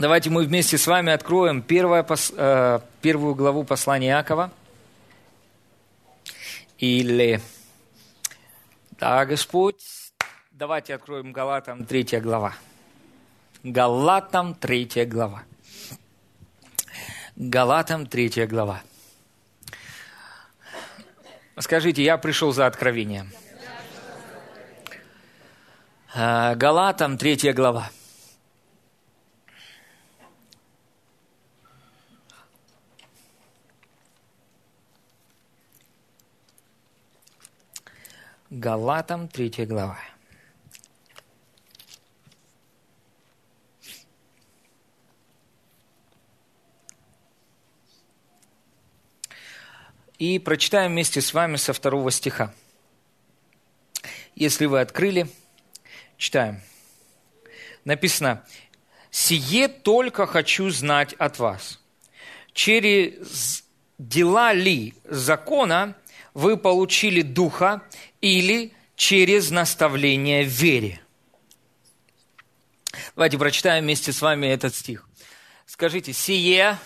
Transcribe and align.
Давайте 0.00 0.30
мы 0.30 0.44
вместе 0.44 0.78
с 0.78 0.86
вами 0.86 1.12
откроем 1.12 1.60
первое, 1.60 2.06
э, 2.08 2.80
первую 3.02 3.34
главу 3.34 3.64
послания 3.64 4.08
Иакова. 4.08 4.50
Или, 6.78 7.42
да, 8.92 9.26
Господь, 9.26 9.84
давайте 10.52 10.94
откроем 10.94 11.32
Галатам 11.32 11.84
третья 11.84 12.18
глава. 12.22 12.54
Галатам 13.62 14.54
третья 14.54 15.04
глава. 15.04 15.42
Галатам 17.36 18.06
третья 18.06 18.46
глава. 18.46 18.80
Скажите, 21.58 22.02
я 22.02 22.16
пришел 22.16 22.52
за 22.54 22.66
откровением. 22.66 23.30
Э, 26.14 26.54
Галатам 26.54 27.18
третья 27.18 27.52
глава. 27.52 27.90
Галатам, 38.50 39.28
3 39.28 39.64
глава. 39.64 39.96
И 50.18 50.40
прочитаем 50.40 50.90
вместе 50.90 51.20
с 51.20 51.32
вами 51.32 51.54
со 51.54 51.72
второго 51.72 52.10
стиха. 52.10 52.52
Если 54.34 54.66
вы 54.66 54.80
открыли, 54.80 55.30
читаем. 56.16 56.60
Написано, 57.84 58.44
«Сие 59.12 59.68
только 59.68 60.26
хочу 60.26 60.70
знать 60.70 61.12
от 61.14 61.38
вас, 61.38 61.80
через 62.52 63.64
дела 63.96 64.52
ли 64.52 64.94
закона 65.04 65.94
вы 66.34 66.56
получили 66.56 67.22
Духа 67.22 67.82
или 68.20 68.72
через 68.96 69.50
наставление 69.50 70.44
в 70.44 70.48
вере. 70.48 71.00
Давайте 73.14 73.38
прочитаем 73.38 73.84
вместе 73.84 74.12
с 74.12 74.20
вами 74.20 74.46
этот 74.46 74.74
стих. 74.74 75.08
Скажите, 75.66 76.12
«Сие 76.12 76.78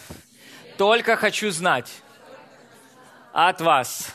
только 0.76 1.16
хочу 1.16 1.50
знать 1.50 1.90
от 3.32 3.60
вас, 3.60 4.14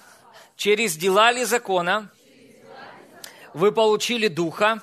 через 0.56 0.96
дела 0.96 1.32
ли 1.32 1.44
закона 1.44 2.12
вы 3.54 3.72
получили 3.72 4.28
Духа 4.28 4.82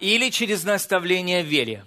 или 0.00 0.30
через 0.30 0.64
наставление 0.64 1.42
в 1.42 1.46
вере?» 1.46 1.84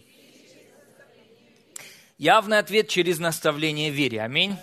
Явный 2.18 2.60
ответ 2.60 2.88
через 2.88 3.18
наставление 3.18 3.92
в 3.92 3.96
вере. 3.96 4.22
Аминь. 4.22 4.56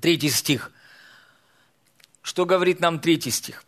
Третий 0.00 0.30
стих– 0.30 0.72
что 2.30 2.46
говорит 2.46 2.78
нам 2.78 3.00
третий 3.00 3.32
стих. 3.32 3.64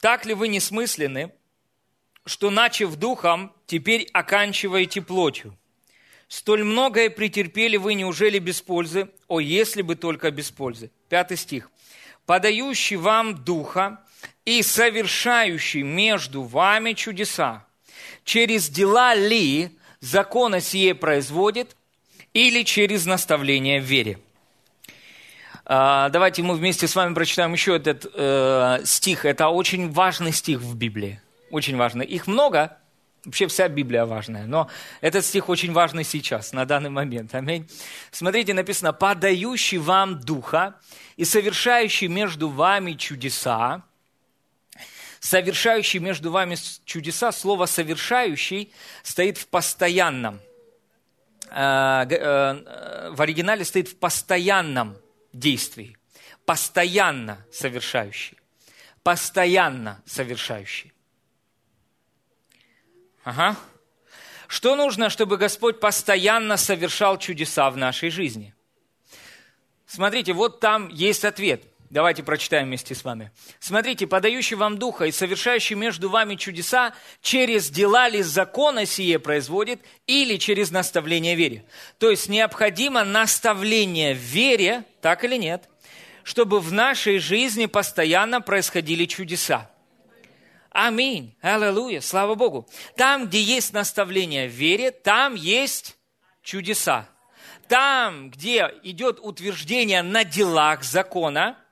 «Так 0.00 0.26
ли 0.26 0.34
вы 0.34 0.48
несмысленны, 0.48 1.32
что, 2.26 2.50
начав 2.50 2.94
духом, 2.96 3.54
теперь 3.64 4.06
оканчиваете 4.12 5.00
плотью? 5.00 5.56
Столь 6.28 6.62
многое 6.62 7.08
претерпели 7.08 7.78
вы, 7.78 7.94
неужели 7.94 8.38
без 8.38 8.60
пользы? 8.60 9.08
О, 9.28 9.40
если 9.40 9.80
бы 9.80 9.96
только 9.96 10.30
без 10.30 10.50
пользы!» 10.50 10.90
Пятый 11.08 11.38
стих. 11.38 11.70
«Подающий 12.26 12.96
вам 12.96 13.44
духа 13.44 14.04
и 14.44 14.62
совершающий 14.62 15.82
между 15.82 16.42
вами 16.42 16.92
чудеса, 16.92 17.66
через 18.24 18.68
дела 18.68 19.14
ли 19.14 19.70
закона 20.00 20.60
сие 20.60 20.94
производит, 20.94 21.76
или 22.34 22.62
через 22.62 23.06
наставление 23.06 23.80
в 23.80 23.84
вере?» 23.84 24.18
А, 25.72 26.08
давайте 26.08 26.42
мы 26.42 26.56
вместе 26.56 26.88
с 26.88 26.96
вами 26.96 27.14
прочитаем 27.14 27.52
еще 27.52 27.76
этот 27.76 28.04
э, 28.12 28.80
стих. 28.84 29.24
Это 29.24 29.50
очень 29.50 29.88
важный 29.92 30.32
стих 30.32 30.58
в 30.58 30.74
Библии. 30.74 31.22
Очень 31.52 31.76
важный. 31.76 32.04
Их 32.04 32.26
много, 32.26 32.76
Вообще 33.24 33.46
вся 33.46 33.68
Библия 33.68 34.04
важная, 34.04 34.46
но 34.46 34.68
этот 35.00 35.24
стих 35.24 35.48
очень 35.48 35.72
важный 35.72 36.02
сейчас, 36.02 36.52
на 36.52 36.64
данный 36.64 36.90
момент. 36.90 37.34
Аминь. 37.36 37.70
Смотрите, 38.10 38.52
написано, 38.52 38.92
«подающий 38.92 39.78
вам 39.78 40.18
Духа 40.18 40.74
и 41.16 41.24
совершающий 41.24 42.08
между 42.08 42.48
вами 42.48 42.94
чудеса». 42.94 43.84
Совершающий 45.20 46.00
между 46.00 46.32
вами 46.32 46.56
чудеса, 46.84 47.30
слово 47.30 47.66
«совершающий» 47.66 48.72
стоит 49.04 49.38
в 49.38 49.46
постоянном. 49.46 50.40
Э, 51.50 52.06
э, 52.10 53.10
в 53.12 53.22
оригинале 53.22 53.64
стоит 53.64 53.86
в 53.86 53.96
постоянном 53.98 54.96
действий, 55.32 55.96
постоянно 56.44 57.44
совершающий, 57.52 58.38
постоянно 59.02 60.02
совершающий. 60.06 60.92
Ага. 63.24 63.56
Что 64.48 64.74
нужно, 64.74 65.10
чтобы 65.10 65.36
Господь 65.36 65.78
постоянно 65.78 66.56
совершал 66.56 67.18
чудеса 67.18 67.70
в 67.70 67.76
нашей 67.76 68.10
жизни? 68.10 68.54
Смотрите, 69.86 70.32
вот 70.32 70.60
там 70.60 70.88
есть 70.88 71.24
ответ. 71.24 71.62
Давайте 71.90 72.22
прочитаем 72.22 72.68
вместе 72.68 72.94
с 72.94 73.02
вами. 73.02 73.32
Смотрите, 73.58 74.06
подающий 74.06 74.56
вам 74.56 74.78
Духа 74.78 75.06
и 75.06 75.12
совершающий 75.12 75.74
между 75.74 76.08
вами 76.08 76.36
чудеса, 76.36 76.94
через 77.20 77.68
дела 77.68 78.08
ли 78.08 78.22
закона 78.22 78.86
сие 78.86 79.18
производит 79.18 79.80
или 80.06 80.36
через 80.36 80.70
наставление 80.70 81.34
вере. 81.34 81.64
То 81.98 82.08
есть 82.08 82.28
необходимо 82.28 83.02
наставление 83.02 84.14
в 84.14 84.18
вере, 84.18 84.84
так 85.00 85.24
или 85.24 85.36
нет, 85.36 85.68
чтобы 86.22 86.60
в 86.60 86.72
нашей 86.72 87.18
жизни 87.18 87.66
постоянно 87.66 88.40
происходили 88.40 89.06
чудеса. 89.06 89.70
Аминь. 90.70 91.36
Аллилуйя. 91.40 92.00
Слава 92.00 92.34
Богу. 92.36 92.68
Там, 92.96 93.26
где 93.26 93.42
есть 93.42 93.72
наставление 93.72 94.48
в 94.48 94.52
вере, 94.52 94.92
там 94.92 95.34
есть 95.34 95.96
чудеса. 96.42 97.08
Там, 97.66 98.30
где 98.30 98.72
идет 98.82 99.18
утверждение 99.20 100.02
на 100.02 100.24
делах 100.24 100.84
закона– 100.84 101.56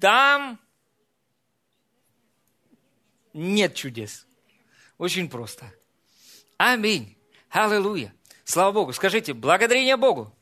там 0.00 0.60
нет 3.32 3.74
чудес. 3.74 4.26
Очень 4.96 5.28
просто. 5.28 5.72
Аминь. 6.56 7.16
Аллилуйя. 7.50 8.14
Слава 8.44 8.72
Богу. 8.72 8.92
Скажите, 8.92 9.32
благодарение 9.32 9.96
Богу. 9.96 10.34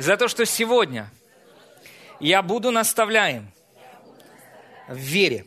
За 0.00 0.16
то, 0.16 0.28
что 0.28 0.46
сегодня 0.46 1.10
я 2.20 2.42
буду 2.42 2.70
наставляем 2.70 3.52
в 4.88 4.96
вере. 4.96 5.46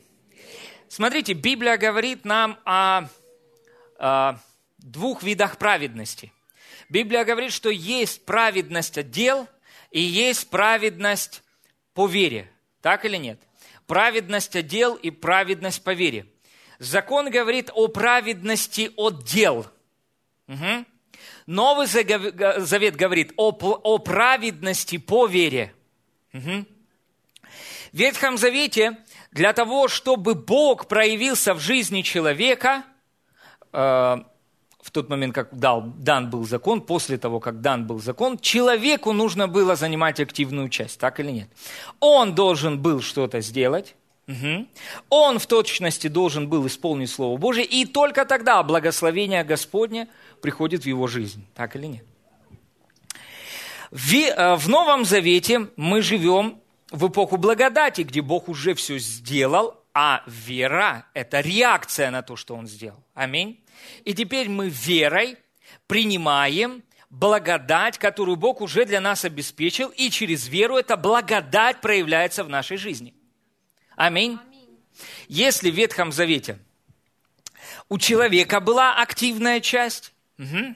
Смотрите, 0.88 1.34
Библия 1.34 1.76
говорит 1.78 2.24
нам 2.24 2.60
о, 2.64 3.08
о 3.98 4.38
двух 4.78 5.24
видах 5.24 5.58
праведности. 5.58 6.32
Библия 6.88 7.26
говорит, 7.26 7.52
что 7.52 7.70
есть 7.70 8.26
праведность 8.26 8.96
от 9.00 9.10
дел 9.10 9.48
и 9.90 10.00
есть 10.00 10.48
праведность 10.52 11.42
по 11.96 12.06
вере. 12.06 12.48
Так 12.82 13.06
или 13.06 13.18
нет? 13.18 13.40
Праведность 13.88 14.56
от 14.56 14.68
дел 14.68 14.94
и 14.94 15.10
праведность 15.10 15.84
по 15.84 15.94
вере. 15.96 16.28
Закон 16.78 17.32
говорит 17.32 17.72
о 17.74 17.88
праведности 17.88 18.92
от 18.98 19.24
дел. 19.24 19.66
Угу. 20.48 20.86
Новый 21.46 21.88
Завет 21.88 22.96
говорит 22.96 23.34
о, 23.38 23.50
о 23.52 23.98
праведности 23.98 24.98
по 24.98 25.28
вере. 25.28 25.74
Угу. 26.34 26.66
В 27.92 27.98
Ветхом 27.98 28.38
Завете 28.38 28.98
для 29.32 29.54
того, 29.54 29.88
чтобы 29.88 30.36
Бог 30.36 30.88
проявился 30.88 31.54
в 31.54 31.60
жизни 31.60 32.02
человека, 32.02 32.84
э, 33.72 33.78
в 34.84 34.92
тот 34.92 35.10
момент, 35.10 35.34
как 35.34 35.58
дал, 35.58 35.82
дан 35.82 36.30
был 36.30 36.46
закон, 36.46 36.82
после 36.82 37.18
того, 37.18 37.40
как 37.40 37.62
дан 37.62 37.88
был 37.88 38.00
закон, 38.00 38.38
человеку 38.38 39.14
нужно 39.14 39.48
было 39.48 39.76
занимать 39.76 40.20
активную 40.20 40.70
часть, 40.70 41.00
так 41.00 41.20
или 41.20 41.32
нет? 41.32 41.50
Он 42.00 42.36
должен 42.36 42.82
был 42.82 43.02
что-то 43.02 43.42
сделать, 43.42 43.96
угу. 44.28 44.68
он 45.10 45.40
в 45.40 45.48
точности 45.48 46.08
должен 46.08 46.50
был 46.50 46.68
исполнить 46.68 47.10
Слово 47.10 47.38
Божие, 47.38 47.66
и 47.66 47.86
только 47.86 48.26
тогда 48.26 48.62
благословение 48.62 49.44
Господне 49.44 50.08
приходит 50.44 50.84
в 50.84 50.88
его 50.88 51.08
жизнь, 51.08 51.48
так 51.56 51.78
или 51.78 51.88
нет? 51.88 52.06
В, 53.92 54.14
э, 54.14 54.56
в 54.56 54.68
Новом 54.68 55.06
Завете 55.06 55.70
мы 55.78 56.02
живем 56.02 56.62
в 56.92 57.08
эпоху 57.08 57.38
благодати, 57.38 58.02
где 58.02 58.22
Бог 58.22 58.50
уже 58.50 58.74
все 58.74 59.00
сделал, 59.00 59.82
а 59.94 60.22
вера– 60.28 61.06
это 61.14 61.40
реакция 61.40 62.12
на 62.12 62.24
то, 62.24 62.36
что 62.36 62.56
Он 62.56 62.68
сделал. 62.68 63.02
Аминь. 63.14 63.64
И 64.04 64.14
теперь 64.14 64.50
мы 64.50 64.68
верой 64.68 65.38
принимаем 65.88 66.84
благодать, 67.10 67.98
которую 67.98 68.36
Бог 68.36 68.60
уже 68.60 68.84
для 68.84 69.00
нас 69.00 69.24
обеспечил, 69.24 69.94
и 69.96 70.10
через 70.10 70.50
веру 70.50 70.76
эта 70.76 70.98
благодать 70.98 71.80
проявляется 71.80 72.44
в 72.44 72.50
нашей 72.50 72.76
жизни. 72.76 73.14
Аминь. 73.96 74.40
Если 75.30 75.72
в 75.72 75.76
Ветхом 75.76 76.12
Завете 76.12 76.60
у 77.88 77.98
человека 77.98 78.60
была 78.60 79.02
активная 79.02 79.62
часть. 79.62 80.13
Угу. 80.40 80.76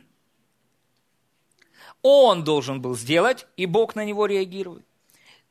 Он 2.01 2.43
должен 2.43 2.81
был 2.81 2.95
сделать, 2.95 3.47
и 3.57 3.65
Бог 3.65 3.95
на 3.95 4.05
него 4.05 4.25
реагирует. 4.25 4.85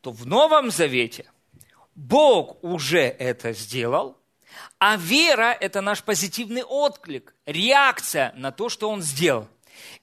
То 0.01 0.13
в 0.13 0.27
Новом 0.27 0.71
Завете 0.71 1.31
Бог 1.95 2.63
уже 2.63 3.01
это 3.01 3.53
сделал, 3.53 4.17
а 4.79 4.97
вера– 4.97 5.57
это 5.61 5.81
наш 5.81 6.03
позитивный 6.03 6.63
отклик, 6.63 7.35
реакция 7.47 8.33
на 8.37 8.53
то, 8.53 8.69
что 8.69 8.89
Он 8.89 9.03
сделал. 9.03 9.49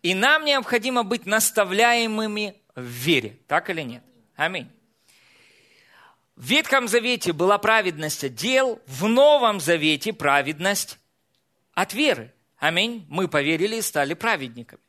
И 0.02 0.14
нам 0.14 0.46
необходимо 0.46 1.04
быть 1.04 1.26
наставляемыми 1.26 2.56
в 2.76 2.82
вере. 2.82 3.40
Так 3.48 3.70
или 3.70 3.82
нет? 3.82 4.04
Аминь. 4.36 4.70
В 6.36 6.46
Ветхом 6.46 6.88
Завете 6.88 7.32
была 7.32 7.58
праведность 7.58 8.24
от 8.24 8.34
дел, 8.36 8.82
в 8.88 9.08
Новом 9.08 9.60
Завете 9.60 10.14
праведность 10.14 11.00
от 11.74 11.94
веры. 11.94 12.34
Аминь. 12.64 13.06
Мы 13.10 13.28
поверили 13.28 13.76
и 13.76 13.82
стали 13.82 14.14
праведниками. 14.14 14.82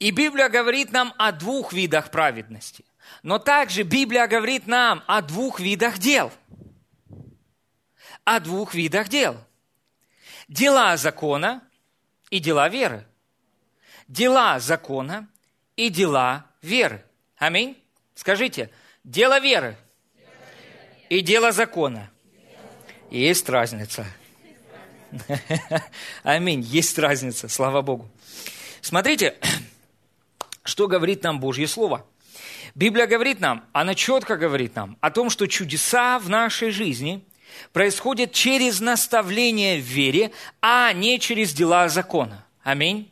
И 0.00 0.10
Библия 0.10 0.48
говорит 0.48 0.90
нам 0.90 1.14
о 1.16 1.30
двух 1.30 1.72
видах 1.72 2.10
праведности. 2.10 2.84
Но 3.22 3.38
также 3.38 3.84
Библия 3.84 4.26
говорит 4.26 4.66
нам 4.66 5.04
о 5.06 5.22
двух 5.22 5.60
видах 5.60 5.98
дел. 5.98 6.32
О 8.24 8.40
двух 8.40 8.74
видах 8.74 9.10
дел. 9.10 9.36
Дела 10.48 10.96
закона 10.96 11.62
и 12.30 12.40
дела 12.40 12.68
веры. 12.68 13.06
Дела 14.08 14.58
закона 14.58 15.28
и 15.76 15.88
дела 15.88 16.46
веры. 16.62 17.04
Аминь. 17.36 17.80
Скажите, 18.16 18.72
дело 19.04 19.38
веры 19.38 19.76
и 21.08 21.20
дело 21.20 21.52
закона. 21.52 22.10
Есть 23.08 23.48
разница. 23.48 24.04
Аминь. 26.22 26.60
Есть 26.60 26.98
разница, 26.98 27.48
слава 27.48 27.82
Богу. 27.82 28.08
Смотрите, 28.80 29.36
что 30.64 30.88
говорит 30.88 31.22
нам 31.22 31.40
Божье 31.40 31.66
Слово. 31.66 32.06
Библия 32.74 33.06
говорит 33.06 33.40
нам, 33.40 33.64
она 33.72 33.94
четко 33.94 34.36
говорит 34.36 34.74
нам 34.76 34.96
о 35.00 35.10
том, 35.10 35.28
что 35.30 35.46
чудеса 35.46 36.18
в 36.18 36.28
нашей 36.28 36.70
жизни 36.70 37.22
происходят 37.72 38.32
через 38.32 38.80
наставление 38.80 39.78
в 39.78 39.84
вере, 39.84 40.32
а 40.62 40.92
не 40.92 41.20
через 41.20 41.52
дела 41.52 41.88
закона. 41.88 42.46
Аминь. 42.62 43.10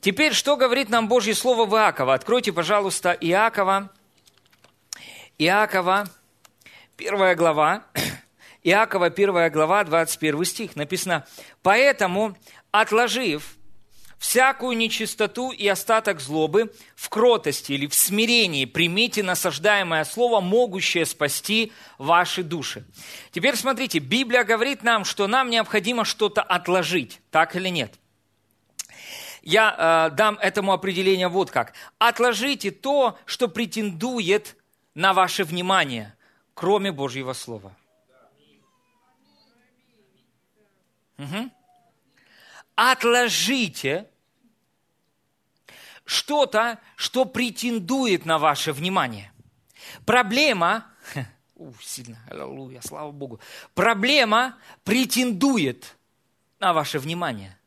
Теперь, 0.00 0.32
что 0.32 0.56
говорит 0.56 0.88
нам 0.88 1.08
Божье 1.08 1.34
Слово 1.34 1.64
в 1.64 1.74
Иакова? 1.74 2.14
Откройте, 2.14 2.52
пожалуйста, 2.52 3.16
Иакова. 3.20 3.90
Иакова, 5.38 6.08
первая 6.96 7.34
глава. 7.34 7.84
Иакова, 8.66 9.10
первая 9.10 9.48
глава, 9.48 9.84
21 9.84 10.44
стих. 10.44 10.74
Написано, 10.74 11.24
«Поэтому, 11.62 12.36
отложив 12.72 13.56
всякую 14.18 14.76
нечистоту 14.76 15.52
и 15.52 15.68
остаток 15.68 16.20
злобы, 16.20 16.72
в 16.96 17.08
кротости 17.08 17.74
или 17.74 17.86
в 17.86 17.94
смирении 17.94 18.64
примите 18.64 19.22
насаждаемое 19.22 20.02
слово, 20.02 20.40
могущее 20.40 21.06
спасти 21.06 21.72
ваши 21.96 22.42
души». 22.42 22.84
Теперь 23.30 23.54
смотрите, 23.54 24.00
Библия 24.00 24.42
говорит 24.42 24.82
нам, 24.82 25.04
что 25.04 25.28
нам 25.28 25.48
необходимо 25.48 26.04
что-то 26.04 26.42
отложить, 26.42 27.20
так 27.30 27.54
или 27.54 27.68
нет– 27.68 27.94
я 29.42 30.08
э, 30.10 30.16
дам 30.16 30.38
этому 30.42 30.72
определение 30.72 31.28
вот 31.28 31.52
как. 31.52 31.72
Отложите 32.00 32.72
то, 32.72 33.16
что 33.26 33.46
претендует 33.46 34.56
на 34.96 35.12
ваше 35.12 35.44
внимание, 35.44 36.16
кроме 36.54 36.90
Божьего 36.90 37.32
Слова. 37.32 37.72
Угу. 41.18 41.50
Отложите 42.74 44.08
что-то, 46.04 46.78
что 46.96 47.24
претендует 47.24 48.26
на 48.26 48.38
ваше 48.38 48.72
внимание. 48.72 49.32
Проблема, 50.04 50.86
у, 51.56 51.72
сильно, 51.80 52.18
аллилуйя, 52.30 52.80
слава 52.82 53.10
Богу, 53.12 53.40
проблема 53.74 54.58
претендует 54.84 55.96
на 56.58 56.72
ваше 56.72 56.98
внимание– 56.98 57.58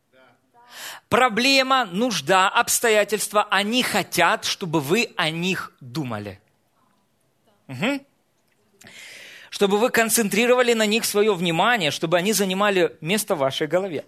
Проблема, 1.08 1.86
нужда, 1.86 2.50
обстоятельства, 2.50 3.48
они 3.50 3.84
хотят, 3.84 4.46
чтобы 4.46 4.80
вы 4.80 5.12
о 5.18 5.30
них 5.30 5.74
думали. 5.80 6.40
Угу. 7.68 8.06
Чтобы 9.50 9.78
вы 9.78 9.90
концентрировали 9.90 10.74
на 10.74 10.86
них 10.86 11.06
свое 11.06 11.34
внимание, 11.34 11.92
чтобы 11.92 12.18
они 12.18 12.34
занимали 12.34 12.96
место 13.02 13.36
в 13.36 13.40
вашей 13.40 13.68
голове. 13.68 14.06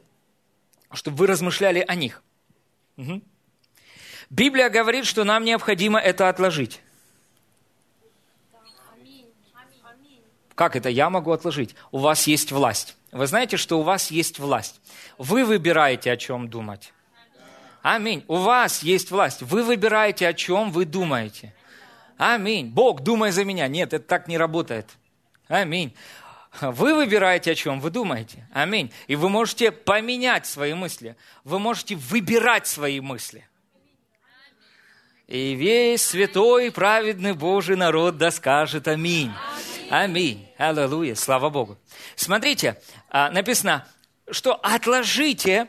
Чтобы 0.93 1.17
вы 1.17 1.27
размышляли 1.27 1.83
о 1.87 1.95
них. 1.95 2.21
Угу. 2.97 3.21
Библия 4.29 4.69
говорит, 4.69 5.05
что 5.05 5.23
нам 5.23 5.43
необходимо 5.43 5.99
это 5.99 6.29
отложить. 6.29 6.81
Как 10.55 10.75
это 10.75 10.89
я 10.89 11.09
могу 11.09 11.31
отложить? 11.31 11.75
У 11.91 11.97
вас 11.97 12.27
есть 12.27 12.51
власть. 12.51 12.95
Вы 13.11 13.25
знаете, 13.25 13.57
что 13.57 13.79
у 13.79 13.81
вас 13.81 14.11
есть 14.11 14.37
власть. 14.37 14.79
Вы 15.17 15.43
выбираете, 15.43 16.11
о 16.11 16.17
чем 16.17 16.49
думать. 16.49 16.93
Аминь. 17.81 18.23
У 18.27 18.35
вас 18.35 18.83
есть 18.83 19.09
власть. 19.11 19.41
Вы 19.41 19.63
выбираете, 19.63 20.27
о 20.27 20.33
чем 20.33 20.71
вы 20.71 20.85
думаете. 20.85 21.53
Аминь. 22.17 22.69
Бог, 22.69 23.01
думай 23.01 23.31
за 23.31 23.43
меня. 23.43 23.67
Нет, 23.67 23.93
это 23.93 24.05
так 24.05 24.27
не 24.27 24.37
работает. 24.37 24.87
Аминь. 25.51 25.93
Вы 26.61 26.95
выбираете, 26.95 27.51
о 27.51 27.55
чем 27.55 27.81
вы 27.81 27.89
думаете. 27.89 28.47
Аминь. 28.53 28.91
И 29.07 29.17
вы 29.17 29.27
можете 29.27 29.71
поменять 29.71 30.45
свои 30.45 30.73
мысли. 30.73 31.17
Вы 31.43 31.59
можете 31.59 31.95
выбирать 31.95 32.67
свои 32.67 33.01
мысли. 33.01 33.45
И 35.27 35.53
весь 35.53 36.05
святой, 36.05 36.71
праведный 36.71 37.33
Божий 37.33 37.75
народ 37.75 38.17
да 38.17 38.31
скажет 38.31 38.87
аминь. 38.87 39.31
Аминь. 39.89 40.47
Аллилуйя. 40.57 41.15
Слава 41.15 41.49
Богу. 41.49 41.77
Смотрите, 42.15 42.81
а, 43.09 43.29
написано, 43.29 43.85
что 44.29 44.53
отложите, 44.55 45.67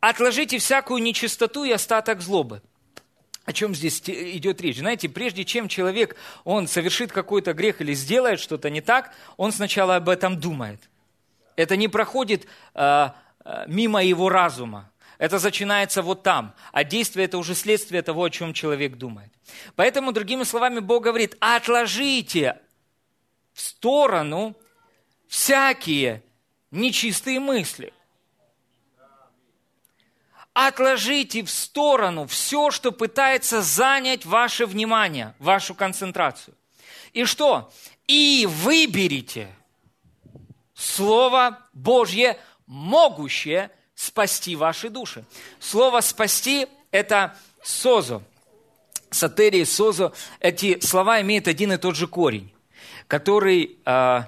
отложите 0.00 0.58
всякую 0.58 1.02
нечистоту 1.02 1.62
и 1.62 1.70
остаток 1.70 2.20
злобы. 2.20 2.62
О 3.44 3.52
чем 3.52 3.74
здесь 3.74 4.00
идет 4.06 4.60
речь? 4.60 4.78
Знаете, 4.78 5.08
прежде 5.08 5.44
чем 5.44 5.68
человек, 5.68 6.16
он 6.44 6.66
совершит 6.66 7.12
какой-то 7.12 7.52
грех 7.52 7.80
или 7.80 7.92
сделает 7.92 8.40
что-то 8.40 8.70
не 8.70 8.80
так, 8.80 9.14
он 9.36 9.52
сначала 9.52 9.96
об 9.96 10.08
этом 10.08 10.40
думает. 10.40 10.80
Это 11.56 11.76
не 11.76 11.88
проходит 11.88 12.46
э, 12.74 13.08
мимо 13.66 14.02
его 14.02 14.28
разума. 14.28 14.90
Это 15.18 15.38
начинается 15.38 16.02
вот 16.02 16.22
там. 16.22 16.54
А 16.72 16.84
действие– 16.84 17.24
это 17.26 17.38
уже 17.38 17.54
следствие 17.54 18.02
того, 18.02 18.24
о 18.24 18.30
чем 18.30 18.52
человек 18.52 18.96
думает. 18.96 19.32
Поэтому, 19.76 20.12
другими 20.12 20.42
словами, 20.42 20.80
Бог 20.80 21.04
говорит, 21.04 21.36
отложите 21.40 22.58
в 23.52 23.60
сторону 23.60 24.56
всякие 25.28 26.22
нечистые 26.70 27.40
мысли. 27.40 27.92
Отложите 30.54 31.42
в 31.42 31.50
сторону 31.50 32.26
все, 32.26 32.70
что 32.70 32.92
пытается 32.92 33.60
занять 33.60 34.24
ваше 34.24 34.66
внимание, 34.66 35.34
вашу 35.38 35.74
концентрацию. 35.74 36.54
И 37.12 37.24
что? 37.24 37.72
И 38.06 38.48
выберите 38.48 39.54
Слово 40.74 41.58
Божье, 41.72 42.38
могущее 42.66 43.70
спасти 43.94 44.56
ваши 44.56 44.88
души. 44.88 45.24
Слово 45.60 46.00
«спасти»– 46.00 46.66
это 46.90 47.36
«созо». 47.62 48.22
Сатерия, 49.10 49.64
«созо»– 49.64 50.12
эти 50.40 50.80
слова 50.80 51.20
имеют 51.20 51.46
один 51.46 51.72
и 51.72 51.76
тот 51.76 51.94
же 51.94 52.06
корень 52.08 52.54
который 53.08 53.78
э, 53.84 54.22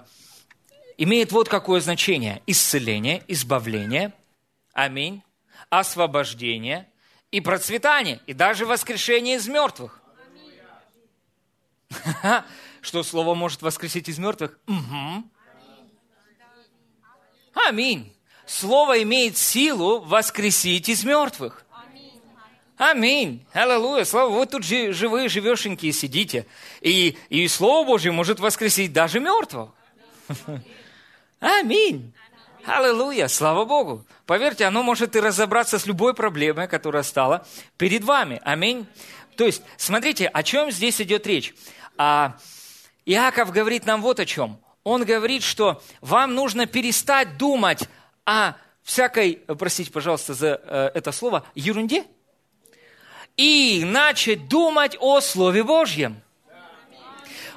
имеет 0.98 1.32
вот 1.32 1.48
какое 1.48 1.80
значение. 1.80 2.42
Исцеление, 2.46 3.22
избавление, 3.28 4.12
аминь, 4.72 5.22
освобождение 5.78 6.88
и 7.30 7.40
процветание, 7.40 8.20
и 8.26 8.32
даже 8.32 8.66
воскрешение 8.66 9.36
из 9.36 9.48
мертвых. 9.48 10.00
Что 12.80 13.02
слово 13.02 13.34
может 13.34 13.62
воскресить 13.62 14.08
из 14.08 14.18
мертвых? 14.18 14.58
Угу. 14.66 15.24
Аминь. 17.54 18.12
Слово 18.46 19.02
имеет 19.02 19.36
силу 19.36 20.00
воскресить 20.00 20.88
из 20.88 21.04
мертвых. 21.04 21.64
Аминь. 22.76 23.44
Аллилуйя. 23.52 24.04
Слава, 24.04 24.30
вы 24.30 24.46
тут 24.46 24.62
живые, 24.62 25.28
живешенькие 25.28 25.92
сидите. 25.92 26.46
И, 26.82 27.16
и 27.30 27.48
Слово 27.48 27.86
Божье 27.86 28.12
может 28.12 28.38
воскресить 28.38 28.92
даже 28.92 29.18
мертвого. 29.18 29.74
Аминь. 31.40 32.12
Аллилуйя, 32.66 33.28
слава 33.28 33.64
Богу. 33.64 34.04
Поверьте, 34.26 34.64
оно 34.64 34.82
может 34.82 35.14
и 35.14 35.20
разобраться 35.20 35.78
с 35.78 35.86
любой 35.86 36.14
проблемой, 36.14 36.66
которая 36.66 37.04
стала 37.04 37.46
перед 37.76 38.02
вами. 38.02 38.40
Аминь. 38.42 38.88
То 39.36 39.44
есть, 39.44 39.62
смотрите, 39.76 40.26
о 40.26 40.42
чем 40.42 40.72
здесь 40.72 41.00
идет 41.00 41.28
речь. 41.28 41.54
А, 41.96 42.36
Иаков 43.04 43.52
говорит 43.52 43.86
нам 43.86 44.02
вот 44.02 44.18
о 44.18 44.26
чем. 44.26 44.58
Он 44.82 45.04
говорит, 45.04 45.44
что 45.44 45.80
вам 46.00 46.34
нужно 46.34 46.66
перестать 46.66 47.38
думать 47.38 47.88
о 48.24 48.54
всякой, 48.82 49.42
простите, 49.58 49.92
пожалуйста, 49.92 50.34
за 50.34 50.60
э, 50.64 50.90
это 50.94 51.12
слово, 51.12 51.46
ерунде. 51.54 52.04
И 53.36 53.84
начать 53.84 54.48
думать 54.48 54.96
о 54.98 55.20
Слове 55.20 55.62
Божьем. 55.62 56.20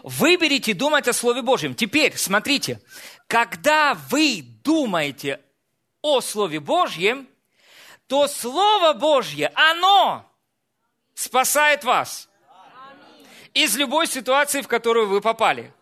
Выберите 0.03 0.75
думать 0.75 1.07
о 1.07 1.13
Слове 1.13 1.41
Божьем. 1.41 1.73
Теперь, 1.73 2.15
смотрите, 2.15 2.79
когда 3.27 3.97
вы 4.09 4.45
думаете 4.69 5.39
о 6.03 6.21
Слове 6.21 6.59
Божьем, 6.59 7.27
то 8.05 8.27
Слово 8.27 8.93
Божье, 8.93 9.51
оно 9.55 10.31
спасает 11.15 11.83
вас 11.83 12.29
из 13.55 13.75
любой 13.75 14.05
ситуации, 14.05 14.61
в 14.61 14.67
которую 14.67 15.07
вы 15.07 15.21
попали. 15.21 15.73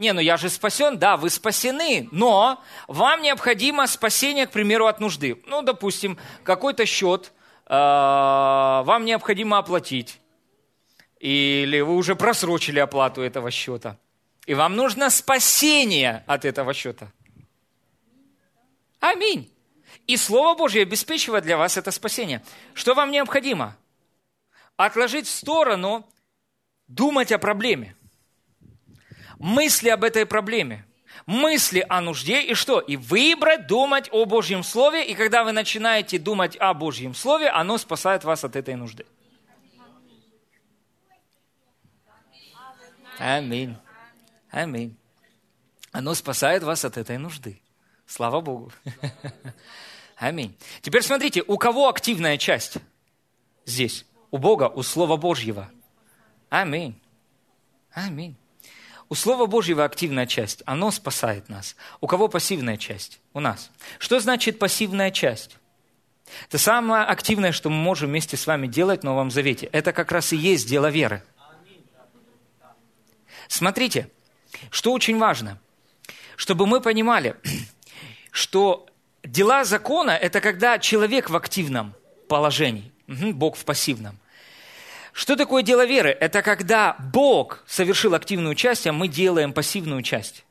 Не, 0.00 0.12
ну 0.12 0.20
я 0.20 0.36
же 0.36 0.50
спасен, 0.50 0.98
да, 0.98 1.16
вы 1.16 1.30
спасены, 1.30 2.08
но 2.10 2.60
вам 2.88 3.22
необходимо 3.22 3.86
спасение, 3.86 4.48
к 4.48 4.50
примеру, 4.50 4.86
от 4.86 4.98
нужды. 4.98 5.40
Ну, 5.46 5.62
допустим, 5.62 6.18
какой-то 6.42 6.84
счет 6.84 7.32
э, 7.66 7.74
вам 7.74 9.04
необходимо 9.04 9.58
оплатить, 9.58 10.20
или 11.20 11.80
вы 11.80 11.94
уже 11.94 12.16
просрочили 12.16 12.80
оплату 12.80 13.22
этого 13.22 13.52
счета, 13.52 13.98
и 14.46 14.54
вам 14.54 14.74
нужно 14.74 15.10
спасение 15.10 16.24
от 16.26 16.44
этого 16.44 16.74
счета. 16.74 17.12
Аминь. 19.00 19.52
И 20.06 20.16
Слово 20.16 20.56
Божье 20.56 20.82
обеспечивает 20.82 21.44
для 21.44 21.56
вас 21.56 21.76
это 21.76 21.90
спасение. 21.90 22.42
Что 22.74 22.94
вам 22.94 23.10
необходимо? 23.10 23.76
Отложить 24.76 25.26
в 25.26 25.30
сторону, 25.30 26.06
думать 26.86 27.32
о 27.32 27.38
проблеме. 27.38 27.96
Мысли 29.38 29.88
об 29.88 30.04
этой 30.04 30.26
проблеме. 30.26 30.86
Мысли 31.26 31.84
о 31.88 32.00
нужде 32.00 32.42
и 32.42 32.54
что? 32.54 32.78
И 32.78 32.96
выбрать, 32.96 33.66
думать 33.66 34.08
о 34.12 34.26
Божьем 34.26 34.62
Слове. 34.62 35.06
И 35.06 35.14
когда 35.14 35.44
вы 35.44 35.52
начинаете 35.52 36.18
думать 36.18 36.56
о 36.56 36.72
Божьем 36.74 37.14
Слове, 37.14 37.48
оно 37.48 37.78
спасает 37.78 38.22
вас 38.22 38.44
от 38.44 38.54
этой 38.54 38.76
нужды. 38.76 39.06
Аминь. 43.18 43.76
Аминь. 44.50 44.96
Оно 45.90 46.14
спасает 46.14 46.62
вас 46.62 46.84
от 46.84 46.96
этой 46.96 47.18
нужды. 47.18 47.60
Слава 48.06 48.40
Богу. 48.40 48.72
Аминь. 50.16 50.56
Теперь 50.80 51.02
смотрите, 51.02 51.42
у 51.46 51.58
кого 51.58 51.88
активная 51.88 52.38
часть 52.38 52.78
здесь? 53.64 54.06
У 54.30 54.38
Бога, 54.38 54.68
у 54.68 54.82
Слова 54.82 55.16
Божьего. 55.16 55.70
Аминь. 56.48 57.00
Аминь. 57.92 58.36
У 59.08 59.14
Слова 59.14 59.46
Божьего 59.46 59.84
активная 59.84 60.26
часть, 60.26 60.62
оно 60.66 60.90
спасает 60.90 61.48
нас. 61.48 61.76
У 62.00 62.06
кого 62.06 62.28
пассивная 62.28 62.76
часть? 62.76 63.20
У 63.34 63.40
нас. 63.40 63.70
Что 63.98 64.18
значит 64.18 64.58
пассивная 64.58 65.10
часть? 65.10 65.58
Это 66.48 66.58
самое 66.58 67.04
активное, 67.04 67.52
что 67.52 67.70
мы 67.70 67.76
можем 67.76 68.10
вместе 68.10 68.36
с 68.36 68.46
вами 68.46 68.66
делать 68.66 69.02
в 69.02 69.04
Новом 69.04 69.30
Завете. 69.30 69.66
Это 69.66 69.92
как 69.92 70.10
раз 70.10 70.32
и 70.32 70.36
есть 70.36 70.68
дело 70.68 70.90
веры. 70.90 71.22
Смотрите, 73.48 74.10
что 74.70 74.92
очень 74.92 75.18
важно, 75.18 75.60
чтобы 76.34 76.66
мы 76.66 76.80
понимали, 76.80 77.36
что 78.36 78.86
дела 79.22 79.64
закона– 79.64 80.10
это 80.22 80.42
когда 80.42 80.78
человек 80.78 81.30
в 81.30 81.36
активном 81.36 81.94
положении, 82.28 82.92
Бог 83.06 83.56
в 83.56 83.64
пассивном. 83.64 84.18
Что 85.14 85.36
такое 85.36 85.62
дело 85.62 85.86
веры? 85.86 86.10
Это 86.10 86.42
когда 86.42 86.96
Бог 86.98 87.64
совершил 87.66 88.12
активную 88.12 88.54
часть, 88.54 88.86
а 88.86 88.92
мы 88.92 89.08
делаем 89.08 89.54
пассивную 89.54 90.02
часть. 90.02 90.44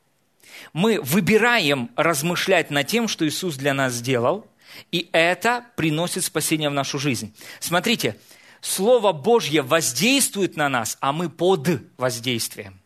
Мы 0.72 1.00
выбираем 1.00 1.92
размышлять 1.94 2.70
над 2.70 2.88
тем, 2.88 3.06
что 3.06 3.24
Иисус 3.24 3.54
для 3.54 3.72
нас 3.72 3.92
сделал, 3.92 4.48
и 4.90 5.08
это 5.12 5.64
приносит 5.76 6.24
спасение 6.24 6.68
в 6.68 6.74
нашу 6.74 6.98
жизнь. 6.98 7.36
Смотрите, 7.60 8.18
Слово 8.60 9.12
Божье 9.12 9.62
воздействует 9.62 10.56
на 10.56 10.68
нас, 10.68 10.98
а 11.00 11.12
мы 11.12 11.30
под 11.30 11.82
воздействием. 11.98 12.80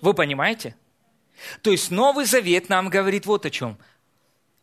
Вы 0.00 0.14
понимаете? 0.14 0.76
То 1.62 1.70
есть 1.70 1.90
Новый 1.90 2.24
Завет 2.24 2.68
нам 2.68 2.88
говорит 2.88 3.26
вот 3.26 3.46
о 3.46 3.50
чем. 3.50 3.78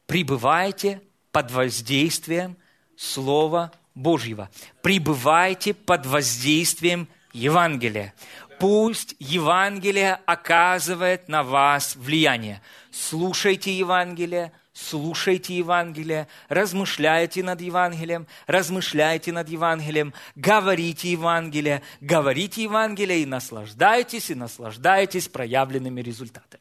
Пребывайте 0.06 1.02
под 1.32 1.52
воздействием 1.52 2.58
Слова 2.98 3.72
Божьего. 3.96 4.50
Пребывайте 4.82 5.74
под 5.74 6.06
воздействием 6.06 7.08
Евангелия. 7.34 8.14
Пусть 8.60 9.16
Евангелие 9.20 10.20
оказывает 10.26 11.30
на 11.30 11.44
вас 11.44 11.96
влияние. 11.96 12.62
Слушайте 12.92 13.72
Евангелие, 13.72 14.52
слушайте 14.74 15.56
Евангелие, 15.56 16.28
размышляйте 16.50 17.44
над 17.44 17.62
Евангелием, 17.62 18.28
размышляйте 18.48 19.32
над 19.32 19.48
Евангелием, 19.48 20.14
говорите 20.36 21.12
Евангелие, 21.12 21.82
говорите 22.02 22.64
Евангелие 22.64 23.22
и 23.22 23.26
наслаждайтесь, 23.26 24.30
и 24.30 24.36
наслаждайтесь 24.36 25.28
проявленными 25.28 26.02
результатами. 26.02 26.59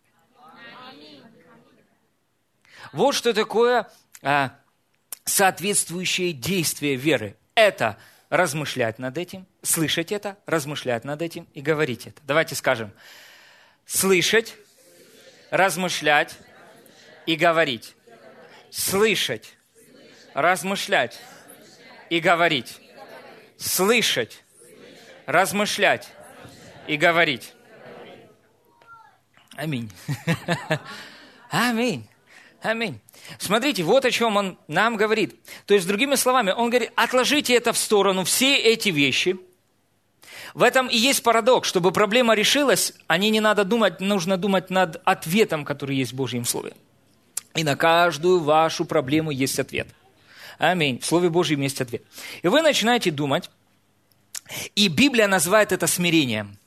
Вот 2.92 3.14
что 3.14 3.33
такое 3.33 3.88
а, 4.23 4.52
соответствующее 5.25 6.33
действие 6.33 6.97
веры. 6.97 7.37
Это 7.54 7.99
размышлять 8.30 8.99
над 8.99 9.18
этим, 9.18 9.47
слышать 9.62 10.12
это, 10.12 10.37
размышлять 10.47 11.04
над 11.04 11.23
этим 11.23 11.47
и 11.54 11.61
говорить 11.61 12.07
это. 12.07 12.21
Давайте 12.25 12.54
скажем, 12.54 12.92
слышать, 13.87 14.54
размышлять 15.50 16.37
и 17.26 17.37
говорить 17.37 17.95
слышать, 18.71 19.57
размышлять 20.35 21.18
и 22.11 22.21
говорить. 22.21 22.80
Слышать, 23.59 24.45
размышлять 25.26 26.09
и 26.87 26.97
говорить. 26.97 27.54
Аминь. 29.57 29.90
Аминь. 31.50 32.09
Аминь. 32.61 33.00
Смотрите, 33.38 33.85
вот 33.85 34.05
о 34.05 34.11
чем 34.11 34.37
он 34.37 34.59
нам 34.67 34.97
говорит. 34.97 35.37
То 35.67 35.75
есть, 35.75 35.87
другими 35.87 36.17
словами, 36.17 36.50
он 36.50 36.71
говорит, 36.71 36.93
отложите 36.97 37.55
это 37.55 37.73
в 37.73 37.79
сторону, 37.79 38.25
все 38.25 38.57
эти 38.57 38.88
вещи. 38.88 39.38
В 40.55 40.62
этом 40.62 40.88
и 40.88 40.97
есть 40.97 41.23
парадокс. 41.23 41.69
Чтобы 41.69 41.93
проблема 41.93 42.35
решилась, 42.35 42.95
о 43.07 43.17
ней 43.17 43.31
не 43.31 43.41
надо 43.41 43.65
думать, 43.65 44.00
нужно 44.00 44.37
думать 44.37 44.71
над 44.71 45.00
ответом, 45.05 45.65
который 45.65 45.97
есть 45.97 46.12
в 46.12 46.17
Божьем 46.17 46.45
Слове. 46.45 46.73
И 47.55 47.62
на 47.62 47.77
каждую 47.77 48.41
вашу 48.41 48.85
проблему 48.85 49.31
есть 49.31 49.59
ответ. 49.59 49.88
Аминь. 50.59 50.99
В 50.99 51.07
Слове 51.07 51.31
Божьем 51.31 51.61
есть 51.61 51.81
ответ. 51.81 52.03
И 52.43 52.49
вы 52.49 52.62
начинаете 52.62 53.12
думать, 53.12 53.50
и 54.75 54.88
Библия 54.88 55.29
называет 55.29 55.73
это 55.73 55.87
смирением. 55.87 56.59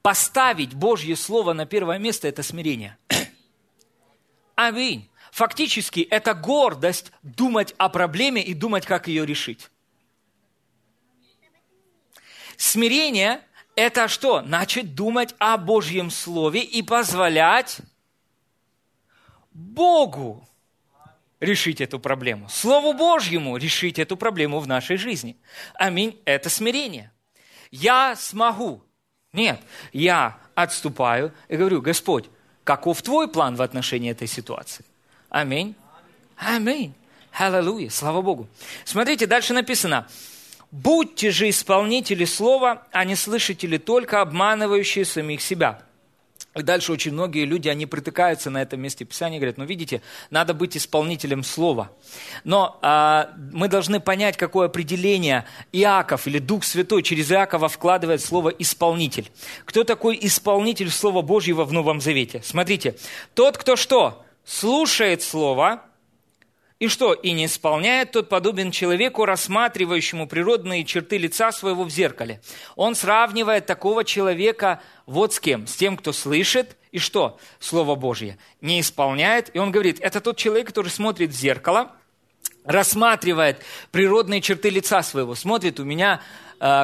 Поставить 0.00 0.74
Божье 0.74 1.14
Слово 1.14 1.52
на 1.52 1.66
первое 1.66 1.98
место– 1.98 2.26
это 2.28 2.42
смирение. 2.42 2.96
Аминь. 4.56 5.08
Фактически 5.32 6.00
это 6.00 6.34
гордость 6.34 7.10
думать 7.22 7.74
о 7.78 7.88
проблеме 7.88 8.42
и 8.42 8.52
думать, 8.52 8.84
как 8.84 9.08
ее 9.08 9.24
решить. 9.24 9.70
Смирение– 12.58 13.40
это 13.74 14.08
что? 14.08 14.42
Начать 14.42 14.94
думать 14.94 15.34
о 15.38 15.56
Божьем 15.56 16.10
Слове 16.10 16.62
и 16.62 16.82
позволять 16.82 17.78
Богу 19.52 20.46
решить 21.40 21.80
эту 21.80 21.98
проблему. 21.98 22.50
Слову 22.50 22.92
Божьему 22.92 23.56
решить 23.56 23.98
эту 23.98 24.18
проблему 24.18 24.60
в 24.60 24.68
нашей 24.68 24.98
жизни. 24.98 25.38
Аминь. 25.72 26.20
Это 26.26 26.50
смирение. 26.50 27.10
Я 27.70 28.16
смогу. 28.16 28.84
Нет, 29.32 29.62
я 29.94 30.38
отступаю 30.54 31.32
и 31.48 31.56
говорю, 31.56 31.80
Господь, 31.80 32.26
каков 32.64 33.00
твой 33.00 33.28
план 33.28 33.56
в 33.56 33.62
отношении 33.62 34.10
этой 34.10 34.28
ситуации? 34.28 34.84
Аминь. 35.32 35.74
Аминь. 36.36 36.92
Аллилуйя. 37.32 37.88
Слава 37.88 38.20
Богу. 38.20 38.48
Смотрите, 38.84 39.26
дальше 39.26 39.54
написано. 39.54 40.06
Будьте 40.70 41.30
же 41.30 41.48
исполнители 41.48 42.26
слова, 42.26 42.86
а 42.92 43.06
не 43.06 43.16
слышатели 43.16 43.78
только 43.78 44.20
обманывающие 44.20 45.06
самих 45.06 45.40
себя. 45.40 45.80
И 46.54 46.60
дальше 46.60 46.92
очень 46.92 47.12
многие 47.12 47.46
люди, 47.46 47.70
они 47.70 47.86
притыкаются 47.86 48.50
на 48.50 48.60
этом 48.60 48.82
месте 48.82 49.06
Писания 49.06 49.38
и 49.38 49.40
говорят, 49.40 49.56
ну 49.56 49.64
видите, 49.64 50.02
надо 50.28 50.52
быть 50.52 50.76
исполнителем 50.76 51.44
слова. 51.44 51.90
Но 52.44 52.78
а, 52.82 53.30
мы 53.54 53.68
должны 53.68 54.00
понять, 54.00 54.36
какое 54.36 54.66
определение 54.66 55.46
Иаков 55.72 56.26
или 56.26 56.40
Дух 56.40 56.64
Святой 56.64 57.02
через 57.02 57.32
Иакова 57.32 57.70
вкладывает 57.70 58.20
слово 58.20 58.50
«исполнитель». 58.50 59.30
Кто 59.64 59.84
такой 59.84 60.18
исполнитель 60.20 60.90
Слова 60.90 61.22
Божьего 61.22 61.64
в 61.64 61.72
Новом 61.72 62.02
Завете? 62.02 62.42
Смотрите, 62.44 62.96
тот, 63.32 63.56
кто 63.56 63.76
что? 63.76 64.21
Слушает 64.44 65.22
Слово 65.22 65.82
И 66.78 66.88
что? 66.88 67.12
И 67.12 67.30
не 67.32 67.46
исполняет, 67.46 68.10
тот 68.12 68.28
подобен 68.28 68.72
человеку, 68.72 69.24
рассматривающему 69.24 70.26
природные 70.26 70.84
черты 70.84 71.16
лица 71.16 71.52
своего 71.52 71.84
в 71.84 71.90
зеркале. 71.90 72.40
Он 72.74 72.94
сравнивает 72.96 73.66
такого 73.66 74.04
человека 74.04 74.80
вот 75.06 75.32
с 75.32 75.40
кем? 75.40 75.66
С 75.66 75.76
тем, 75.76 75.96
кто 75.96 76.12
слышит, 76.12 76.76
и 76.90 76.98
что? 76.98 77.38
Слово 77.60 77.94
Божье. 77.94 78.36
Не 78.60 78.80
исполняет, 78.80 79.54
и 79.54 79.58
он 79.58 79.70
говорит, 79.70 80.00
это 80.00 80.20
тот 80.20 80.36
человек, 80.36 80.66
который 80.66 80.88
смотрит 80.88 81.30
в 81.30 81.34
зеркало, 81.34 81.92
рассматривает 82.64 83.62
природные 83.90 84.40
черты 84.40 84.70
лица 84.70 85.02
своего, 85.02 85.34
смотрит, 85.34 85.80
у 85.80 85.84
меня 85.84 86.20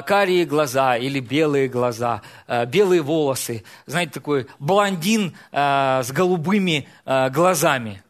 карие 0.03 0.45
глаза 0.45 0.97
или 0.97 1.21
белые 1.21 1.69
глаза, 1.69 2.23
э, 2.47 2.67
белые 2.67 3.03
волосы, 3.03 3.65
знаете, 3.87 4.13
такой 4.13 4.47
блондин 4.59 5.37
э, 5.53 6.03
с 6.03 6.11
голубыми 6.13 6.89
э, 7.05 7.31
глазами– 7.31 8.03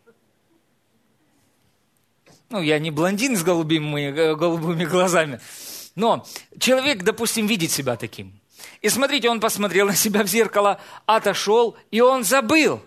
ну, 2.51 2.63
я 2.63 2.79
не 2.79 2.91
блондин 2.91 3.37
с 3.37 3.43
голубыми, 3.43 4.11
э, 4.11 4.35
голубыми 4.35 4.85
глазами. 4.85 5.41
Но 5.95 6.27
человек, 6.59 7.03
допустим, 7.03 7.47
видит 7.47 7.71
себя 7.71 7.97
таким. 7.97 8.41
И 8.81 8.89
смотрите, 8.89 9.29
он 9.29 9.41
посмотрел 9.41 9.87
на 9.87 9.95
себя 9.95 10.23
в 10.23 10.29
зеркало, 10.29 10.81
отошел, 11.05 11.77
и 11.91 12.01
он 12.01 12.25
забыл. 12.25 12.81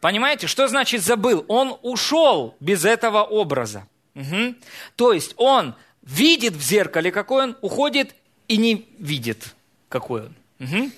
Понимаете, 0.00 0.46
что 0.46 0.68
значит 0.68 1.02
забыл? 1.02 1.44
Он 1.48 1.78
ушел 1.82 2.56
без 2.60 2.84
этого 2.84 3.22
образа. 3.22 3.88
Угу. 4.14 4.54
То 4.96 5.12
есть 5.12 5.34
он 5.36 5.74
видит 6.02 6.54
в 6.54 6.62
зеркале, 6.62 7.10
какой 7.10 7.44
он, 7.44 7.56
уходит 7.60 8.14
и 8.48 8.56
не 8.56 8.86
видит, 8.98 9.54
какой 9.88 10.26
он. 10.26 10.36
Угу. 10.60 10.90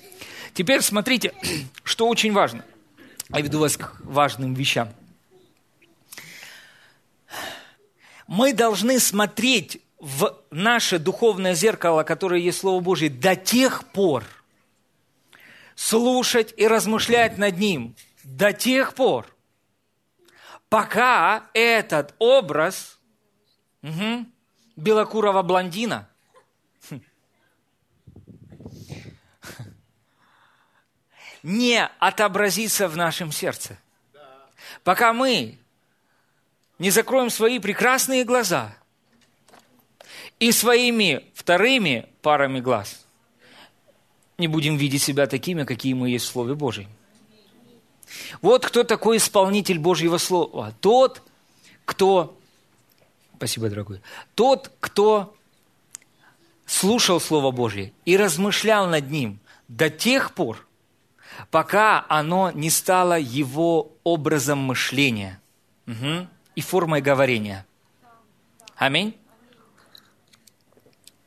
Теперь 0.53 0.81
смотрите, 0.81 1.33
что 1.83 2.07
очень 2.07 2.33
важно. 2.33 2.65
Я 3.29 3.41
веду 3.41 3.59
вас 3.59 3.77
к 3.77 3.95
важным 4.01 4.53
вещам. 4.53 4.89
мы 8.27 8.53
должны 8.53 8.99
смотреть 8.99 9.81
в 9.99 10.41
наше 10.51 10.99
духовное 10.99 11.53
зеркало, 11.53 12.03
которое 12.03 12.41
есть 12.41 12.59
Слово 12.59 12.79
Божье, 12.81 13.09
до 13.09 13.35
тех 13.35 13.85
пор, 13.91 14.23
слушать 15.75 16.53
и 16.57 16.67
размышлять 16.67 17.37
над 17.37 17.57
ним 17.57 17.95
до 18.23 18.53
тех 18.53 18.93
пор, 18.93 19.27
пока 20.69 21.49
этот 21.53 22.13
образ 22.17 22.99
угу, 23.81 24.25
белокурого 24.75 25.41
блондина 25.41 26.07
не 31.43 31.85
отобразится 31.99 32.87
в 32.87 32.97
нашем 32.97 33.31
сердце. 33.31 33.77
Пока 34.83 35.13
мы 35.13 35.59
не 36.79 36.89
закроем 36.89 37.29
свои 37.29 37.59
прекрасные 37.59 38.23
глаза 38.23 38.75
и 40.39 40.51
своими 40.51 41.31
вторыми 41.33 42.09
парами 42.21 42.59
глаз 42.59 43.05
не 44.37 44.47
будем 44.47 44.75
видеть 44.75 45.01
себя 45.01 45.27
такими, 45.27 45.63
какие 45.63 45.93
мы 45.93 46.09
есть 46.09 46.25
в 46.25 46.29
Слове 46.29 46.55
Божьем. 46.55 46.89
Вот 48.41 48.65
кто 48.65 48.83
такой 48.83 49.17
исполнитель 49.17 49.79
Божьего 49.79 50.17
Слова. 50.17 50.73
Тот, 50.81 51.21
кто... 51.85 52.37
Спасибо, 53.37 53.69
дорогой. 53.69 54.01
Тот, 54.35 54.71
кто 54.79 55.35
слушал 56.65 57.19
Слово 57.19 57.51
Божье 57.51 57.93
и 58.05 58.17
размышлял 58.17 58.87
над 58.87 59.09
ним 59.11 59.39
до 59.67 59.89
тех 59.89 60.33
пор, 60.33 60.67
пока 61.51 62.05
оно 62.09 62.51
не 62.51 62.69
стало 62.69 63.19
его 63.19 63.91
образом 64.03 64.59
мышления. 64.59 65.39
Угу 65.87 66.27
и 66.55 66.61
формой 66.61 67.01
говорения. 67.01 67.65
Аминь. 68.75 69.15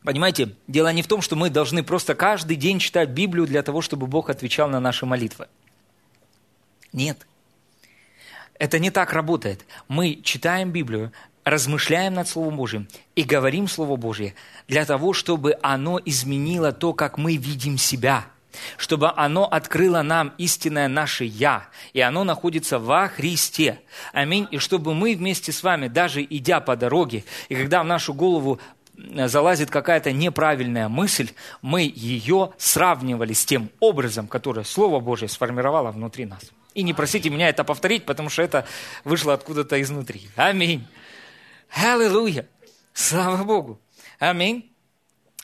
Понимаете, 0.02 0.54
дело 0.66 0.92
не 0.92 1.02
в 1.02 1.06
том, 1.06 1.20
что 1.20 1.36
мы 1.36 1.50
должны 1.50 1.82
просто 1.82 2.14
каждый 2.14 2.56
день 2.56 2.78
читать 2.78 3.10
Библию 3.10 3.46
для 3.46 3.62
того, 3.62 3.82
чтобы 3.82 4.06
Бог 4.06 4.30
отвечал 4.30 4.68
на 4.68 4.80
наши 4.80 5.04
молитвы. 5.06 5.48
Нет. 6.92 7.26
Это 8.54 8.78
не 8.78 8.90
так 8.90 9.12
работает. 9.12 9.64
Мы 9.86 10.20
читаем 10.22 10.72
Библию, 10.72 11.12
размышляем 11.50 12.14
над 12.14 12.28
Словом 12.28 12.56
Божьим 12.56 12.88
и 13.14 13.22
говорим 13.22 13.68
Слово 13.68 13.96
Божье 13.96 14.34
для 14.66 14.84
того, 14.84 15.12
чтобы 15.12 15.56
оно 15.62 16.00
изменило 16.04 16.72
то, 16.72 16.92
как 16.92 17.18
мы 17.18 17.36
видим 17.36 17.78
себя– 17.78 18.26
чтобы 18.76 19.12
оно 19.14 19.46
открыло 19.46 20.02
нам 20.02 20.32
истинное 20.38 20.88
наше 20.88 21.24
«Я», 21.24 21.68
и 21.92 22.00
оно 22.00 22.24
находится 22.24 22.78
во 22.78 23.08
Христе. 23.08 23.80
Аминь. 24.12 24.48
И 24.50 24.58
чтобы 24.58 24.94
мы 24.94 25.14
вместе 25.14 25.52
с 25.52 25.62
вами, 25.62 25.88
даже 25.88 26.22
идя 26.22 26.60
по 26.60 26.76
дороге, 26.76 27.24
и 27.48 27.54
когда 27.54 27.82
в 27.82 27.86
нашу 27.86 28.14
голову 28.14 28.60
э, 28.96 29.28
залазит 29.28 29.70
какая-то 29.70 30.12
неправильная 30.12 30.88
мысль, 30.88 31.30
мы 31.62 31.82
ее 31.82 32.52
сравнивали 32.58 33.32
с 33.32 33.44
тем 33.44 33.70
образом, 33.80 34.26
который 34.28 34.64
Слово 34.64 35.00
Божье 35.00 35.28
сформировало 35.28 35.90
внутри 35.90 36.26
нас. 36.26 36.42
И 36.74 36.82
не 36.82 36.94
просите 36.94 37.30
меня 37.30 37.48
это 37.48 37.64
повторить, 37.64 38.04
потому 38.04 38.28
что 38.28 38.42
это 38.42 38.66
вышло 39.04 39.34
откуда-то 39.34 39.80
изнутри. 39.80 40.28
Аминь. 40.36 40.86
Аллилуйя. 41.70 42.48
Слава 42.92 43.44
Богу. 43.44 43.80
Аминь. 44.18 44.72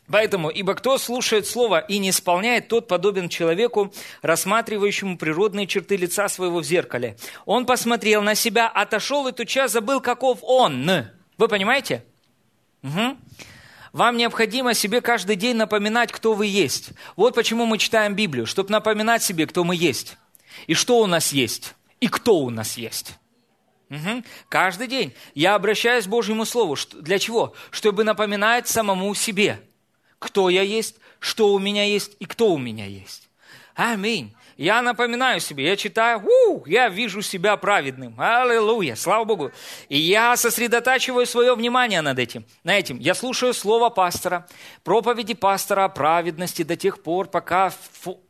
Поэтому, 0.06 0.50
ибо 0.50 0.74
кто 0.74 0.98
слушает 0.98 1.46
Слово 1.46 1.78
и 1.78 1.98
не 1.98 2.10
исполняет, 2.10 2.68
тот 2.68 2.88
подобен 2.88 3.28
человеку, 3.28 3.92
рассматривающему 4.20 5.16
природные 5.16 5.66
черты 5.66 5.96
лица 5.96 6.28
своего 6.28 6.58
в 6.58 6.64
зеркале. 6.64 7.16
Он 7.46 7.64
посмотрел 7.64 8.22
на 8.22 8.34
себя, 8.34 8.68
отошел 8.68 9.26
и 9.28 9.32
туча 9.32 9.66
забыл, 9.66 10.00
каков 10.00 10.40
он. 10.42 10.90
Вы 11.38 11.48
понимаете? 11.48 12.04
Угу. 12.82 13.16
Вам 13.92 14.16
необходимо 14.16 14.74
себе 14.74 15.00
каждый 15.00 15.36
день 15.36 15.56
напоминать, 15.56 16.12
кто 16.12 16.34
вы 16.34 16.46
есть. 16.46 16.90
Вот 17.16 17.34
почему 17.34 17.64
мы 17.64 17.78
читаем 17.78 18.14
Библию, 18.14 18.44
чтобы 18.44 18.70
напоминать 18.70 19.22
себе, 19.22 19.46
кто 19.46 19.64
мы 19.64 19.74
есть. 19.74 20.18
И 20.66 20.74
что 20.74 20.98
у 20.98 21.06
нас 21.06 21.32
есть. 21.32 21.74
И 22.00 22.08
кто 22.08 22.40
у 22.40 22.50
нас 22.50 22.76
есть. 22.76 23.14
Угу. 23.94 24.24
Каждый 24.48 24.86
день 24.86 25.14
я 25.34 25.54
обращаюсь 25.54 26.06
к 26.06 26.08
Божьему 26.08 26.44
Слову. 26.44 26.76
Для 27.00 27.18
чего? 27.18 27.54
Чтобы 27.70 28.04
напоминать 28.04 28.68
самому 28.68 29.14
себе– 29.14 29.60
кто 30.24 30.48
я 30.48 30.62
есть, 30.62 30.96
что 31.18 31.52
у 31.52 31.58
меня 31.58 31.84
есть 31.84 32.16
и 32.18 32.24
кто 32.24 32.50
у 32.52 32.58
меня 32.58 32.86
есть. 32.86 33.28
Аминь. 33.74 34.34
Я 34.56 34.80
напоминаю 34.80 35.40
себе, 35.40 35.66
я 35.66 35.76
читаю, 35.76 36.22
у, 36.24 36.64
я 36.64 36.88
вижу 36.88 37.20
себя 37.20 37.56
праведным. 37.56 38.14
Аллилуйя, 38.18 38.94
слава 38.94 39.24
Богу. 39.24 39.50
И 39.90 39.98
я 39.98 40.34
сосредотачиваю 40.36 41.26
свое 41.26 41.54
внимание 41.54 42.00
над 42.00 42.18
этим. 42.18 42.46
На 42.62 42.78
этим. 42.78 42.98
Я 42.98 43.14
слушаю 43.14 43.52
слово 43.52 43.90
пастора, 43.90 44.46
проповеди 44.82 45.34
пастора 45.34 45.84
о 45.84 45.88
праведности 45.88 46.62
до 46.62 46.76
тех 46.76 47.02
пор, 47.02 47.26
пока 47.26 47.72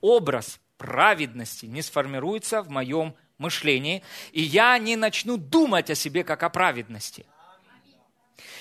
образ 0.00 0.58
праведности 0.78 1.66
не 1.66 1.82
сформируется 1.82 2.62
в 2.62 2.70
моем 2.70 3.14
мышлении, 3.38 4.02
и 4.32 4.42
я 4.42 4.78
не 4.78 4.96
начну 4.96 5.36
думать 5.36 5.90
о 5.90 5.94
себе 5.94 6.24
как 6.24 6.42
о 6.42 6.50
праведности. 6.50 7.26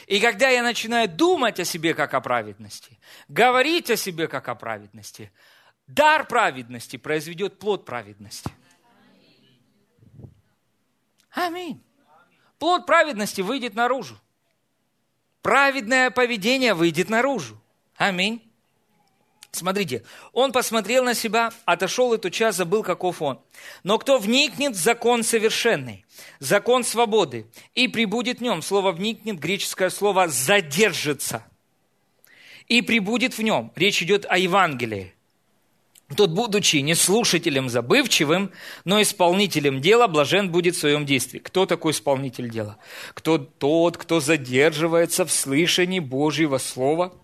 И 0.08 0.20
когда 0.20 0.50
я 0.50 0.64
начинаю 0.64 1.08
думать 1.08 1.60
о 1.60 1.66
себе 1.66 1.94
как 1.94 2.14
о 2.14 2.22
праведности, 2.22 3.00
говорить 3.28 3.90
о 3.90 3.96
себе 3.96 4.28
как 4.28 4.50
о 4.50 4.56
праведности, 4.56 5.32
дар 5.88 6.28
праведности 6.28 6.98
произведет 6.98 7.60
плод 7.60 7.86
праведности. 7.86 8.52
Аминь. 11.32 11.82
Плод 12.60 12.86
праведности 12.86 13.42
выйдет 13.42 13.74
наружу. 13.74 14.20
Праведное 15.42 16.12
поведение 16.12 16.74
выйдет 16.74 17.10
наружу. 17.10 17.60
Аминь. 17.96 18.53
Смотрите, 19.54 20.02
он 20.32 20.52
посмотрел 20.52 21.04
на 21.04 21.14
себя, 21.14 21.54
отошел 21.66 22.12
и 22.14 22.18
тотчас 22.18 22.56
забыл, 22.56 22.82
каков 22.82 23.22
он. 23.22 23.40
Но 23.84 24.00
кто 24.00 24.18
вникнет 24.18 24.76
в 24.76 24.80
закон 24.80 25.22
совершенный, 25.22 26.06
закон 26.40 26.84
свободы, 26.84 27.46
и 27.76 27.88
прибудет 27.88 28.40
в 28.40 28.42
нем, 28.42 28.64
слово 28.64 28.92
«вникнет», 28.92 29.38
греческое 29.38 29.92
слово 29.92 30.28
«задержится», 30.28 31.46
и 32.68 32.82
прибудет 32.82 33.38
в 33.38 33.44
нем, 33.44 33.72
речь 33.76 34.02
идет 34.02 34.26
о 34.28 34.40
Евангелии, 34.40 35.14
тот, 36.18 36.32
будучи 36.32 36.78
не 36.78 36.96
слушателем 36.96 37.70
забывчивым, 37.70 38.52
но 38.86 39.04
исполнителем 39.04 39.82
дела, 39.82 40.08
блажен 40.08 40.52
будет 40.52 40.76
в 40.76 40.80
своем 40.80 41.06
действии. 41.06 41.38
Кто 41.38 41.68
такой 41.68 41.92
исполнитель 41.92 42.50
дела? 42.50 42.78
Кто 43.14 43.38
тот, 43.38 43.98
кто 43.98 44.20
задерживается 44.20 45.26
в 45.26 45.32
слышании 45.32 46.00
Божьего 46.00 46.58
Слова– 46.58 47.14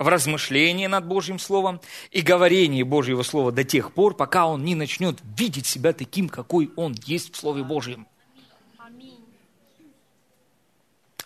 в 0.00 0.08
размышлении 0.08 0.86
над 0.86 1.04
Божьим 1.06 1.38
Словом 1.38 1.80
и 2.10 2.22
говорении 2.22 2.82
Божьего 2.82 3.22
Слова 3.22 3.52
до 3.52 3.64
тех 3.64 3.92
пор, 3.92 4.16
пока 4.16 4.46
он 4.46 4.64
не 4.64 4.74
начнет 4.74 5.18
видеть 5.36 5.66
себя 5.66 5.92
таким, 5.92 6.30
какой 6.30 6.70
он 6.74 6.96
есть 7.04 7.34
в 7.34 7.36
Слове 7.36 7.62
Божьем. 7.62 8.06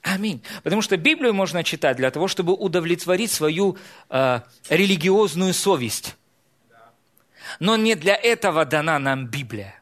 Аминь. 0.02 0.42
Потому 0.64 0.82
что 0.82 0.96
Библию 0.98 1.32
можно 1.32 1.64
читать 1.64 1.96
для 1.96 2.10
того, 2.10 2.28
чтобы 2.28 2.52
удовлетворить 2.52 3.30
свою 3.30 3.78
э, 4.10 4.40
религиозную 4.68 5.54
совесть. 5.54 6.16
Но 7.58 7.76
не 7.76 7.94
для 7.94 8.14
этого 8.14 8.66
дана 8.66 8.98
нам 8.98 9.26
Библия. 9.26 9.80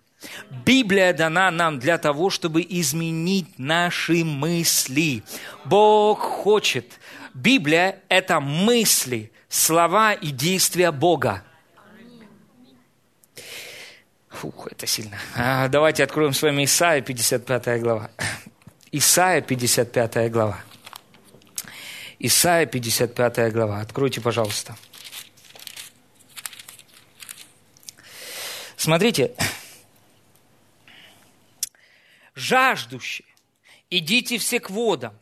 Библия 0.64 1.12
дана 1.12 1.50
нам 1.50 1.78
для 1.78 1.98
того, 1.98 2.30
чтобы 2.30 2.64
изменить 2.68 3.58
наши 3.58 4.22
мысли. 4.24 5.24
Бог 5.64 6.20
хочет. 6.20 7.00
Библия– 7.34 8.00
это 8.08 8.40
мысли, 8.40 9.32
слова 9.48 10.12
и 10.12 10.30
действия 10.30 10.90
Бога. 10.92 11.44
Фух, 14.28 14.68
это 14.70 14.86
сильно. 14.86 15.18
А, 15.36 15.68
давайте 15.68 16.04
откроем 16.04 16.32
с 16.32 16.42
вами 16.42 16.64
Исаия, 16.64 17.00
55 17.00 17.80
глава. 17.80 18.10
Исаия, 18.90 19.40
55 19.40 20.30
глава. 20.30 20.60
Исаия, 22.18 22.66
55 22.66 23.52
глава. 23.52 23.80
Откройте, 23.80 24.20
пожалуйста. 24.20 24.76
Смотрите. 28.76 29.34
Жаждущие, 32.34 33.28
идите 33.90 34.38
все 34.38 34.58
к 34.58 34.70
водам, 34.70 35.16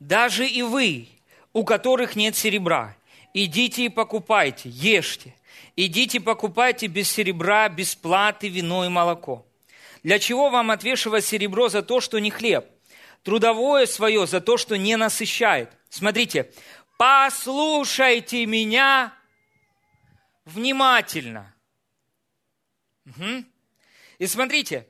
даже 0.00 0.46
и 0.46 0.62
вы, 0.62 1.08
у 1.54 1.64
которых 1.64 2.16
нет 2.16 2.36
серебра, 2.36 2.94
идите 3.32 3.86
и 3.86 3.88
покупайте, 3.88 4.68
ешьте, 4.68 5.34
идите 5.76 6.20
покупайте 6.20 6.88
без 6.88 7.10
серебра, 7.10 7.70
без 7.70 7.94
платы 7.94 8.48
вино 8.48 8.84
и 8.84 8.88
молоко. 8.88 9.46
Для 10.02 10.18
чего 10.18 10.50
вам 10.50 10.70
отвешивать 10.70 11.24
серебро 11.24 11.70
за 11.70 11.82
то, 11.82 12.00
что 12.00 12.18
не 12.18 12.30
хлеб? 12.30 12.66
Трудовое 13.22 13.86
свое 13.86 14.26
за 14.26 14.42
то, 14.42 14.58
что 14.58 14.76
не 14.76 14.96
насыщает. 14.96 15.72
Смотрите, 15.88 16.50
послушайте 16.98 18.44
меня 18.44 19.14
внимательно. 20.44 21.54
Угу. 23.06 23.44
И 24.18 24.26
смотрите, 24.26 24.86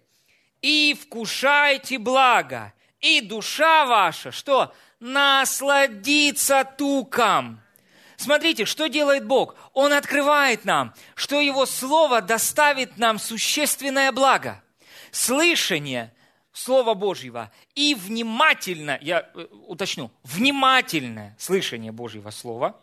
и 0.62 0.98
вкушайте 1.00 1.98
благо, 1.98 2.72
и 3.04 3.20
душа 3.20 3.84
ваша, 3.84 4.32
что? 4.32 4.74
Насладится 4.98 6.64
туком. 6.64 7.60
Смотрите, 8.16 8.64
что 8.64 8.86
делает 8.86 9.26
Бог? 9.26 9.56
Он 9.74 9.92
открывает 9.92 10.64
нам, 10.64 10.94
что 11.14 11.38
Его 11.38 11.66
Слово 11.66 12.22
доставит 12.22 12.96
нам 12.96 13.18
существенное 13.18 14.10
благо. 14.10 14.62
Слышание 15.10 16.14
Слова 16.54 16.94
Божьего 16.94 17.52
и 17.74 17.94
внимательно, 17.94 18.98
я 19.02 19.28
э, 19.34 19.46
уточню, 19.66 20.10
внимательное 20.22 21.36
слышание 21.38 21.92
Божьего 21.92 22.30
Слова, 22.30 22.80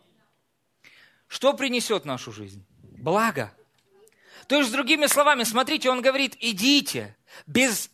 что 1.28 1.54
принесет 1.54 2.06
нашу 2.06 2.32
жизнь? 2.32 2.64
Благо. 2.84 3.52
То 4.48 4.58
есть, 4.58 4.72
другими 4.72 5.08
словами, 5.08 5.44
смотрите, 5.44 5.90
он 5.90 6.02
говорит, 6.02 6.36
идите, 6.40 7.16
без, 7.48 7.90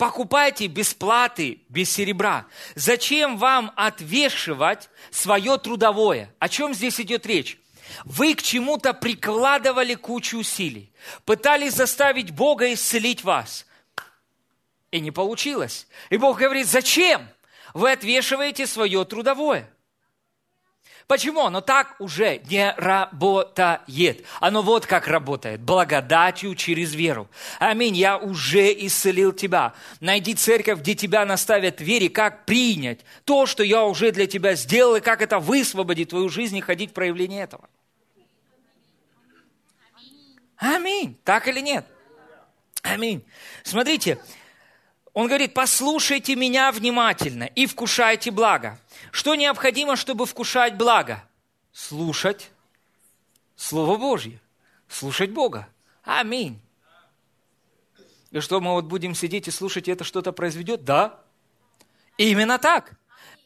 покупайте 0.00 0.66
без 0.66 0.94
платы, 0.94 1.60
без 1.68 1.90
серебра. 1.90 2.46
Зачем 2.74 3.36
вам 3.36 3.70
отвешивать 3.76 4.88
свое 5.10 5.58
трудовое? 5.58 6.34
О 6.38 6.48
чем 6.48 6.72
здесь 6.72 6.98
идет 7.02 7.26
речь? 7.26 7.58
Вы 8.06 8.34
к 8.34 8.40
чему-то 8.40 8.94
прикладывали 8.94 9.94
кучу 9.94 10.38
усилий, 10.38 10.90
пытались 11.26 11.74
заставить 11.74 12.30
Бога 12.30 12.72
исцелить 12.72 13.24
вас. 13.24 13.66
И 14.90 15.00
не 15.00 15.10
получилось. 15.10 15.86
И 16.08 16.16
Бог 16.16 16.38
говорит, 16.38 16.66
зачем? 16.66 17.28
Вы 17.74 17.92
отвешиваете 17.92 18.66
свое 18.66 19.04
трудовое. 19.04 19.68
Почему? 21.10 21.40
Оно 21.40 21.60
так 21.60 21.96
уже 21.98 22.40
не 22.48 22.72
работает. 22.76 24.24
Оно 24.38 24.62
вот 24.62 24.86
как 24.86 25.08
работает. 25.08 25.60
Благодатью 25.60 26.54
через 26.54 26.94
веру. 26.94 27.28
Аминь. 27.58 27.96
Я 27.96 28.16
уже 28.16 28.72
исцелил 28.86 29.32
тебя. 29.32 29.74
Найди 29.98 30.34
церковь, 30.34 30.78
где 30.78 30.94
тебя 30.94 31.24
наставят 31.24 31.78
в 31.78 31.82
вере, 31.82 32.08
как 32.10 32.44
принять 32.44 33.00
то, 33.24 33.46
что 33.46 33.64
я 33.64 33.82
уже 33.86 34.12
для 34.12 34.28
тебя 34.28 34.54
сделал, 34.54 34.94
и 34.94 35.00
как 35.00 35.20
это 35.20 35.40
высвободит 35.40 36.10
твою 36.10 36.28
жизнь 36.28 36.56
и 36.58 36.60
ходить 36.60 36.90
в 36.90 36.94
проявление 36.94 37.42
этого. 37.42 37.68
Аминь. 40.58 41.18
Так 41.24 41.48
или 41.48 41.58
нет? 41.58 41.86
Аминь. 42.82 43.24
Смотрите, 43.64 44.20
он 45.12 45.26
говорит, 45.26 45.54
послушайте 45.54 46.36
меня 46.36 46.70
внимательно 46.72 47.44
и 47.44 47.66
вкушайте 47.66 48.30
благо. 48.30 48.78
Что 49.10 49.34
необходимо, 49.34 49.96
чтобы 49.96 50.26
вкушать 50.26 50.76
благо? 50.76 51.24
Слушать 51.72 52.50
Слово 53.56 53.98
Божье, 53.98 54.40
слушать 54.88 55.30
Бога. 55.30 55.68
Аминь. 56.02 56.58
И 58.30 58.40
что 58.40 58.60
мы 58.60 58.72
вот 58.72 58.86
будем 58.86 59.14
сидеть 59.14 59.48
и 59.48 59.50
слушать, 59.50 59.86
и 59.86 59.90
это 59.90 60.04
что-то 60.04 60.32
произведет? 60.32 60.84
Да. 60.84 61.20
Именно 62.16 62.58
так. 62.58 62.94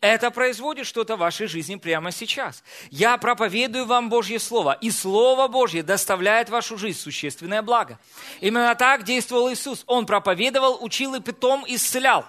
Это 0.04 0.30
производит 0.30 0.86
что-то 0.86 1.16
в 1.16 1.20
вашей 1.20 1.46
жизни 1.46 1.76
прямо 1.76 2.12
сейчас. 2.12 2.62
Я 2.90 3.16
проповедую 3.16 3.86
вам 3.86 4.10
Божье 4.10 4.38
Слово, 4.38 4.76
и 4.78 4.90
Слово 4.90 5.48
Божье 5.48 5.82
доставляет 5.82 6.48
в 6.48 6.52
вашу 6.52 6.76
жизнь 6.76 6.98
существенное 6.98 7.62
благо. 7.62 7.98
Именно 8.42 8.74
так 8.74 9.04
действовал 9.04 9.50
Иисус. 9.50 9.82
Он 9.86 10.04
проповедовал, 10.04 10.76
учил 10.84 11.14
и 11.14 11.20
потом 11.20 11.64
исцелял. 11.66 12.26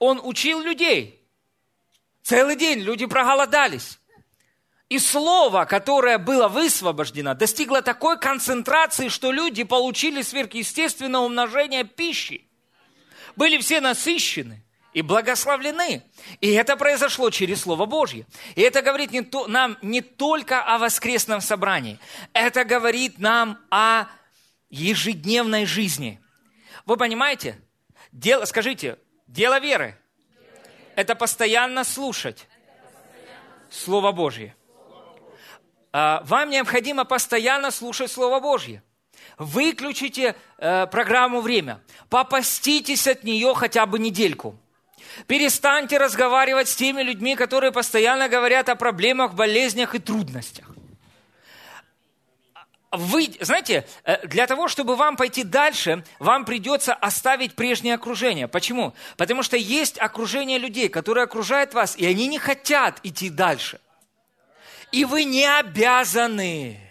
Он 0.00 0.20
учил 0.20 0.60
людей. 0.60 1.24
Целый 2.24 2.56
день 2.56 2.80
люди 2.80 3.06
проголодались. 3.06 4.00
И 4.88 4.98
слово, 4.98 5.66
которое 5.66 6.18
было 6.18 6.48
высвобождено, 6.48 7.34
достигло 7.34 7.80
такой 7.80 8.18
концентрации, 8.18 9.06
что 9.06 9.30
люди 9.30 9.62
получили 9.62 10.22
сверхъестественное 10.22 11.20
умножение 11.20 11.84
пищи. 11.84 12.44
Были 13.36 13.58
все 13.58 13.80
насыщены 13.80 14.64
и 14.98 15.02
благословлены. 15.02 16.02
И 16.40 16.52
это 16.52 16.76
произошло 16.76 17.30
через 17.30 17.60
Слово 17.60 17.86
Божье. 17.86 18.26
И 18.56 18.62
это 18.62 18.82
говорит 18.82 19.12
не 19.12 19.22
то, 19.22 19.46
нам 19.46 19.78
не 19.80 20.00
только 20.00 20.60
о 20.60 20.78
воскресном 20.78 21.40
собрании, 21.40 22.00
это 22.32 22.64
говорит 22.64 23.20
нам 23.20 23.60
о 23.70 24.06
ежедневной 24.70 25.66
жизни. 25.66 26.20
Вы 26.84 26.96
понимаете? 26.96 27.60
Дело, 28.10 28.44
скажите, 28.44 28.98
дело 29.28 29.60
веры– 29.60 29.96
это 30.96 31.14
постоянно 31.14 31.84
слушать 31.84 32.48
Слово 33.70 34.10
Божье. 34.10 34.56
А, 35.92 36.22
вам 36.24 36.50
необходимо 36.50 37.04
постоянно 37.04 37.70
слушать 37.70 38.10
Слово 38.10 38.40
Божье. 38.40 38.82
Выключите 39.36 40.34
э, 40.58 40.86
программу 40.88 41.40
«Время». 41.40 41.80
Попаститесь 42.08 43.06
от 43.06 43.22
нее 43.22 43.54
хотя 43.54 43.86
бы 43.86 44.00
недельку– 44.00 44.58
Перестаньте 45.26 45.98
разговаривать 45.98 46.68
с 46.68 46.76
теми 46.76 47.02
людьми, 47.02 47.36
которые 47.36 47.72
постоянно 47.72 48.28
говорят 48.28 48.68
о 48.68 48.76
проблемах, 48.76 49.34
болезнях 49.34 49.94
и 49.94 49.98
трудностях. 49.98 50.66
Вы, 52.90 53.30
знаете, 53.40 53.86
э, 54.04 54.26
для 54.26 54.46
того, 54.46 54.66
чтобы 54.66 54.96
вам 54.96 55.16
пойти 55.16 55.44
дальше, 55.44 56.04
вам 56.18 56.46
придется 56.46 56.94
оставить 56.94 57.54
прежнее 57.54 57.94
окружение. 57.94 58.48
Почему? 58.48 58.94
Потому 59.18 59.42
что 59.42 59.58
есть 59.58 59.98
окружение 59.98 60.58
людей, 60.58 60.88
которые 60.88 61.24
окружают 61.24 61.74
вас, 61.74 61.96
и 61.98 62.06
они 62.06 62.26
не 62.26 62.38
хотят 62.38 63.00
идти 63.02 63.28
дальше. 63.28 63.78
И 64.90 65.04
вы 65.04 65.24
не 65.24 65.44
обязаны 65.44 66.87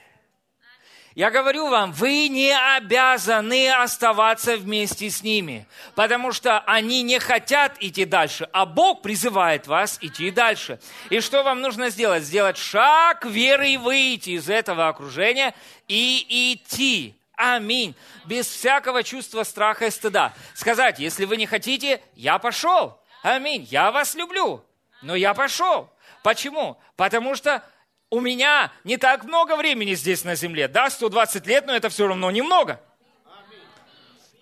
я 1.18 1.32
говорю 1.32 1.68
вам, 1.70 1.94
вы 1.94 2.28
не 2.28 2.56
обязаны 2.56 3.72
оставаться 3.72 4.56
вместе 4.56 5.10
с 5.10 5.24
ними, 5.24 5.66
потому 5.96 6.32
что 6.32 6.60
они 6.60 7.02
не 7.02 7.18
хотят 7.18 7.76
идти 7.80 8.06
дальше, 8.06 8.48
а 8.54 8.68
Бог 8.68 9.02
призывает 9.02 9.66
вас 9.66 9.98
идти 10.02 10.30
дальше. 10.30 10.80
И 11.10 11.20
что 11.20 11.42
вам 11.42 11.62
нужно 11.62 11.90
сделать? 11.90 12.22
Сделать 12.22 12.60
шаг 12.60 13.26
веры 13.26 13.72
и 13.72 13.78
выйти 13.78 14.30
из 14.30 14.48
этого 14.48 14.90
окружения 14.90 15.56
и 15.88 16.54
идти. 16.54 17.20
Аминь. 17.36 17.96
Без 18.26 18.46
всякого 18.46 19.02
чувства 19.02 19.42
страха 19.42 19.88
и 19.88 19.90
стыда. 19.90 20.36
Сказать, 20.54 21.00
если 21.00 21.26
вы 21.26 21.38
не 21.38 21.48
хотите, 21.48 22.00
я 22.14 22.38
пошел. 22.38 23.02
Аминь. 23.24 23.64
Я 23.72 23.90
вас 23.90 24.14
люблю, 24.14 24.64
но 25.02 25.16
я 25.16 25.34
пошел. 25.34 25.90
Почему? 26.22 26.78
Потому 26.96 27.34
что 27.34 27.64
у 28.10 28.20
меня 28.20 28.72
не 28.84 28.98
так 28.98 29.24
много 29.26 29.56
времени 29.56 29.94
здесь 29.96 30.24
на 30.24 30.36
земле. 30.36 30.68
Да, 30.68 30.90
120 30.90 31.46
лет, 31.48 31.66
но 31.66 31.76
это 31.76 31.90
все 31.90 32.08
равно 32.08 32.32
немного. 32.32 32.82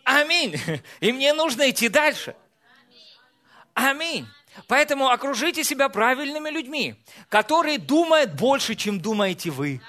Аминь. 0.04 0.60
И 1.00 1.12
мне 1.12 1.34
нужно 1.34 1.70
идти 1.70 1.90
дальше. 1.90 2.36
Аминь. 3.74 4.28
Поэтому 4.68 5.10
окружите 5.10 5.64
себя 5.64 5.90
правильными 5.90 6.50
людьми, 6.50 6.96
которые 7.28 7.78
думают 7.78 8.34
больше, 8.34 8.76
чем 8.76 9.02
думаете 9.02 9.50
вы. 9.50 9.82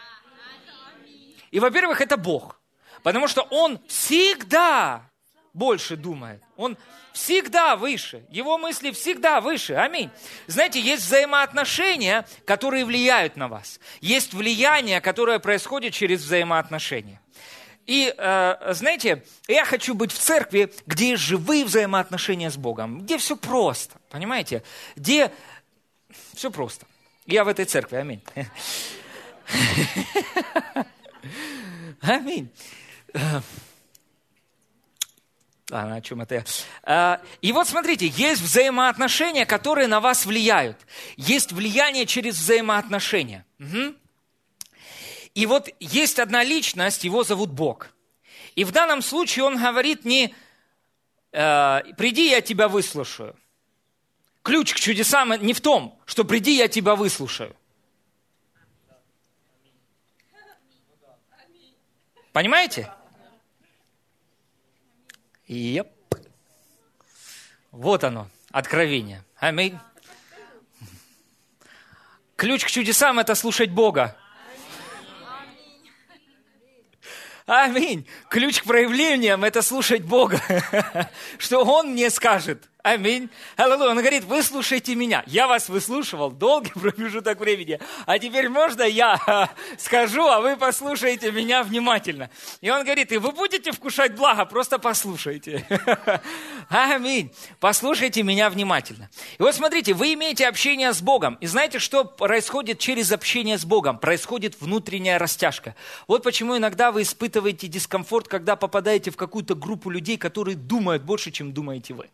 И, 1.50 1.60
во-первых, 1.60 2.00
это 2.00 2.16
Бог. 2.16 2.60
Потому 3.02 3.28
что 3.28 3.42
Он 3.42 3.78
всегда 3.86 5.08
больше 5.52 5.96
думает. 5.96 6.42
Он 6.56 6.76
всегда 7.16 7.76
выше. 7.76 8.24
Его 8.29 8.59
мысли 8.59 8.90
всегда 8.90 9.40
выше. 9.40 9.74
Аминь. 9.74 10.11
Знаете, 10.46 10.81
есть 10.81 11.02
взаимоотношения, 11.02 12.26
которые 12.44 12.85
влияют 12.85 13.37
на 13.37 13.48
вас. 13.48 13.81
Есть 14.02 14.35
влияние, 14.35 15.00
которое 15.00 15.38
происходит 15.38 15.94
через 15.94 16.20
взаимоотношения. 16.20 17.20
И, 17.87 18.12
э, 18.16 18.72
знаете, 18.74 19.24
я 19.48 19.64
хочу 19.64 19.94
быть 19.94 20.12
в 20.12 20.18
церкви, 20.18 20.70
где 20.87 21.16
живые 21.16 21.64
взаимоотношения 21.64 22.50
с 22.50 22.57
Богом, 22.57 23.00
где 23.00 23.16
все 23.16 23.37
просто, 23.37 23.96
понимаете? 24.11 24.62
Где 24.96 25.33
все 26.35 26.50
просто. 26.50 26.85
Я 27.24 27.44
в 27.44 27.48
этой 27.48 27.64
церкви, 27.64 27.96
аминь. 27.96 28.22
Аминь. 32.02 32.50
А, 35.70 35.87
на 35.87 36.00
чем 36.00 36.20
это 36.20 36.37
я? 36.37 36.44
А, 36.85 37.20
и 37.42 37.52
вот 37.52 37.66
смотрите, 37.68 38.07
есть 38.07 38.40
взаимоотношения, 38.40 39.46
которые 39.46 39.88
на 39.88 40.00
вас 40.00 40.24
влияют. 40.24 40.79
Есть 41.16 41.52
влияние 41.52 42.07
через 42.07 42.37
взаимоотношения. 42.37 43.44
Угу. 43.59 43.94
И 45.35 45.46
вот 45.46 45.68
есть 45.81 46.18
одна 46.18 46.44
личность, 46.44 47.05
его 47.05 47.24
зовут 47.24 47.50
Бог. 47.50 47.88
И 48.55 48.64
в 48.64 48.70
данном 48.70 49.02
случае 49.02 49.44
он 49.44 49.59
говорит 49.59 50.05
не 50.05 50.35
э, 51.33 51.81
«приди, 51.98 52.31
я 52.31 52.40
тебя 52.40 52.68
выслушаю». 52.68 53.37
Ключ 54.42 54.72
к 54.72 54.76
чудесам 54.79 55.33
не 55.44 55.52
в 55.52 55.61
том, 55.61 56.00
что 56.07 56.24
«приди, 56.24 56.57
я 56.57 56.68
тебя 56.68 56.94
выслушаю». 56.94 57.55
Понимаете? 62.33 62.90
Еп. 65.46 65.88
Вот 67.70 68.04
оно, 68.04 68.28
откровение. 68.50 69.22
Аминь. 69.37 69.78
Ключ 72.37 72.64
к 72.64 72.68
чудесам– 72.68 73.18
это 73.20 73.35
слушать 73.35 73.70
Бога. 73.70 74.16
Аминь. 77.46 78.06
Ключ 78.28 78.61
к 78.61 78.64
проявлениям– 78.64 79.44
это 79.44 79.62
слушать 79.62 80.02
Бога. 80.02 80.40
Что 81.38 81.64
Он 81.64 81.92
мне 81.92 82.11
скажет. 82.11 82.68
Аминь. 82.87 83.31
Аллилуйя. 83.57 83.90
Он 83.90 83.99
говорит, 83.99 84.22
выслушайте 84.22 84.94
меня. 84.94 85.25
Я 85.27 85.49
вас 85.49 85.68
выслушивал 85.68 86.31
долгий 86.31 86.70
промежуток 86.75 87.40
времени. 87.40 87.81
А 88.07 88.16
теперь 88.20 88.49
можно 88.49 88.85
я 88.85 89.51
скажу, 89.77 90.25
а 90.29 90.40
вы 90.40 90.57
послушаете 90.57 91.33
меня 91.33 91.64
внимательно. 91.64 92.31
И 92.61 92.70
он 92.70 92.85
говорит, 92.85 93.11
и 93.11 93.16
вы 93.16 93.33
будете 93.33 93.72
вкушать 93.72 94.14
благо, 94.14 94.44
просто 94.44 94.79
послушайте. 94.79 95.66
Аминь. 96.68 97.33
Послушайте 97.59 98.22
меня 98.22 98.51
внимательно. 98.51 99.11
И 99.37 99.42
вот 99.42 99.57
смотрите, 99.57 99.92
вы 99.92 100.14
имеете 100.14 100.46
общение 100.46 100.92
с 100.92 101.03
Богом. 101.03 101.38
И 101.40 101.49
знаете, 101.49 101.81
что 101.81 102.05
происходит 102.05 102.79
через 102.79 103.11
общение 103.11 103.59
с 103.59 103.64
Богом? 103.64 103.99
Происходит 103.99 104.61
внутренняя 104.61 105.18
растяжка. 105.18 105.75
Вот 106.07 106.22
почему 106.22 106.57
иногда 106.57 106.92
вы 106.92 107.03
испытываете 107.03 107.66
дискомфорт, 107.66 108.29
когда 108.29 108.55
попадаете 108.55 109.11
в 109.11 109.16
какую-то 109.16 109.57
группу 109.57 109.90
людей, 109.90 110.18
которые 110.18 110.55
думают 110.55 111.03
больше, 111.03 111.33
чем 111.33 111.53
думаете 111.53 111.92
вы 111.92 112.11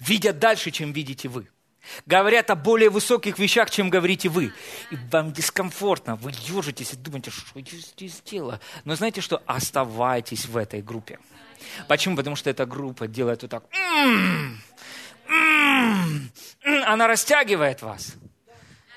видят 0.00 0.38
дальше, 0.38 0.70
чем 0.70 0.92
видите 0.92 1.28
вы. 1.28 1.48
Говорят 2.06 2.50
о 2.50 2.54
более 2.54 2.90
высоких 2.90 3.38
вещах, 3.38 3.70
чем 3.70 3.90
говорите 3.90 4.28
вы. 4.28 4.52
И 4.90 4.96
вам 5.10 5.32
дискомфортно, 5.32 6.16
вы 6.16 6.30
ежитесь 6.30 6.94
и 6.94 6.96
думаете, 6.96 7.30
что 7.30 7.58
я 7.58 7.64
здесь 7.64 8.22
делаю. 8.24 8.58
Но 8.84 8.96
знаете 8.96 9.20
что? 9.20 9.42
Оставайтесь 9.46 10.46
в 10.46 10.56
этой 10.56 10.82
группе. 10.82 11.18
Почему? 11.88 12.16
Потому 12.16 12.36
что 12.36 12.50
эта 12.50 12.66
группа 12.66 13.06
делает 13.06 13.42
вот 13.42 13.50
так. 13.50 13.64
Она 16.86 17.06
растягивает 17.06 17.82
вас. 17.82 18.14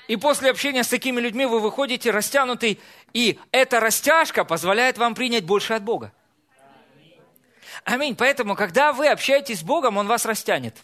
И 0.06 0.16
после 0.16 0.50
общения 0.50 0.82
с 0.82 0.88
такими 0.88 1.20
людьми 1.20 1.44
вы 1.44 1.60
выходите 1.60 2.10
растянутый, 2.10 2.80
и 3.12 3.38
эта 3.52 3.78
растяжка 3.78 4.44
позволяет 4.44 4.96
вам 4.96 5.14
принять 5.14 5.44
больше 5.44 5.74
от 5.74 5.82
Бога. 5.82 6.12
Аминь. 7.88 8.14
Поэтому, 8.16 8.54
когда 8.54 8.92
вы 8.92 9.08
общаетесь 9.08 9.60
с 9.60 9.62
Богом, 9.62 9.96
Он 9.96 10.06
вас 10.06 10.26
растянет. 10.26 10.76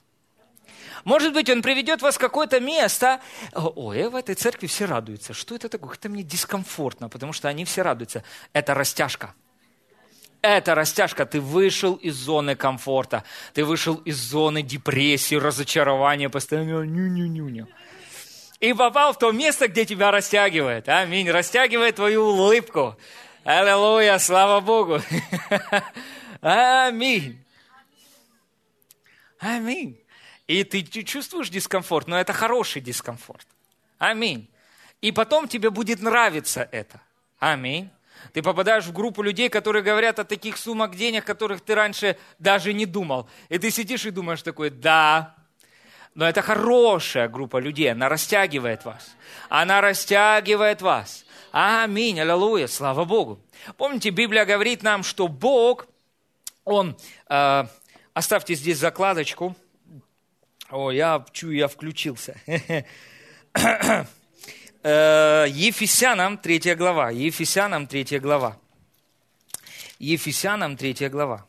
Может 1.05 1.35
быть, 1.35 1.51
Он 1.51 1.61
приведет 1.61 2.01
вас 2.01 2.15
в 2.15 2.19
какое-то 2.19 2.61
место. 2.61 3.21
Ой, 3.53 4.09
в 4.09 4.17
этой 4.17 4.35
церкви 4.35 4.67
все 4.67 4.87
радуются. 4.87 5.35
Что 5.35 5.55
это 5.55 5.69
такое? 5.69 5.97
Это 5.97 6.09
мне 6.09 6.23
дискомфортно, 6.23 7.11
потому 7.11 7.35
что 7.35 7.49
они 7.49 7.67
все 7.67 7.83
радуются. 7.83 8.25
Это 8.55 8.73
растяжка. 8.73 9.35
Это 10.41 10.75
растяжка. 10.75 11.27
Ты 11.27 11.43
вышел 11.43 11.93
из 11.97 12.15
зоны 12.15 12.57
комфорта. 12.57 13.23
Ты 13.53 13.67
вышел 13.67 13.97
из 13.97 14.17
зоны 14.17 14.63
депрессии, 14.63 15.35
разочарования, 15.35 16.31
постоянно 16.31 16.85
ню-ню-ню-ню. 16.85 17.69
И 18.61 18.73
попал 18.73 19.13
в 19.13 19.19
то 19.19 19.31
место, 19.31 19.69
где 19.69 19.85
тебя 19.85 20.11
растягивает. 20.11 20.89
Аминь. 20.89 21.31
Растягивает 21.31 21.97
твою 21.97 22.25
улыбку. 22.29 22.97
Аллилуйя, 23.45 24.17
слава 24.17 24.61
Богу. 24.61 25.03
Аминь. 26.45 27.43
Аминь. 29.39 29.99
И 30.47 30.63
ты 30.63 30.83
чувствуешь 30.83 31.49
дискомфорт, 31.49 32.07
но 32.07 32.21
это 32.21 32.35
хороший 32.35 32.83
дискомфорт. 32.83 33.47
Аминь. 33.97 34.51
И 35.01 35.11
потом 35.11 35.49
тебе 35.49 35.71
будет 35.71 36.03
нравиться 36.03 36.69
это. 36.71 37.01
Аминь. 37.39 37.89
Ты 38.35 38.43
попадаешь 38.43 38.85
в 38.85 38.93
группу 38.93 39.23
людей, 39.23 39.49
которые 39.49 39.83
говорят 39.83 40.19
о 40.19 40.25
таких 40.25 40.59
суммах 40.59 40.95
денег, 40.95 41.25
которых 41.25 41.63
ты 41.63 41.75
раньше 41.75 42.19
даже 42.39 42.75
не 42.75 42.85
думал. 42.85 43.27
И 43.49 43.59
ты 43.59 43.71
сидишь 43.71 44.05
и 44.05 44.11
думаешь 44.11 44.43
такой, 44.43 44.69
да, 44.69 45.35
но 46.15 46.29
это 46.29 46.43
хорошая 46.43 47.29
группа 47.29 47.57
людей, 47.57 47.91
она 47.91 48.11
растягивает 48.11 48.85
вас. 48.85 49.17
Она 49.49 49.81
растягивает 49.81 50.83
вас. 50.83 51.25
Аминь, 51.53 52.21
аллилуйя, 52.21 52.67
слава 52.67 53.07
Богу. 53.07 53.41
Помните, 53.79 54.11
Библия 54.11 54.45
говорит 54.45 54.83
нам, 54.83 55.05
что 55.05 55.27
Бог 55.27 55.87
он, 56.65 56.97
э, 57.29 57.65
оставьте 58.13 58.55
здесь 58.55 58.79
закладочку. 58.79 59.55
О, 60.71 60.91
я 60.91 61.25
чую, 61.33 61.57
я 61.57 61.69
включился. 61.69 62.37
Э, 64.87 65.47
Ефесянам 65.49 66.37
3 66.37 66.75
глава. 66.75 67.11
Ефесянам 67.11 67.87
3 67.87 68.19
глава. 68.19 68.59
Ефесянам 69.99 70.77
3 70.77 71.09
глава. 71.09 71.47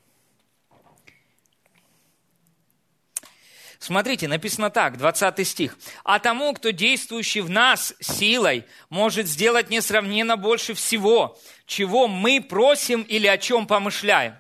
Смотрите, 3.78 4.28
написано 4.30 4.70
так, 4.70 4.98
20 4.98 5.46
стих. 5.46 5.78
«А 6.04 6.20
тому, 6.20 6.54
кто 6.54 6.72
действующий 6.72 7.42
в 7.42 7.50
нас 7.50 7.94
силой, 8.00 8.64
может 8.90 9.28
сделать 9.28 9.70
несравненно 9.70 10.38
больше 10.38 10.74
всего, 10.74 11.38
чего 11.68 12.08
мы 12.08 12.42
просим 12.42 13.02
или 13.02 13.28
о 13.28 13.38
чем 13.38 13.68
помышляем». 13.68 14.38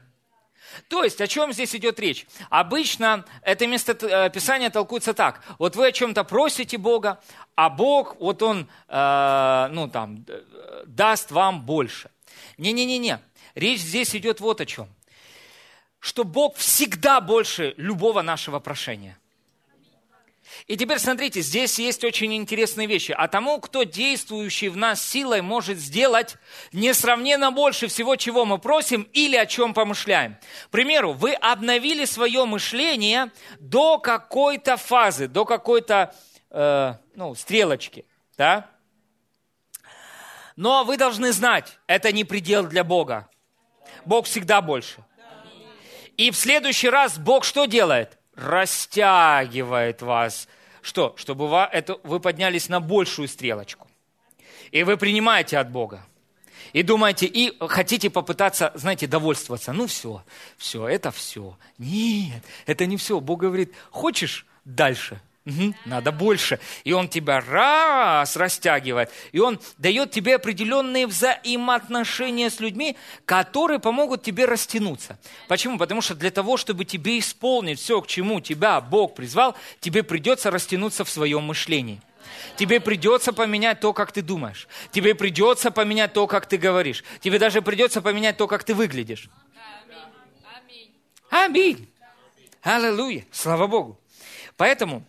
То 0.87 1.03
есть, 1.03 1.21
о 1.21 1.27
чем 1.27 1.53
здесь 1.53 1.75
идет 1.75 1.99
речь? 1.99 2.25
Обычно 2.49 3.25
это 3.41 3.67
место 3.67 3.93
э, 3.93 4.29
Писания 4.29 4.69
толкуется 4.69 5.13
так. 5.13 5.43
Вот 5.59 5.75
вы 5.75 5.87
о 5.87 5.91
чем-то 5.91 6.23
просите 6.23 6.77
Бога, 6.77 7.21
а 7.55 7.69
Бог, 7.69 8.17
вот 8.19 8.41
Он, 8.43 8.67
э, 8.87 9.67
ну 9.71 9.87
там, 9.87 10.25
даст 10.85 11.31
вам 11.31 11.65
больше. 11.65 12.09
Не-не-не-не. 12.57 13.19
Речь 13.55 13.81
здесь 13.81 14.15
идет 14.15 14.39
вот 14.39 14.61
о 14.61 14.65
чем. 14.65 14.87
Что 15.99 16.23
Бог 16.23 16.55
всегда 16.57 17.21
больше 17.21 17.73
любого 17.77 18.21
нашего 18.21 18.59
прошения– 18.59 19.17
и 20.67 20.77
теперь 20.77 20.97
смотрите, 20.97 21.41
здесь 21.41 21.77
есть 21.77 22.03
очень 22.03 22.33
интересные 22.33 22.87
вещи. 22.87 23.11
А 23.11 23.27
тому, 23.27 23.59
кто 23.59 23.83
действующий 23.83 24.69
в 24.69 24.77
нас 24.77 24.99
силой 25.05 25.41
может 25.43 25.77
сделать 25.77 26.37
несравненно 26.71 27.51
больше 27.51 27.87
всего, 27.87 28.15
чего 28.15 28.45
мы 28.45 28.57
просим 28.57 29.07
или 29.13 29.35
о 29.35 29.45
чем 29.45 29.75
помышляем. 29.75 30.37
К 30.65 30.69
примеру, 30.69 31.13
вы 31.13 31.33
обновили 31.33 32.05
свое 32.05 32.45
мышление 32.45 33.31
до 33.59 33.99
какой-то 33.99 34.77
фазы, 34.77 35.27
до 35.27 35.45
какой-то 35.45 36.15
э, 36.49 36.93
ну, 37.13 37.35
стрелочки. 37.35 38.05
Да? 38.35 38.67
Но 40.55 40.83
вы 40.83 40.97
должны 40.97 41.31
знать, 41.31 41.77
это 41.85 42.11
не 42.11 42.23
предел 42.23 42.65
для 42.65 42.83
Бога. 42.83 43.29
Бог 44.03 44.25
всегда 44.25 44.61
больше. 44.61 45.03
И 46.17 46.31
в 46.31 46.35
следующий 46.35 46.89
раз 46.89 47.19
Бог 47.19 47.43
что 47.43 47.65
делает? 47.65 48.17
Растягивает 48.35 50.01
вас. 50.01 50.47
Что? 50.81 51.13
Чтобы 51.17 51.47
вы, 52.03 52.19
поднялись 52.19 52.69
на 52.69 52.79
большую 52.79 53.27
стрелочку. 53.27 53.87
И 54.71 54.83
вы 54.83 54.97
принимаете 54.97 55.57
от 55.57 55.71
Бога. 55.71 56.05
И 56.73 56.83
думаете, 56.83 57.25
и 57.25 57.57
хотите 57.67 58.09
попытаться, 58.09 58.71
знаете, 58.75 59.07
довольствоваться. 59.07 59.71
Ну 59.71 59.87
все, 59.87 60.23
все, 60.57 60.87
это 60.87 61.11
все. 61.11 61.57
Нет, 61.77 62.43
это 62.65 62.85
не 62.85 62.97
все. 62.97 63.19
Бог 63.19 63.39
говорит, 63.39 63.73
хочешь 63.91 64.45
дальше? 64.65 65.21
Угу, 65.45 65.75
надо 65.85 66.11
больше. 66.11 66.59
И 66.83 66.91
он 66.91 67.07
тебя 67.07 67.39
раз 67.39 68.35
растягивает. 68.35 69.11
И 69.31 69.39
он 69.39 69.59
дает 69.77 70.09
тебе 70.09 70.35
определенные 70.35 71.05
взаимоотношения 71.05 72.49
с 72.49 72.59
людьми, 72.59 72.97
которые 73.25 73.79
помогут 73.79 74.23
тебе 74.23 74.45
растянуться. 74.45 75.19
Почему? 75.47 75.77
Потому 75.77 76.01
что 76.01 76.15
для 76.15 76.31
того, 76.31 76.57
чтобы 76.57 76.83
тебе 76.83 77.19
исполнить 77.19 77.79
все, 77.79 78.01
к 78.01 78.07
чему 78.07 78.41
тебя 78.41 78.81
Бог 78.81 79.13
призвал, 79.13 79.55
тебе 79.81 80.01
придется 80.01 80.49
растянуться 80.49 81.05
в 81.05 81.09
своем 81.11 81.43
мышлении. 81.43 82.01
Тебе 82.55 82.79
придется 82.79 83.31
поменять 83.31 83.79
то, 83.79 83.93
как 83.93 84.11
ты 84.11 84.23
думаешь. 84.23 84.67
Тебе 84.91 85.13
придется 85.13 85.69
поменять 85.69 86.13
то, 86.13 86.25
как 86.25 86.47
ты 86.47 86.57
говоришь. 86.57 87.03
Тебе 87.19 87.37
даже 87.37 87.61
придется 87.61 88.01
поменять 88.01 88.37
то, 88.37 88.47
как 88.47 88.63
ты 88.63 88.73
выглядишь. 88.73 89.29
Аминь. 91.29 91.87
Аллилуйя. 92.63 93.25
Слава 93.31 93.67
Богу. 93.67 93.99
Поэтому, 94.57 95.05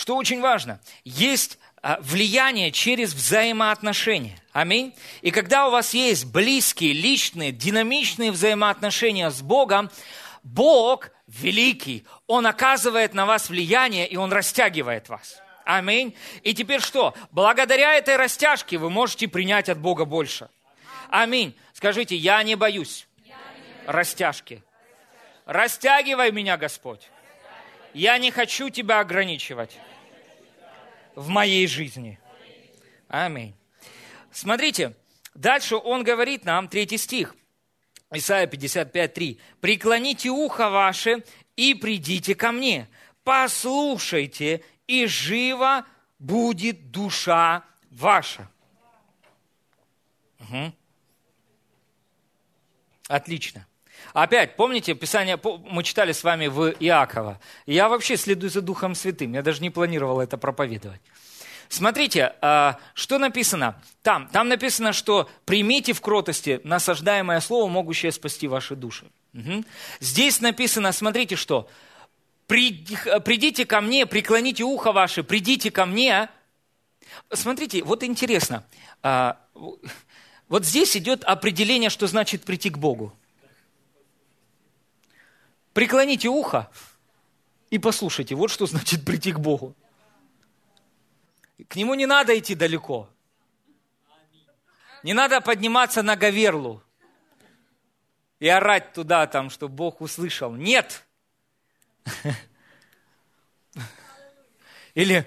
что 0.00 0.16
очень 0.16 0.40
важно, 0.40 0.80
есть 1.04 1.58
а, 1.82 1.98
влияние 2.00 2.72
через 2.72 3.12
взаимоотношения. 3.12 4.38
Аминь. 4.54 4.94
И 5.20 5.30
когда 5.30 5.68
у 5.68 5.70
вас 5.70 5.92
есть 5.92 6.24
близкие, 6.24 6.94
личные, 6.94 7.52
динамичные 7.52 8.32
взаимоотношения 8.32 9.28
с 9.28 9.42
Богом, 9.42 9.90
Бог 10.42 11.10
великий, 11.26 12.06
Он 12.26 12.46
оказывает 12.46 13.12
на 13.12 13.26
вас 13.26 13.50
влияние, 13.50 14.08
и 14.08 14.16
Он 14.16 14.32
растягивает 14.32 15.10
вас. 15.10 15.42
Аминь. 15.66 16.16
И 16.44 16.54
теперь 16.54 16.80
что? 16.80 17.12
Благодаря 17.30 17.92
этой 17.92 18.16
растяжке 18.16 18.78
вы 18.78 18.88
можете 18.88 19.28
принять 19.28 19.68
от 19.68 19.78
Бога 19.78 20.06
больше. 20.06 20.48
Аминь. 21.10 21.54
Скажите, 21.74 22.16
я 22.16 22.42
не 22.42 22.54
боюсь 22.54 23.06
растяжки. 23.84 24.62
Растягивай 25.44 26.32
меня, 26.32 26.56
Господь. 26.56 27.10
Я 27.92 28.16
не 28.16 28.30
хочу 28.30 28.70
тебя 28.70 29.00
ограничивать 29.00 29.78
в 31.14 31.28
моей 31.28 31.66
жизни. 31.66 32.18
Аминь. 33.08 33.54
Смотрите, 34.30 34.96
дальше 35.34 35.76
он 35.76 36.04
говорит 36.04 36.44
нам, 36.44 36.68
третий 36.68 36.98
стих, 36.98 37.34
Исайя 38.12 38.46
55, 38.46 39.14
3. 39.14 39.38
«Преклоните 39.60 40.30
ухо 40.30 40.68
ваше 40.68 41.24
и 41.56 41.74
придите 41.74 42.34
ко 42.34 42.50
мне, 42.50 42.88
послушайте, 43.22 44.64
и 44.86 45.06
живо 45.06 45.86
будет 46.18 46.90
душа 46.90 47.64
ваша». 47.90 48.50
Угу. 50.40 50.72
Отлично. 53.08 53.66
Опять, 54.12 54.56
помните, 54.56 54.94
Писание, 54.94 55.38
мы 55.70 55.82
читали 55.82 56.12
с 56.12 56.24
вами 56.24 56.48
в 56.48 56.70
Иакова. 56.80 57.40
Я 57.66 57.88
вообще 57.88 58.16
следую 58.16 58.50
за 58.50 58.60
Духом 58.60 58.94
Святым, 58.94 59.34
я 59.34 59.42
даже 59.42 59.62
не 59.62 59.70
планировал 59.70 60.20
это 60.20 60.36
проповедовать. 60.36 61.00
Смотрите, 61.68 62.34
а, 62.40 62.78
что 62.94 63.18
написано 63.18 63.80
там. 64.02 64.28
Там 64.32 64.48
написано, 64.48 64.92
что 64.92 65.30
примите 65.44 65.92
в 65.92 66.00
кротости 66.00 66.60
насаждаемое 66.64 67.38
слово, 67.38 67.70
могущее 67.70 68.10
спасти 68.10 68.48
ваши 68.48 68.74
души. 68.74 69.06
Угу. 69.34 69.64
Здесь 70.00 70.40
написано, 70.40 70.90
смотрите, 70.90 71.36
что 71.36 71.68
придите 72.48 73.66
ко 73.66 73.80
мне, 73.80 74.04
преклоните 74.04 74.64
ухо 74.64 74.90
ваше, 74.90 75.22
придите 75.22 75.70
ко 75.70 75.86
мне. 75.86 76.28
Смотрите, 77.32 77.84
вот 77.84 78.02
интересно. 78.02 78.64
А, 79.04 79.38
вот 80.48 80.64
здесь 80.64 80.96
идет 80.96 81.22
определение, 81.22 81.88
что 81.90 82.08
значит 82.08 82.42
прийти 82.42 82.70
к 82.70 82.78
Богу. 82.78 83.12
Преклоните 85.80 86.28
ухо 86.28 86.68
и 87.70 87.78
послушайте. 87.78 88.34
Вот 88.34 88.50
что 88.50 88.66
значит 88.66 89.02
прийти 89.02 89.32
к 89.32 89.38
Богу. 89.38 89.74
К 91.68 91.74
Нему 91.74 91.94
не 91.94 92.04
надо 92.04 92.38
идти 92.38 92.54
далеко. 92.54 93.08
Не 95.02 95.14
надо 95.14 95.40
подниматься 95.40 96.02
на 96.02 96.16
Гаверлу 96.16 96.82
и 98.40 98.46
орать 98.46 98.92
туда, 98.92 99.26
там, 99.26 99.48
чтобы 99.48 99.74
Бог 99.74 100.02
услышал. 100.02 100.54
Нет. 100.54 101.06
Или 104.92 105.26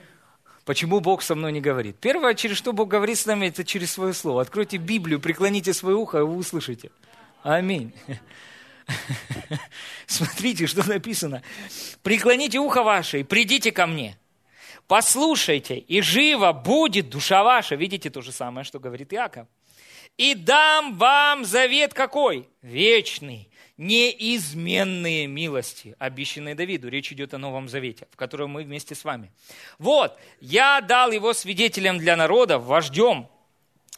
почему 0.65 0.99
Бог 0.99 1.23
со 1.23 1.33
мной 1.33 1.51
не 1.51 1.61
говорит? 1.61 1.97
Первое, 1.99 2.35
через 2.35 2.57
что 2.57 2.73
Бог 2.73 2.89
говорит 2.89 3.17
с 3.17 3.25
нами, 3.25 3.47
это 3.47 3.65
через 3.65 3.91
свое 3.91 4.13
слово. 4.13 4.43
Откройте 4.43 4.77
Библию, 4.77 5.19
преклоните 5.19 5.73
свое 5.73 5.95
ухо, 5.95 6.19
и 6.19 6.21
вы 6.21 6.35
услышите. 6.35 6.91
Аминь. 7.41 7.91
Смотрите, 10.07 10.67
что 10.67 10.87
написано. 10.87 11.41
«Преклоните 12.01 12.59
ухо 12.59 12.83
ваше 12.83 13.21
и 13.21 13.23
придите 13.23 13.71
ко 13.71 13.87
мне. 13.87 14.17
Послушайте, 14.87 15.77
и 15.77 16.01
живо 16.01 16.51
будет 16.51 17.09
душа 17.09 17.43
ваша». 17.43 17.75
Видите 17.75 18.09
то 18.09 18.21
же 18.21 18.31
самое, 18.31 18.63
что 18.63 18.79
говорит 18.79 19.13
Иаков. 19.13 19.47
«И 20.17 20.35
дам 20.35 20.97
вам 20.97 21.45
завет 21.45 21.93
какой? 21.93 22.47
Вечный, 22.61 23.49
неизменные 23.77 25.27
милости, 25.27 25.95
обещанные 25.99 26.55
Давиду. 26.55 26.89
Речь 26.89 27.11
идет 27.11 27.33
о 27.33 27.37
Новом 27.37 27.67
Завете, 27.67 28.07
в 28.11 28.15
котором 28.15 28.51
мы 28.51 28.63
вместе 28.63 28.95
с 28.95 29.03
вами. 29.03 29.31
Вот, 29.79 30.17
я 30.39 30.81
дал 30.81 31.11
его 31.11 31.33
свидетелем 31.33 31.97
для 31.97 32.15
народа, 32.15 32.59
вождем 32.59 33.27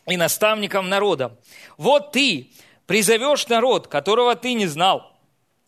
и 0.08 0.18
наставником 0.18 0.90
народа. 0.90 1.38
Вот 1.78 2.12
ты, 2.12 2.52
призовешь 2.86 3.48
народ, 3.48 3.88
которого 3.88 4.36
ты 4.36 4.54
не 4.54 4.68
знал, 4.68 5.12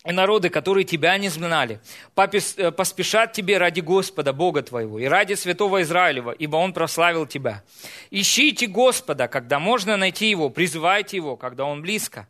и 0.05 0.11
народы, 0.11 0.49
которые 0.49 0.85
тебя 0.85 1.17
не 1.17 1.27
знали, 1.29 1.81
э, 2.15 2.71
поспешат 2.71 3.33
тебе 3.33 3.57
ради 3.57 3.81
Господа, 3.81 4.31
Бога 4.31 4.61
твоего, 4.61 4.99
и 4.99 5.05
ради 5.05 5.33
святого 5.33 5.81
Израилева, 5.81 6.31
ибо 6.31 6.55
Он 6.55 6.71
прославил 6.71 7.25
тебя. 7.25 7.63
Ищите 8.09 8.67
Господа, 8.67 9.27
когда 9.27 9.59
можно 9.59 9.97
найти 9.97 10.29
Его, 10.29 10.49
призывайте 10.49 11.17
Его, 11.17 11.35
когда 11.35 11.65
Он 11.65 11.81
близко. 11.81 12.27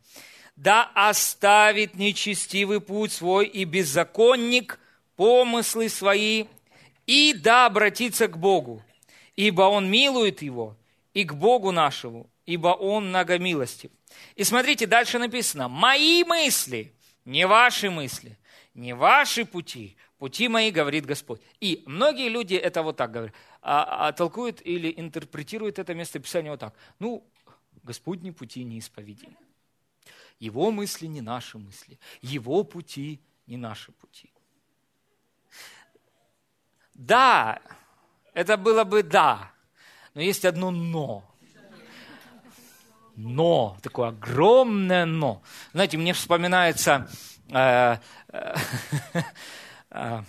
Да 0.56 0.90
оставит 0.96 1.96
нечестивый 1.96 2.82
путь 2.82 3.12
свой 3.12 3.46
и 3.46 3.64
беззаконник 3.64 4.80
помыслы 5.16 5.90
свои, 5.90 6.46
и 7.06 7.34
да 7.34 7.68
обратится 7.68 8.28
к 8.28 8.38
Богу, 8.38 8.82
ибо 9.36 9.64
Он 9.64 9.90
милует 9.90 10.42
его, 10.42 10.76
и 11.14 11.24
к 11.24 11.34
Богу 11.34 11.72
нашему, 11.72 12.28
ибо 12.46 12.70
Он 12.70 13.10
многомилостив. 13.10 13.92
И 14.36 14.44
смотрите, 14.44 14.86
дальше 14.86 15.20
написано, 15.20 15.68
мои 15.68 16.24
мысли, 16.24 16.94
не 17.26 17.48
ваши 17.48 17.90
мысли, 17.90 18.38
не 18.74 18.94
ваши 18.94 19.46
пути, 19.46 19.98
пути 20.18 20.48
мои, 20.48 20.72
говорит 20.72 21.06
Господь. 21.06 21.42
И 21.60 21.84
многие 21.86 22.30
люди 22.30 22.56
это 22.56 22.84
вот 22.84 22.98
так 22.98 23.12
говорят, 23.12 23.36
а, 23.62 24.08
а 24.08 24.12
толкуют 24.12 24.62
или 24.64 24.94
интерпретируют 24.96 25.80
это 25.80 25.94
место 25.94 26.20
Писания 26.20 26.52
вот 26.52 26.60
так. 26.60 26.74
Ну, 27.00 27.24
Господни 27.84 28.32
пути 28.32 28.64
неисповедимы. 28.64 29.38
Его 30.40 30.72
мысли 30.72 31.08
не 31.08 31.22
наши 31.22 31.58
мысли, 31.58 32.00
его 32.22 32.64
пути 32.64 33.20
не 33.48 33.58
наши 33.58 33.92
пути. 33.92 34.30
Да, 36.94 37.62
это 38.34 38.58
было 38.58 38.84
бы 38.84 39.04
да, 39.04 39.52
но 40.14 40.22
есть 40.22 40.46
одно 40.46 40.72
но 40.72 41.27
но, 43.18 43.76
такое 43.82 44.10
огромное 44.10 45.06
но. 45.06 45.42
Знаете, 45.74 45.98
мне 45.98 46.14
вспоминается 46.14 47.10
э, 47.52 47.98
э, 48.32 48.56
э, 49.90 50.22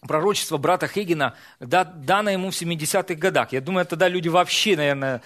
пророчество 0.00 0.58
брата 0.58 0.88
Хейгена, 0.88 1.36
да, 1.60 1.84
дано 1.84 2.30
ему 2.30 2.50
в 2.50 2.60
70-х 2.60 3.14
годах. 3.14 3.52
Я 3.52 3.60
думаю, 3.60 3.86
тогда 3.86 4.08
люди 4.08 4.28
вообще, 4.28 4.76
наверное, 4.76 5.22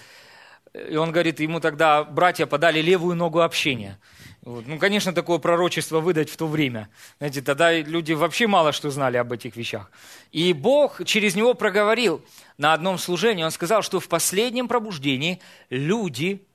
и 0.71 0.95
он 0.95 1.11
говорит, 1.11 1.39
ему 1.39 1.59
тогда 1.59 2.03
братья 2.03 2.45
подали 2.45 2.79
левую 2.79 3.15
ногу 3.15 3.41
общения. 3.41 3.99
Вот. 4.43 4.67
Ну, 4.67 4.77
конечно, 4.77 5.13
такое 5.13 5.39
пророчество 5.39 5.99
выдать 5.99 6.29
в 6.29 6.37
то 6.37 6.47
время. 6.47 6.89
Знаете, 7.17 7.41
тогда 7.41 7.73
люди 7.73 8.13
вообще 8.13 8.45
мало 8.45 8.71
что 8.71 8.91
знали 8.91 9.17
об 9.17 9.33
этих 9.33 9.55
вещах. 9.55 9.89
И 10.31 10.53
Бог 10.53 11.03
через 11.05 11.35
него 11.35 11.55
проговорил 11.55 12.23
на 12.59 12.73
одном 12.73 12.99
служении, 12.99 13.43
он 13.43 13.51
сказал, 13.51 13.81
что 13.81 13.99
в 13.99 14.07
последнем 14.07 14.67
пробуждении 14.67 15.41
люди 15.71 16.46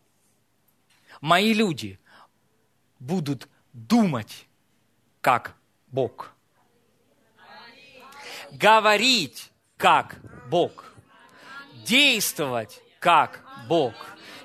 мои 1.23 1.55
люди 1.55 1.99
будут 2.99 3.49
думать, 3.73 4.47
как 5.23 5.57
Бог. 5.87 6.35
Говорить, 8.51 9.51
как 9.79 10.17
Бог. 10.51 10.93
Действовать, 11.87 12.83
как 13.01 13.41
Бог. 13.67 13.95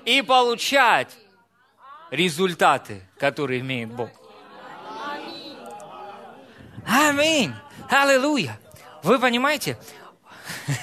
И 0.06 0.22
получать 0.22 1.14
результаты, 2.10 3.06
которые 3.18 3.60
имеет 3.60 3.92
Бог. 3.92 4.10
Аминь. 6.86 7.52
Аллилуйя. 7.90 8.58
Вы 9.02 9.18
понимаете? 9.18 9.78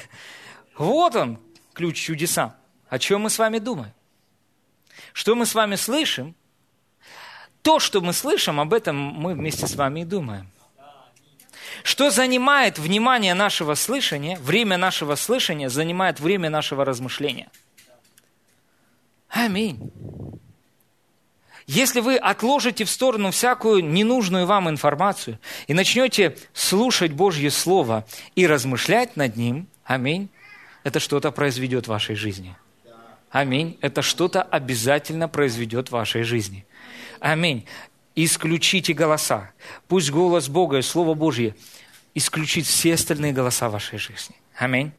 Вот 0.78 1.16
он, 1.16 1.40
ключ 1.74 1.98
чудеса. 1.98 2.58
О 2.90 3.00
чем 3.00 3.22
мы 3.22 3.30
с 3.30 3.40
вами 3.40 3.60
думаем? 3.60 3.95
Что 5.16 5.34
мы 5.34 5.46
с 5.46 5.56
вами 5.56 5.78
слышим, 5.78 6.36
то, 7.62 7.80
что 7.80 8.02
мы 8.02 8.12
слышим, 8.12 8.60
об 8.60 8.74
этом 8.74 8.98
мы 8.98 9.34
вместе 9.34 9.66
с 9.66 9.76
вами 9.76 10.02
и 10.02 10.04
думаем. 10.04 10.52
Что 11.84 12.10
занимает 12.10 12.78
внимание 12.78 13.34
нашего 13.34 13.76
слышания, 13.76 14.38
время 14.40 14.76
нашего 14.76 15.16
слышания 15.16 15.70
занимает 15.70 16.20
время 16.20 16.50
нашего 16.50 16.84
размышления. 16.84 17.50
Аминь. 19.30 19.90
Если 21.66 22.02
вы 22.02 22.18
отложите 22.18 22.84
в 22.84 22.90
сторону 22.90 23.32
всякую 23.32 23.86
ненужную 23.86 24.46
вам 24.46 24.70
информацию 24.70 25.40
и 25.68 25.74
начнете 25.74 26.38
слушать 26.54 27.14
Божье 27.14 27.52
Слово 27.52 28.06
и 28.36 28.46
размышлять 28.46 29.16
над 29.16 29.38
ним, 29.38 29.68
аминь, 29.86 30.28
это 30.84 31.00
что-то 31.00 31.32
произведет 31.32 31.86
в 31.86 31.92
вашей 31.92 32.16
жизни. 32.16 32.58
Аминь. 33.36 33.78
Это 33.82 34.02
что-то 34.02 34.42
обязательно 34.42 35.28
произведет 35.28 35.90
в 35.90 35.92
вашей 35.92 36.24
жизни. 36.24 36.66
Аминь. 37.20 37.66
Исключите 38.16 38.94
голоса. 38.94 39.52
Пусть 39.90 40.10
голос 40.10 40.48
Бога 40.48 40.78
и 40.78 40.82
Слово 40.82 41.16
Божье 41.16 41.54
исключит 42.14 42.66
все 42.66 42.94
остальные 42.94 43.34
голоса 43.34 43.68
вашей 43.68 44.00
жизни. 44.00 44.38
Аминь. 44.56 44.94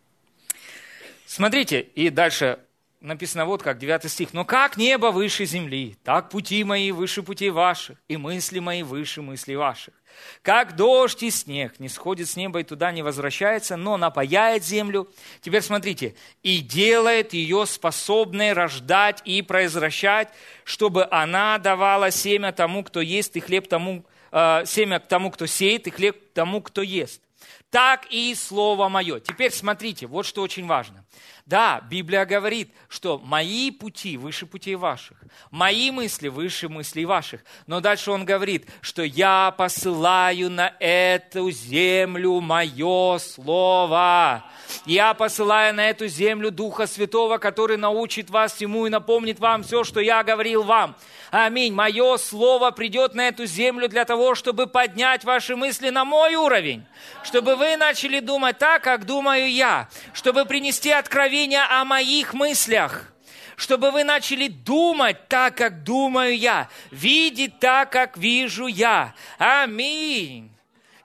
Смотрите, 1.24 1.80
и 1.80 2.10
дальше 2.10 2.58
написано 3.00 3.46
вот 3.46 3.62
как, 3.62 3.78
9 3.78 4.10
стих. 4.10 4.34
«Но 4.34 4.44
как 4.44 4.76
небо 4.76 5.06
выше 5.06 5.46
земли, 5.46 5.96
так 6.04 6.28
пути 6.28 6.62
мои 6.62 6.90
выше 6.90 7.22
путей 7.22 7.48
ваших, 7.48 7.96
и 8.06 8.18
мысли 8.18 8.58
мои 8.58 8.82
выше 8.82 9.22
мыслей 9.22 9.56
ваших. 9.56 9.94
Как 10.42 10.76
дождь 10.76 11.22
и 11.22 11.30
снег 11.30 11.78
не 11.78 11.88
сходит 11.88 12.28
с 12.28 12.36
неба 12.36 12.60
и 12.60 12.64
туда 12.64 12.92
не 12.92 13.02
возвращается, 13.02 13.76
но 13.76 13.96
напаяет 13.96 14.64
землю». 14.64 15.08
Теперь 15.40 15.62
смотрите. 15.62 16.14
«И 16.42 16.58
делает 16.58 17.32
ее 17.32 17.66
способной 17.66 18.52
рождать 18.52 19.22
и 19.24 19.42
произвращать, 19.42 20.28
чтобы 20.64 21.06
она 21.10 21.58
давала 21.58 22.10
семя 22.10 22.52
тому, 22.52 22.84
кто 22.84 23.00
ест, 23.00 23.36
и 23.36 23.40
хлеб 23.40 23.68
тому, 23.68 24.04
э, 24.32 24.62
семя 24.66 25.00
тому, 25.00 25.30
кто 25.30 25.46
сеет, 25.46 25.86
и 25.86 25.90
хлеб 25.90 26.32
тому, 26.32 26.60
кто 26.62 26.82
ест. 26.82 27.22
Так 27.70 28.06
и 28.10 28.34
слово 28.34 28.88
мое». 28.88 29.20
Теперь 29.20 29.52
смотрите, 29.52 30.06
вот 30.06 30.26
что 30.26 30.42
очень 30.42 30.66
важно. 30.66 31.04
Да, 31.46 31.80
Библия 31.88 32.26
говорит, 32.26 32.74
что 32.88 33.18
мои 33.18 33.70
пути 33.70 34.16
выше 34.16 34.46
путей 34.46 34.74
ваших, 34.74 35.16
мои 35.52 35.92
мысли 35.92 36.26
выше 36.26 36.68
мыслей 36.68 37.04
ваших. 37.04 37.44
Но 37.68 37.80
дальше 37.80 38.10
он 38.10 38.24
говорит, 38.24 38.68
что 38.80 39.04
я 39.04 39.54
посылаю 39.56 40.50
на 40.50 40.74
эту 40.80 41.52
землю 41.52 42.40
мое 42.40 43.18
слово. 43.18 44.44
Я 44.86 45.14
посылаю 45.14 45.72
на 45.72 45.88
эту 45.88 46.08
землю 46.08 46.50
Духа 46.50 46.88
Святого, 46.88 47.38
который 47.38 47.76
научит 47.76 48.28
вас 48.28 48.52
всему 48.54 48.86
и 48.86 48.90
напомнит 48.90 49.38
вам 49.38 49.62
все, 49.62 49.84
что 49.84 50.00
я 50.00 50.24
говорил 50.24 50.64
вам. 50.64 50.96
Аминь. 51.30 51.72
Мое 51.72 52.16
слово 52.18 52.70
придет 52.70 53.14
на 53.14 53.28
эту 53.28 53.46
землю 53.46 53.88
для 53.88 54.04
того, 54.04 54.34
чтобы 54.34 54.66
поднять 54.66 55.24
ваши 55.24 55.56
мысли 55.56 55.90
на 55.90 56.04
мой 56.04 56.34
уровень, 56.36 56.84
чтобы 57.24 57.56
вы 57.56 57.76
начали 57.76 58.20
думать 58.20 58.58
так, 58.58 58.82
как 58.82 59.06
думаю 59.06 59.50
я, 59.50 59.88
чтобы 60.12 60.44
принести 60.44 60.90
откровение 60.90 61.64
о 61.64 61.84
моих 61.84 62.32
мыслях, 62.32 63.12
чтобы 63.56 63.90
вы 63.90 64.04
начали 64.04 64.48
думать 64.48 65.28
так, 65.28 65.56
как 65.56 65.82
думаю 65.82 66.36
я, 66.36 66.68
видеть 66.90 67.58
так, 67.58 67.90
как 67.90 68.16
вижу 68.16 68.66
я. 68.66 69.14
Аминь. 69.38 70.50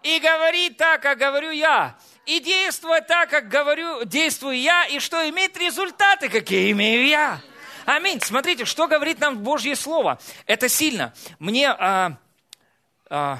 И 0.03 0.19
говорить 0.19 0.77
так, 0.77 1.01
как 1.01 1.17
говорю 1.17 1.51
я. 1.51 1.95
И 2.25 2.39
действовать 2.39 3.07
так, 3.07 3.29
как 3.29 3.49
говорю, 3.49 4.03
действую 4.05 4.59
я, 4.59 4.85
и 4.85 4.99
что 4.99 5.27
иметь 5.29 5.57
результаты, 5.57 6.29
какие 6.29 6.71
имею 6.71 7.07
я. 7.07 7.41
Аминь. 7.93 8.21
Смотрите, 8.21 8.63
что 8.63 8.87
говорит 8.87 9.19
нам 9.19 9.39
Божье 9.39 9.75
Слово. 9.75 10.17
Это 10.45 10.69
сильно. 10.69 11.13
Мне 11.39 11.67
а, 11.67 12.17
а, 13.09 13.39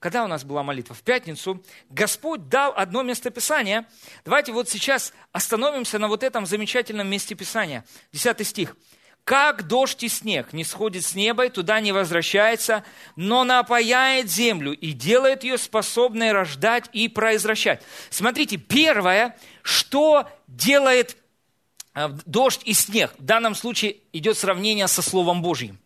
когда 0.00 0.24
у 0.24 0.26
нас 0.26 0.42
была 0.42 0.64
молитва? 0.64 0.96
В 0.96 1.02
пятницу 1.02 1.64
Господь 1.90 2.48
дал 2.48 2.72
одно 2.74 3.04
местописание. 3.04 3.86
Давайте 4.24 4.50
вот 4.50 4.68
сейчас 4.68 5.12
остановимся 5.30 6.00
на 6.00 6.08
вот 6.08 6.24
этом 6.24 6.44
замечательном 6.44 7.06
месте 7.06 7.36
Писания. 7.36 7.84
Десятый 8.12 8.44
стих. 8.44 8.76
«Как 9.22 9.68
дождь 9.68 10.02
и 10.02 10.08
снег 10.08 10.52
не 10.52 10.64
сходит 10.64 11.04
с 11.04 11.14
неба 11.14 11.46
и 11.46 11.48
туда 11.48 11.78
не 11.78 11.92
возвращается, 11.92 12.84
но 13.14 13.44
напаяет 13.44 14.28
землю 14.28 14.72
и 14.72 14.90
делает 14.90 15.44
ее 15.44 15.56
способной 15.56 16.32
рождать 16.32 16.90
и 16.92 17.06
произвращать». 17.06 17.80
Смотрите, 18.10 18.56
первое, 18.56 19.38
что 19.62 20.28
делает 20.48 21.16
дождь 22.26 22.62
и 22.64 22.72
снег. 22.72 23.12
В 23.18 23.24
данном 23.24 23.54
случае 23.54 23.96
идет 24.12 24.36
сравнение 24.36 24.88
со 24.88 25.02
Словом 25.02 25.42
Божьим. 25.42 25.78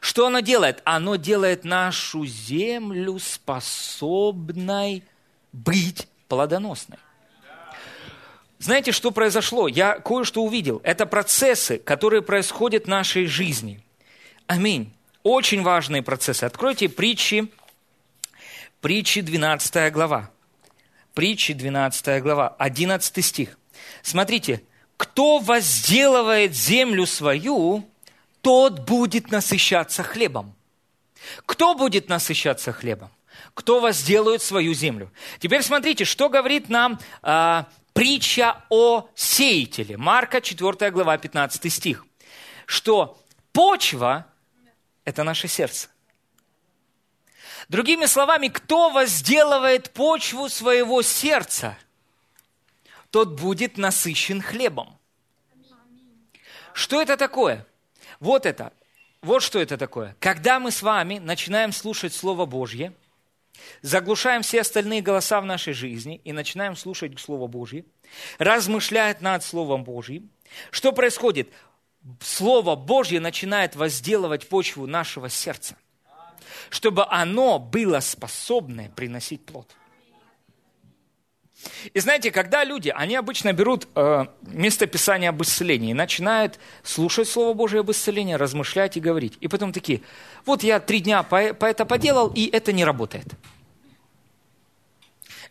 Что 0.00 0.26
оно 0.26 0.40
делает? 0.40 0.82
Оно 0.84 1.16
делает 1.16 1.64
нашу 1.64 2.26
землю 2.26 3.18
способной 3.18 5.02
быть 5.52 6.08
плодоносной. 6.28 6.98
Знаете, 8.58 8.92
что 8.92 9.10
произошло? 9.10 9.68
Я 9.68 9.98
кое-что 9.98 10.42
увидел. 10.42 10.80
Это 10.84 11.06
процессы, 11.06 11.78
которые 11.78 12.22
происходят 12.22 12.84
в 12.84 12.88
нашей 12.88 13.26
жизни. 13.26 13.82
Аминь. 14.46 14.92
Очень 15.22 15.62
важные 15.62 16.02
процессы. 16.02 16.44
Откройте 16.44 16.88
притчи, 16.88 17.50
притчи 18.80 19.20
12 19.20 19.92
глава. 19.92 20.30
Притчи 21.14 21.52
12 21.52 22.22
глава, 22.22 22.48
11 22.58 23.24
стих. 23.24 23.58
Смотрите, 24.04 24.62
кто 24.98 25.38
возделывает 25.38 26.54
землю 26.54 27.06
свою, 27.06 27.88
тот 28.42 28.80
будет 28.80 29.30
насыщаться 29.30 30.02
хлебом. 30.02 30.54
Кто 31.46 31.74
будет 31.74 32.10
насыщаться 32.10 32.70
хлебом? 32.70 33.10
Кто 33.54 33.80
возделает 33.80 34.42
свою 34.42 34.74
землю? 34.74 35.10
Теперь 35.38 35.62
смотрите, 35.62 36.04
что 36.04 36.28
говорит 36.28 36.68
нам 36.68 37.00
э, 37.22 37.64
притча 37.94 38.62
о 38.68 39.08
сеятеле. 39.14 39.96
Марка 39.96 40.42
4 40.42 40.90
глава 40.90 41.16
15 41.16 41.72
стих. 41.72 42.04
Что 42.66 43.18
почва– 43.52 44.26
это 45.06 45.24
наше 45.24 45.48
сердце. 45.48 45.88
Другими 47.70 48.04
словами, 48.04 48.48
кто 48.48 48.90
возделывает 48.90 49.94
почву 49.94 50.50
своего 50.50 51.00
сердца, 51.00 51.78
тот 53.14 53.40
будет 53.40 53.78
насыщен 53.78 54.42
хлебом. 54.42 54.98
Что 56.72 57.00
это 57.00 57.16
такое? 57.16 57.64
Вот 58.18 58.44
это, 58.44 58.72
вот 59.22 59.40
что 59.40 59.60
это 59.60 59.78
такое. 59.78 60.16
Когда 60.18 60.58
мы 60.58 60.72
с 60.72 60.82
вами 60.82 61.20
начинаем 61.20 61.70
слушать 61.70 62.12
Слово 62.12 62.44
Божье, 62.44 62.92
заглушаем 63.82 64.42
все 64.42 64.62
остальные 64.62 65.00
голоса 65.00 65.40
в 65.40 65.44
нашей 65.44 65.74
жизни 65.74 66.20
и 66.24 66.32
начинаем 66.32 66.74
слушать 66.74 67.16
Слово 67.20 67.46
Божье, 67.46 67.84
размышлять 68.38 69.20
над 69.20 69.44
Словом 69.44 69.84
Божьим, 69.84 70.28
что 70.72 70.90
происходит? 70.90 71.52
Слово 72.20 72.74
Божье 72.74 73.20
начинает 73.20 73.76
возделывать 73.76 74.48
почву 74.48 74.88
нашего 74.88 75.28
сердца, 75.28 75.76
чтобы 76.68 77.06
оно 77.06 77.60
было 77.60 78.00
способное 78.00 78.90
приносить 78.90 79.46
плод. 79.46 79.72
И 81.92 82.00
знаете, 82.00 82.30
когда 82.30 82.64
люди, 82.64 82.92
они 82.94 83.16
обычно 83.16 83.52
берут 83.52 83.88
э, 83.94 84.26
местописание 84.42 85.30
об 85.30 85.42
исцелении 85.42 85.90
и 85.90 85.94
начинают 85.94 86.58
слушать 86.82 87.28
Слово 87.28 87.54
Божие 87.54 87.80
об 87.80 87.90
исцелении, 87.90 88.34
размышлять 88.34 88.96
и 88.96 89.00
говорить. 89.00 89.36
И 89.40 89.48
потом 89.48 89.72
такие, 89.72 90.02
вот 90.46 90.62
я 90.62 90.80
три 90.80 91.00
дня 91.00 91.22
по, 91.22 91.54
по 91.54 91.66
это 91.66 91.84
поделал, 91.84 92.32
и 92.34 92.48
это 92.50 92.72
не 92.72 92.84
работает. 92.84 93.26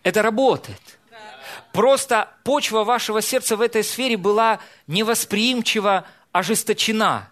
Это 0.03 0.21
работает. 0.21 0.81
Просто 1.71 2.29
почва 2.43 2.83
вашего 2.83 3.21
сердца 3.21 3.55
в 3.55 3.61
этой 3.61 3.83
сфере 3.83 4.17
была 4.17 4.59
невосприимчива, 4.87 6.05
ожесточена. 6.31 7.29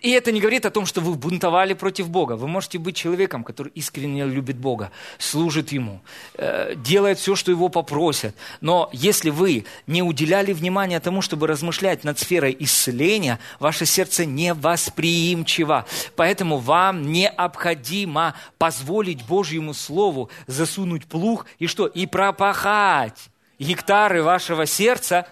И 0.00 0.10
это 0.10 0.32
не 0.32 0.40
говорит 0.40 0.66
о 0.66 0.70
том, 0.70 0.86
что 0.86 1.00
вы 1.00 1.14
бунтовали 1.14 1.74
против 1.74 2.08
Бога. 2.08 2.34
Вы 2.34 2.48
можете 2.48 2.78
быть 2.78 2.96
человеком, 2.96 3.44
который 3.44 3.72
искренне 3.74 4.24
любит 4.24 4.56
Бога, 4.56 4.90
служит 5.18 5.72
Ему, 5.72 6.00
э, 6.34 6.74
делает 6.76 7.18
все, 7.18 7.34
что 7.34 7.50
Его 7.50 7.68
попросят. 7.68 8.34
Но 8.60 8.88
если 8.92 9.30
вы 9.30 9.64
не 9.86 10.02
уделяли 10.02 10.52
внимания 10.52 11.00
тому, 11.00 11.22
чтобы 11.22 11.46
размышлять 11.46 12.04
над 12.04 12.18
сферой 12.18 12.56
исцеления, 12.58 13.38
ваше 13.58 13.86
сердце 13.86 14.24
невосприимчиво. 14.24 15.86
Поэтому 16.16 16.58
вам 16.58 17.10
необходимо 17.10 18.34
позволить 18.58 19.26
Божьему 19.26 19.74
Слову 19.74 20.30
засунуть 20.46 21.06
плуг 21.06 21.46
и 21.58 21.66
что? 21.66 21.86
И 21.86 22.06
пропахать 22.06 23.30
гектары 23.58 24.22
вашего 24.22 24.66
сердца. 24.66 25.26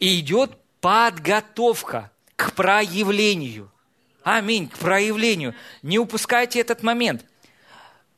И 0.00 0.20
идет 0.20 0.52
подготовка– 0.80 2.10
к 2.36 2.52
проявлению. 2.52 3.70
Аминь, 4.22 4.68
к 4.68 4.78
проявлению. 4.78 5.54
Не 5.82 5.98
упускайте 5.98 6.60
этот 6.60 6.82
момент. 6.82 7.24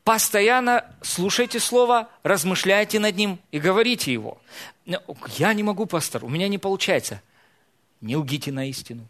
Постоянно 0.05 0.85
слушайте 1.03 1.59
Слово, 1.59 2.09
размышляйте 2.23 3.01
над 3.01 3.17
ним 3.17 3.41
и 3.51 3.59
говорите 3.59 4.13
его. 4.13 4.41
Я 4.85 5.53
не 5.53 5.65
могу, 5.65 5.87
пастор, 5.87 6.25
у 6.25 6.29
меня 6.29 6.47
не 6.47 6.59
получается. 6.59 7.21
Не 8.01 8.15
лгите 8.15 8.53
на 8.53 8.69
истину. 8.69 9.09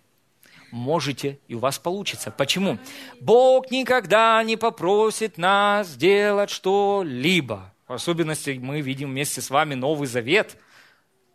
Можете, 0.71 1.39
и 1.49 1.55
у 1.55 1.59
вас 1.59 1.79
получится. 1.79 2.31
Почему? 2.31 2.79
Бог 3.21 3.71
никогда 3.71 4.43
не 4.43 4.57
попросит 4.57 5.37
нас 5.37 5.89
сделать 5.89 6.51
что-либо. 6.51 7.73
В 7.87 7.93
особенности 7.93 8.59
мы 8.61 8.81
видим 8.81 9.11
вместе 9.11 9.41
с 9.43 9.51
вами 9.51 9.75
Новый 9.75 10.09
Завет, 10.09 10.57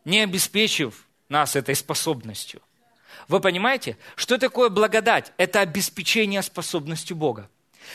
не 0.06 0.22
обеспечив 0.22 1.08
нас 1.30 1.56
этой 1.56 1.76
способностью. 1.76 2.62
Вы 3.28 3.40
понимаете, 3.40 3.98
что 4.16 4.38
такое 4.38 4.70
благодать? 4.70 5.34
Это 5.38 5.62
обеспечение 5.62 6.42
способностью 6.42 7.16
Бога. 7.16 7.50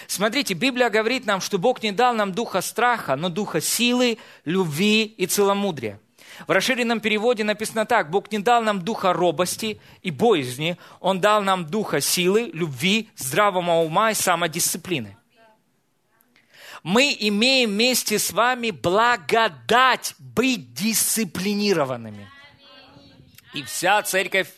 Смотрите, 0.06 0.54
Библия 0.54 0.90
говорит 0.90 1.26
нам, 1.26 1.40
что 1.40 1.58
Бог 1.58 1.82
не 1.82 1.92
дал 1.92 2.14
нам 2.14 2.32
духа 2.32 2.60
страха, 2.60 3.16
но 3.16 3.28
духа 3.28 3.60
силы, 3.60 4.18
любви 4.44 5.04
и 5.04 5.26
целомудрия. 5.26 6.00
В 6.46 6.50
расширенном 6.50 7.00
переводе 7.00 7.44
написано 7.44 7.86
так. 7.86 8.10
Бог 8.10 8.30
не 8.30 8.38
дал 8.38 8.62
нам 8.62 8.82
духа 8.82 9.12
робости 9.12 9.80
и 10.02 10.10
боязни. 10.10 10.76
Он 11.00 11.20
дал 11.20 11.42
нам 11.42 11.66
духа 11.66 12.00
силы, 12.00 12.50
любви, 12.52 13.08
здравого 13.16 13.82
ума 13.82 14.10
и 14.10 14.14
самодисциплины. 14.14 15.16
Мы 16.82 17.16
имеем 17.18 17.70
вместе 17.70 18.18
с 18.18 18.32
вами 18.32 18.70
благодать 18.70 20.14
быть 20.18 20.74
дисциплинированными. 20.74 22.30
И 23.54 23.62
вся 23.62 24.02
церковь 24.02 24.48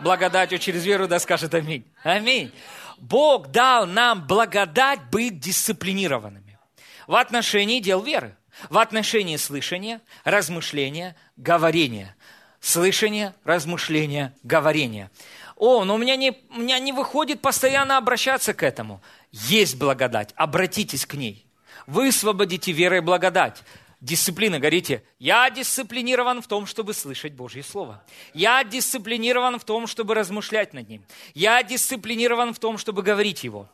благодатью 0.00 0.58
через 0.58 0.84
веру 0.84 1.08
да 1.08 1.18
скажет 1.18 1.54
аминь. 1.54 1.84
Аминь. 2.02 2.52
Бог 2.98 3.48
дал 3.48 3.86
нам 3.86 4.26
благодать 4.26 5.00
быть 5.10 5.40
дисциплинированными 5.40 6.58
в 7.06 7.16
отношении 7.16 7.80
дел 7.80 8.02
веры, 8.02 8.36
в 8.68 8.78
отношении 8.78 9.36
слышания, 9.36 10.00
размышления, 10.24 11.16
говорения. 11.36 12.14
Слышание, 12.60 13.34
размышления, 13.44 14.34
говорения. 14.42 15.10
О, 15.56 15.84
но 15.84 15.94
у 15.94 15.98
меня, 15.98 16.16
не, 16.16 16.36
у 16.50 16.60
меня 16.60 16.78
не 16.78 16.92
выходит 16.92 17.40
постоянно 17.40 17.96
обращаться 17.96 18.52
к 18.52 18.62
этому. 18.62 19.02
Есть 19.32 19.78
благодать, 19.78 20.32
обратитесь 20.36 21.06
к 21.06 21.14
ней. 21.14 21.46
Высвободите 21.86 22.72
верой 22.72 23.00
благодать. 23.00 23.62
Дисциплина, 24.00 24.58
говорите, 24.58 25.04
я 25.18 25.50
дисциплинирован 25.50 26.40
в 26.40 26.46
том, 26.46 26.64
чтобы 26.64 26.94
слышать 26.94 27.34
Божье 27.34 27.62
Слово. 27.62 28.02
Я 28.32 28.64
дисциплинирован 28.64 29.58
в 29.58 29.64
том, 29.64 29.86
чтобы 29.86 30.14
размышлять 30.14 30.72
над 30.72 30.88
ним. 30.88 31.04
Я 31.34 31.62
дисциплинирован 31.62 32.54
в 32.54 32.58
том, 32.58 32.78
чтобы 32.78 33.02
говорить 33.02 33.44
его. 33.44 33.68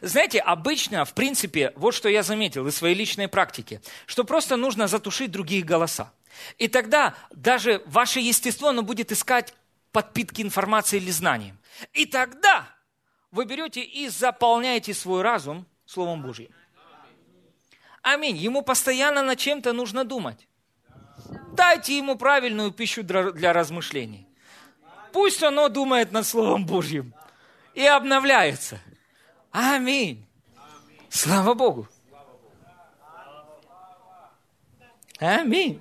Знаете, 0.00 0.40
обычно, 0.40 1.04
в 1.04 1.12
принципе, 1.12 1.72
вот 1.76 1.94
что 1.94 2.08
я 2.08 2.22
заметил 2.22 2.66
из 2.66 2.76
своей 2.76 2.94
личной 2.94 3.28
практики, 3.28 3.82
что 4.06 4.24
просто 4.24 4.56
нужно 4.56 4.88
затушить 4.88 5.30
другие 5.30 5.62
голоса. 5.62 6.10
И 6.56 6.66
тогда 6.66 7.14
даже 7.30 7.82
ваше 7.84 8.20
естество, 8.20 8.68
оно 8.68 8.82
будет 8.82 9.12
искать 9.12 9.54
подпитки 9.92 10.40
информации 10.40 10.96
или 10.96 11.10
знаний. 11.10 11.52
И 11.92 12.06
тогда 12.06 12.66
вы 13.30 13.44
берете 13.44 13.82
и 13.82 14.08
заполняете 14.08 14.94
свой 14.94 15.20
разум 15.20 15.66
Словом 15.84 16.22
Божьим. 16.22 16.48
Аминь. 18.02 18.36
Ему 18.36 18.62
постоянно 18.62 19.22
над 19.22 19.38
чем-то 19.38 19.72
нужно 19.72 20.04
думать. 20.04 20.48
Дайте 21.54 21.96
ему 21.96 22.16
правильную 22.16 22.70
пищу 22.70 23.02
для 23.02 23.52
размышлений. 23.52 24.26
Пусть 25.12 25.42
оно 25.42 25.68
думает 25.68 26.12
над 26.12 26.26
Словом 26.26 26.66
Божьим 26.66 27.14
и 27.74 27.84
обновляется. 27.84 28.78
Аминь. 29.50 30.24
Слава 31.08 31.54
Богу. 31.54 31.88
Аминь. 35.18 35.80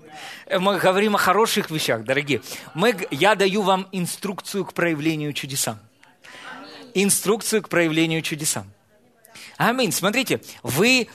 Мы 0.49 0.79
говорим 0.79 1.15
о 1.15 1.19
хороших 1.19 1.69
вещах, 1.69 2.03
дорогие. 2.03 2.41
Мы, 2.73 3.07
я 3.11 3.35
даю 3.35 3.61
вам 3.61 3.87
инструкцию 3.91 4.65
к 4.65 4.73
проявлению 4.73 5.33
чудесам. 5.33 5.79
Инструкцию 6.95 7.61
к 7.61 7.69
проявлению 7.69 8.23
чудесам. 8.23 8.71
Аминь. 9.57 9.91
Смотрите, 9.91 10.41
вы 10.63 11.07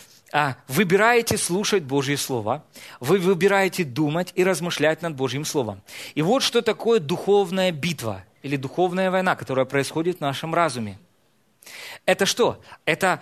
выбираете 0.66 1.36
слушать 1.36 1.82
Божье 1.82 2.16
Слово, 2.16 2.64
вы 3.00 3.18
выбираете 3.18 3.84
думать 3.84 4.32
и 4.34 4.44
размышлять 4.44 5.02
над 5.02 5.14
Божьим 5.14 5.44
Словом. 5.44 5.82
И 6.14 6.22
вот 6.22 6.42
что 6.42 6.62
такое 6.62 7.00
духовная 7.00 7.70
битва 7.70 8.24
или 8.42 8.56
духовная 8.56 9.10
война, 9.10 9.36
которая 9.36 9.66
происходит 9.66 10.18
в 10.18 10.20
нашем 10.20 10.54
разуме. 10.54 10.98
Это 12.06 12.26
что? 12.26 12.60
Это 12.86 13.20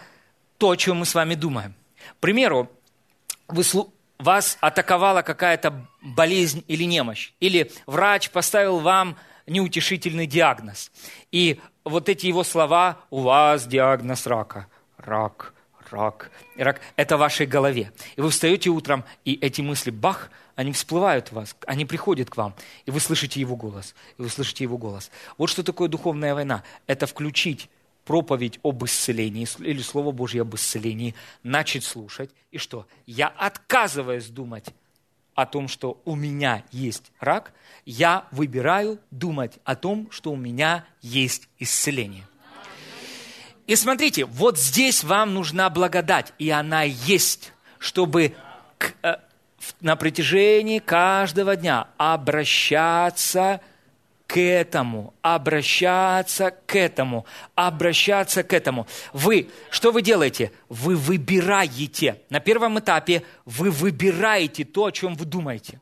то, 0.57 0.71
о 0.71 0.77
чем 0.77 0.99
мы 0.99 1.07
с 1.07 1.15
вами 1.15 1.35
думаем. 1.35 1.75
К 2.13 2.21
примеру, 2.21 2.71
вы, 3.49 3.65
вас 4.19 4.57
атаковала 4.61 5.23
какая-то 5.23 5.87
болезнь 6.01 6.65
или 6.69 6.85
немощь, 6.85 7.33
или 7.41 7.73
врач 7.87 8.31
поставил 8.31 8.79
вам 8.79 9.17
неутешительный 9.47 10.27
диагноз. 10.27 10.93
И 11.33 11.61
вот 11.85 12.09
эти 12.09 12.27
его 12.27 12.45
слова 12.45 12.99
«у 13.11 13.23
вас 13.23 13.67
диагноз 13.67 14.27
рака», 14.27 14.69
«рак», 14.97 15.55
рак, 15.91 16.31
рак, 16.57 16.81
это 16.97 17.17
в 17.17 17.21
вашей 17.21 17.47
голове. 17.47 17.93
И 18.17 18.21
вы 18.21 18.31
встаете 18.31 18.71
утром, 18.71 19.05
и 19.25 19.35
эти 19.35 19.61
мысли, 19.61 19.91
бах, 19.91 20.31
они 20.57 20.73
всплывают 20.73 21.29
в 21.29 21.33
вас, 21.33 21.57
они 21.67 21.85
приходят 21.85 22.31
к 22.31 22.37
вам, 22.37 22.55
и 22.87 22.91
вы 22.91 23.01
слышите 23.01 23.41
его 23.41 23.57
голос, 23.57 23.95
и 24.19 24.23
вы 24.23 24.29
слышите 24.29 24.65
его 24.65 24.77
голос. 24.77 25.11
Вот 25.39 25.49
что 25.49 25.63
такое 25.63 25.89
духовная 25.89 26.35
война. 26.35 26.63
Это 26.87 27.07
включить 27.07 27.71
проповедь 28.05 28.59
об 28.63 28.85
исцелении 28.85 29.47
или 29.61 29.81
Слово 29.83 30.13
Божье 30.13 30.43
об 30.43 30.55
исцелении, 30.55 31.15
начать 31.43 31.85
слушать. 31.85 32.31
И 32.51 32.59
что? 32.59 32.87
Я 33.07 33.29
отказываюсь 33.29 34.27
думать 34.27 34.67
о 35.35 35.47
том, 35.47 35.69
что 35.69 36.01
у 36.05 36.17
меня 36.17 36.65
есть 36.73 37.13
рак, 37.21 37.53
я 37.87 38.27
выбираю 38.31 38.99
думать 39.11 39.59
о 39.65 39.77
том, 39.77 40.11
что 40.11 40.33
у 40.33 40.37
меня 40.37 40.85
есть 41.01 41.49
исцеление. 41.59 42.27
И 43.71 43.77
смотрите, 43.77 44.25
вот 44.25 44.59
здесь 44.59 45.05
вам 45.05 45.33
нужна 45.33 45.71
благодать, 45.71 46.33
и 46.41 46.51
она 46.51 46.83
есть, 46.83 47.53
чтобы 47.79 48.35
к, 48.79 48.95
э, 49.05 49.19
на 49.81 49.95
протяжении 49.95 50.81
каждого 50.81 51.55
дня 51.55 51.87
обращаться 51.97 53.61
к 54.27 54.41
этому, 54.41 55.15
обращаться 55.23 56.51
к 56.51 56.75
этому, 56.75 57.27
обращаться 57.55 58.43
к 58.43 58.53
этому. 58.55 58.89
Вы, 59.13 59.49
что 59.71 59.93
вы 59.93 60.03
делаете? 60.03 60.51
Вы 60.69 60.97
выбираете. 60.97 62.21
На 62.29 62.41
первом 62.41 62.81
этапе 62.81 63.23
вы 63.45 63.71
выбираете 63.71 64.65
то, 64.65 64.87
о 64.87 64.91
чем 64.91 65.15
вы 65.15 65.27
думаете. 65.27 65.81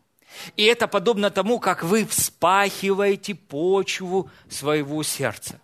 И 0.58 0.64
это 0.64 0.88
подобно 0.88 1.30
тому, 1.30 1.58
как 1.58 1.84
вы 1.84 2.04
вспахиваете 2.04 3.34
почву 3.34 4.30
своего 4.50 5.02
сердца. 5.02 5.58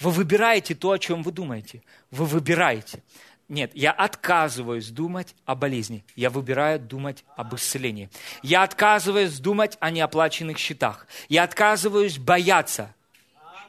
Вы 0.00 0.10
выбираете 0.10 0.74
то, 0.74 0.92
о 0.92 0.98
чем 0.98 1.22
вы 1.22 1.30
думаете. 1.30 1.82
Вы 2.10 2.24
выбираете. 2.24 3.02
Нет, 3.48 3.72
я 3.74 3.90
отказываюсь 3.90 4.88
думать 4.88 5.34
о 5.44 5.54
болезни. 5.54 6.04
Я 6.16 6.30
выбираю 6.30 6.80
думать 6.80 7.24
об 7.36 7.54
исцелении. 7.54 8.08
Я 8.42 8.62
отказываюсь 8.62 9.38
думать 9.38 9.76
о 9.80 9.90
неоплаченных 9.90 10.56
счетах. 10.56 11.06
Я 11.28 11.42
отказываюсь 11.42 12.18
бояться 12.18 12.94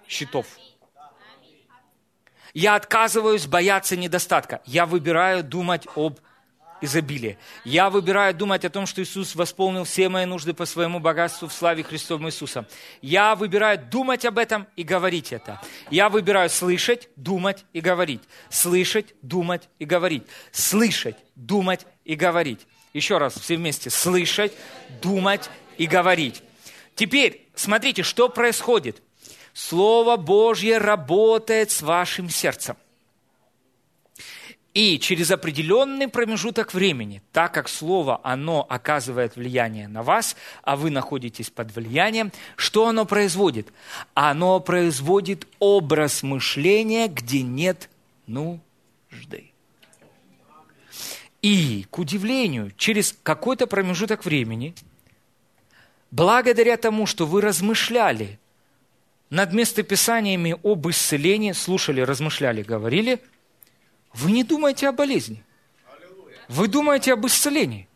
счетов. 0.07 0.45
Я 2.53 2.75
отказываюсь 2.75 3.47
бояться 3.47 3.97
недостатка. 3.97 4.61
Я 4.65 4.85
выбираю 4.85 5.43
думать 5.43 5.87
об 5.95 6.19
изобилие. 6.81 7.37
Я 7.63 7.89
выбираю 7.89 8.33
думать 8.33 8.65
о 8.65 8.69
том, 8.69 8.85
что 8.85 9.01
Иисус 9.01 9.35
восполнил 9.35 9.83
все 9.83 10.09
мои 10.09 10.25
нужды 10.25 10.53
по 10.53 10.65
своему 10.65 10.99
богатству 10.99 11.47
в 11.47 11.53
славе 11.53 11.83
Христовом 11.83 12.27
Иисуса. 12.27 12.67
Я 13.01 13.35
выбираю 13.35 13.79
думать 13.79 14.25
об 14.25 14.37
этом 14.37 14.67
и 14.75 14.83
говорить 14.83 15.31
это. 15.31 15.61
Я 15.89 16.09
выбираю 16.09 16.49
слышать, 16.49 17.09
думать 17.15 17.65
и 17.73 17.81
говорить. 17.81 18.21
Слышать, 18.49 19.13
думать 19.21 19.69
и 19.79 19.85
говорить. 19.85 20.23
Слышать, 20.51 21.17
думать 21.35 21.85
и 22.03 22.15
говорить. 22.15 22.67
Еще 22.93 23.17
раз, 23.17 23.35
все 23.35 23.55
вместе. 23.55 23.89
Слышать, 23.89 24.53
думать 25.01 25.49
и 25.77 25.85
говорить. 25.87 26.43
Теперь, 26.95 27.47
смотрите, 27.55 28.03
что 28.03 28.27
происходит. 28.27 29.01
Слово 29.53 30.17
Божье 30.17 30.77
работает 30.77 31.71
с 31.71 31.81
вашим 31.81 32.29
сердцем. 32.29 32.77
И 34.73 34.99
через 34.99 35.31
определенный 35.31 36.07
промежуток 36.07 36.73
времени, 36.73 37.21
так 37.33 37.53
как 37.53 37.67
Слово, 37.67 38.21
оно 38.23 38.65
оказывает 38.69 39.35
влияние 39.35 39.89
на 39.89 40.01
вас, 40.01 40.37
а 40.63 40.77
вы 40.77 40.91
находитесь 40.91 41.49
под 41.49 41.75
влиянием, 41.75 42.31
что 42.55 42.87
оно 42.87 43.05
производит? 43.05 43.67
Оно 44.13 44.61
производит 44.61 45.45
образ 45.59 46.23
мышления, 46.23 47.09
где 47.09 47.41
нет 47.41 47.89
нужды. 48.27 49.51
И, 51.41 51.85
к 51.89 51.99
удивлению, 51.99 52.71
через 52.77 53.13
какой-то 53.23 53.67
промежуток 53.67 54.23
времени, 54.23 54.73
благодаря 56.11 56.77
тому, 56.77 57.07
что 57.07 57.25
вы 57.25 57.41
размышляли 57.41 58.39
над 59.29 59.51
местописаниями 59.51 60.55
об 60.63 60.87
исцелении, 60.87 61.51
слушали, 61.51 61.99
размышляли, 61.99 62.63
говорили– 62.63 63.19
вы 64.13 64.31
не 64.31 64.43
думаете 64.43 64.89
о 64.89 64.91
болезни. 64.91 65.43
Вы 66.47 66.67
думаете 66.67 67.13
об 67.13 67.25
исцелении. 67.25 67.87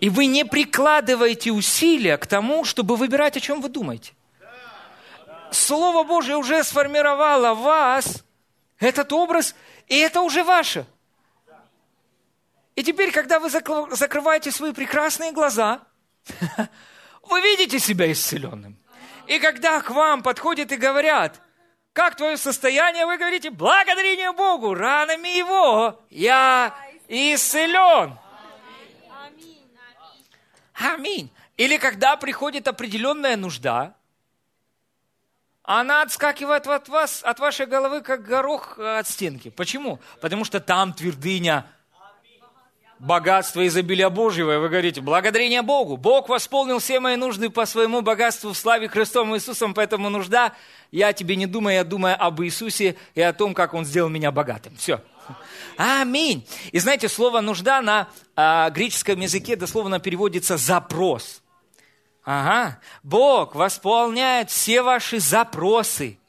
И 0.00 0.08
вы 0.08 0.26
не 0.26 0.44
прикладываете 0.44 1.52
усилия 1.52 2.16
к 2.16 2.26
тому, 2.26 2.64
чтобы 2.64 2.96
выбирать, 2.96 3.36
о 3.36 3.40
чем 3.40 3.60
вы 3.60 3.68
думаете. 3.68 4.12
Слово 5.52 6.04
Божье 6.04 6.36
уже 6.36 6.64
сформировало 6.64 7.54
вас 7.54 8.24
этот 8.78 9.12
образ, 9.12 9.54
и 9.88 9.98
это 9.98 10.22
уже 10.22 10.42
ваше. 10.42 10.86
И 12.76 12.82
теперь, 12.82 13.10
когда 13.10 13.38
вы 13.40 13.50
закрываете 13.50 14.50
свои 14.50 14.72
прекрасные 14.72 15.32
глаза, 15.32 15.80
вы 17.22 17.40
видите 17.40 17.78
себя 17.78 18.10
исцеленным. 18.10 18.78
И 19.26 19.38
когда 19.38 19.80
к 19.80 19.90
вам 19.90 20.22
подходят 20.22 20.72
и 20.72 20.76
говорят– 20.76 21.40
как 21.92 22.16
твое 22.16 22.36
состояние? 22.36 23.06
Вы 23.06 23.18
говорите, 23.18 23.50
благодарение 23.50 24.32
Богу, 24.32 24.74
ранами 24.74 25.28
Его 25.28 26.00
я 26.10 26.74
исцелен. 27.08 28.18
Аминь. 30.74 31.30
Или 31.56 31.76
когда 31.76 32.16
приходит 32.16 32.68
определенная 32.68 33.36
нужда, 33.36 33.94
она 35.62 36.02
отскакивает 36.02 36.66
от 36.66 36.88
вас, 36.88 37.22
от 37.22 37.38
вашей 37.38 37.66
головы, 37.66 38.00
как 38.00 38.22
горох 38.22 38.78
от 38.78 39.06
стенки. 39.06 39.50
Почему? 39.50 40.00
Потому 40.20 40.44
что 40.44 40.58
там 40.58 40.94
твердыня 40.94 41.66
богатства 43.00 43.66
изобилия 43.66 44.10
Божьего. 44.10 44.54
И 44.54 44.58
вы 44.58 44.68
говорите, 44.68 45.00
благодарение 45.00 45.62
Богу. 45.62 45.96
Бог 45.96 46.28
восполнил 46.28 46.78
все 46.78 47.00
мои 47.00 47.16
нужды 47.16 47.50
по 47.50 47.66
своему 47.66 48.02
богатству 48.02 48.52
в 48.52 48.56
славе 48.56 48.88
Христом 48.88 49.34
Иисусом, 49.34 49.74
поэтому 49.74 50.10
нужда, 50.10 50.52
я 50.92 51.12
тебе 51.12 51.34
не 51.34 51.46
думаю, 51.46 51.76
я 51.76 51.84
думаю 51.84 52.22
об 52.22 52.42
Иисусе 52.42 52.96
и 53.14 53.22
о 53.22 53.32
том, 53.32 53.54
как 53.54 53.74
Он 53.74 53.84
сделал 53.84 54.10
меня 54.10 54.30
богатым. 54.30 54.76
Все. 54.76 55.00
Аминь. 55.76 56.46
И 56.72 56.78
знаете, 56.78 57.08
слово 57.08 57.40
«нужда» 57.40 57.80
на 57.80 58.08
а, 58.36 58.68
греческом 58.70 59.20
языке 59.20 59.56
дословно 59.56 59.98
переводится 59.98 60.56
«запрос». 60.56 61.42
Ага. 62.22 62.80
Бог 63.02 63.54
восполняет 63.54 64.50
все 64.50 64.82
ваши 64.82 65.20
запросы. 65.20 66.19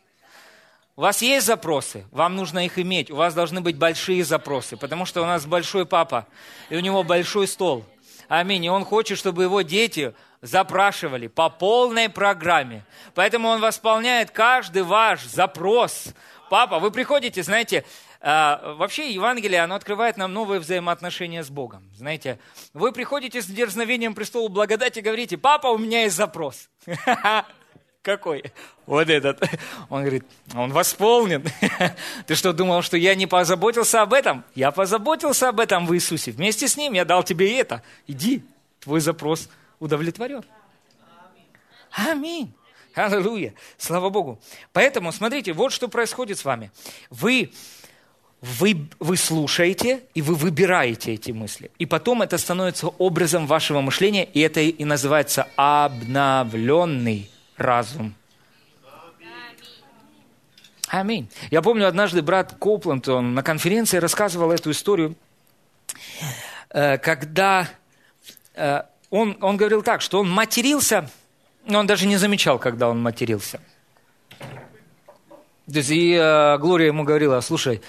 У 1.01 1.03
вас 1.03 1.23
есть 1.23 1.47
запросы, 1.47 2.05
вам 2.11 2.35
нужно 2.35 2.63
их 2.63 2.77
иметь. 2.77 3.09
У 3.09 3.15
вас 3.15 3.33
должны 3.33 3.59
быть 3.59 3.75
большие 3.75 4.23
запросы, 4.23 4.77
потому 4.77 5.07
что 5.07 5.23
у 5.23 5.25
нас 5.25 5.47
большой 5.47 5.87
папа, 5.87 6.27
и 6.69 6.75
у 6.75 6.79
него 6.79 7.01
большой 7.01 7.47
стол. 7.47 7.83
Аминь. 8.27 8.65
И 8.65 8.69
он 8.69 8.85
хочет, 8.85 9.17
чтобы 9.17 9.41
его 9.41 9.63
дети 9.63 10.13
запрашивали 10.43 11.25
по 11.25 11.49
полной 11.49 12.07
программе. 12.07 12.85
Поэтому 13.15 13.47
он 13.47 13.61
восполняет 13.61 14.29
каждый 14.29 14.83
ваш 14.83 15.23
запрос. 15.23 16.09
Папа, 16.51 16.77
вы 16.77 16.91
приходите, 16.91 17.41
знаете, 17.41 17.83
а, 18.19 18.75
вообще 18.75 19.11
Евангелие, 19.11 19.61
оно 19.63 19.73
открывает 19.73 20.17
нам 20.17 20.31
новые 20.31 20.59
взаимоотношения 20.59 21.43
с 21.43 21.49
Богом. 21.49 21.89
Знаете, 21.95 22.37
вы 22.75 22.91
приходите 22.91 23.41
с 23.41 23.47
дерзновением 23.47 24.13
престолу 24.13 24.49
благодати 24.49 24.99
и 24.99 25.01
говорите, 25.01 25.39
папа, 25.39 25.65
у 25.65 25.79
меня 25.79 26.03
есть 26.03 26.15
запрос. 26.15 26.69
Какой? 28.01 28.43
Вот 28.87 29.09
этот. 29.09 29.39
Он 29.89 30.01
говорит, 30.01 30.25
он 30.55 30.71
восполнен. 30.71 31.43
Ты 32.25 32.33
что, 32.35 32.51
думал, 32.51 32.81
что 32.81 32.97
я 32.97 33.13
не 33.13 33.27
позаботился 33.27 34.01
об 34.01 34.13
этом? 34.13 34.43
Я 34.55 34.71
позаботился 34.71 35.49
об 35.49 35.59
этом 35.59 35.85
в 35.85 35.93
Иисусе. 35.93 36.31
Вместе 36.31 36.67
с 36.67 36.77
ним 36.77 36.93
я 36.93 37.05
дал 37.05 37.23
тебе 37.23 37.59
это. 37.59 37.83
Иди, 38.07 38.43
твой 38.79 39.01
запрос 39.01 39.49
удовлетворен. 39.79 40.43
Аминь. 41.91 42.51
Аллилуйя. 42.95 43.53
Слава 43.77 44.09
Богу. 44.09 44.39
Поэтому, 44.73 45.11
смотрите, 45.11 45.53
вот 45.53 45.71
что 45.71 45.87
происходит 45.87 46.39
с 46.39 46.45
вами. 46.45 46.71
Вы 47.09 47.51
вы, 48.41 48.87
вы 48.99 49.17
слушаете, 49.17 50.01
и 50.15 50.23
вы 50.23 50.33
выбираете 50.33 51.13
эти 51.13 51.31
мысли. 51.31 51.69
И 51.77 51.85
потом 51.85 52.23
это 52.23 52.39
становится 52.39 52.87
образом 52.87 53.45
вашего 53.45 53.81
мышления, 53.81 54.23
и 54.23 54.39
это 54.39 54.61
и 54.61 54.83
называется 54.83 55.47
обновленный 55.55 57.30
разум. 57.61 58.15
Аминь. 60.87 61.29
Я 61.51 61.61
помню, 61.61 61.87
однажды 61.87 62.21
брат 62.21 62.53
Копланд, 62.59 63.07
он 63.07 63.33
на 63.33 63.43
конференции 63.43 63.97
рассказывал 63.97 64.51
эту 64.51 64.71
историю, 64.71 65.15
э, 66.69 66.97
когда 66.97 67.69
э, 68.55 68.81
он, 69.09 69.37
он 69.39 69.55
говорил 69.55 69.83
так, 69.83 70.01
что 70.01 70.19
он 70.19 70.29
матерился, 70.29 71.09
но 71.65 71.79
он 71.79 71.87
даже 71.87 72.07
не 72.07 72.17
замечал, 72.17 72.59
когда 72.59 72.89
он 72.89 73.01
матерился. 73.01 73.61
То 75.71 75.77
есть, 75.77 75.91
и 75.91 76.13
э, 76.13 76.57
Глория 76.57 76.87
ему 76.87 77.05
говорила, 77.05 77.39
слушай, 77.39 77.81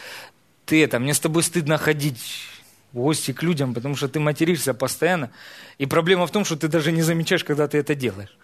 ты 0.64 0.85
это, 0.85 1.01
мне 1.01 1.12
с 1.12 1.20
тобой 1.20 1.43
стыдно 1.43 1.79
ходить 1.79 2.47
в 2.93 2.99
гости 2.99 3.33
к 3.33 3.43
людям, 3.43 3.75
потому 3.75 3.97
что 3.97 4.09
ты 4.09 4.20
материшься 4.20 4.75
постоянно. 4.75 5.31
И 5.79 5.87
проблема 5.87 6.27
в 6.27 6.31
том, 6.31 6.45
что 6.45 6.57
ты 6.57 6.68
даже 6.68 6.93
не 6.93 7.03
замечаешь, 7.03 7.43
когда 7.43 7.66
ты 7.66 7.79
это 7.79 7.95
делаешь. 7.95 8.37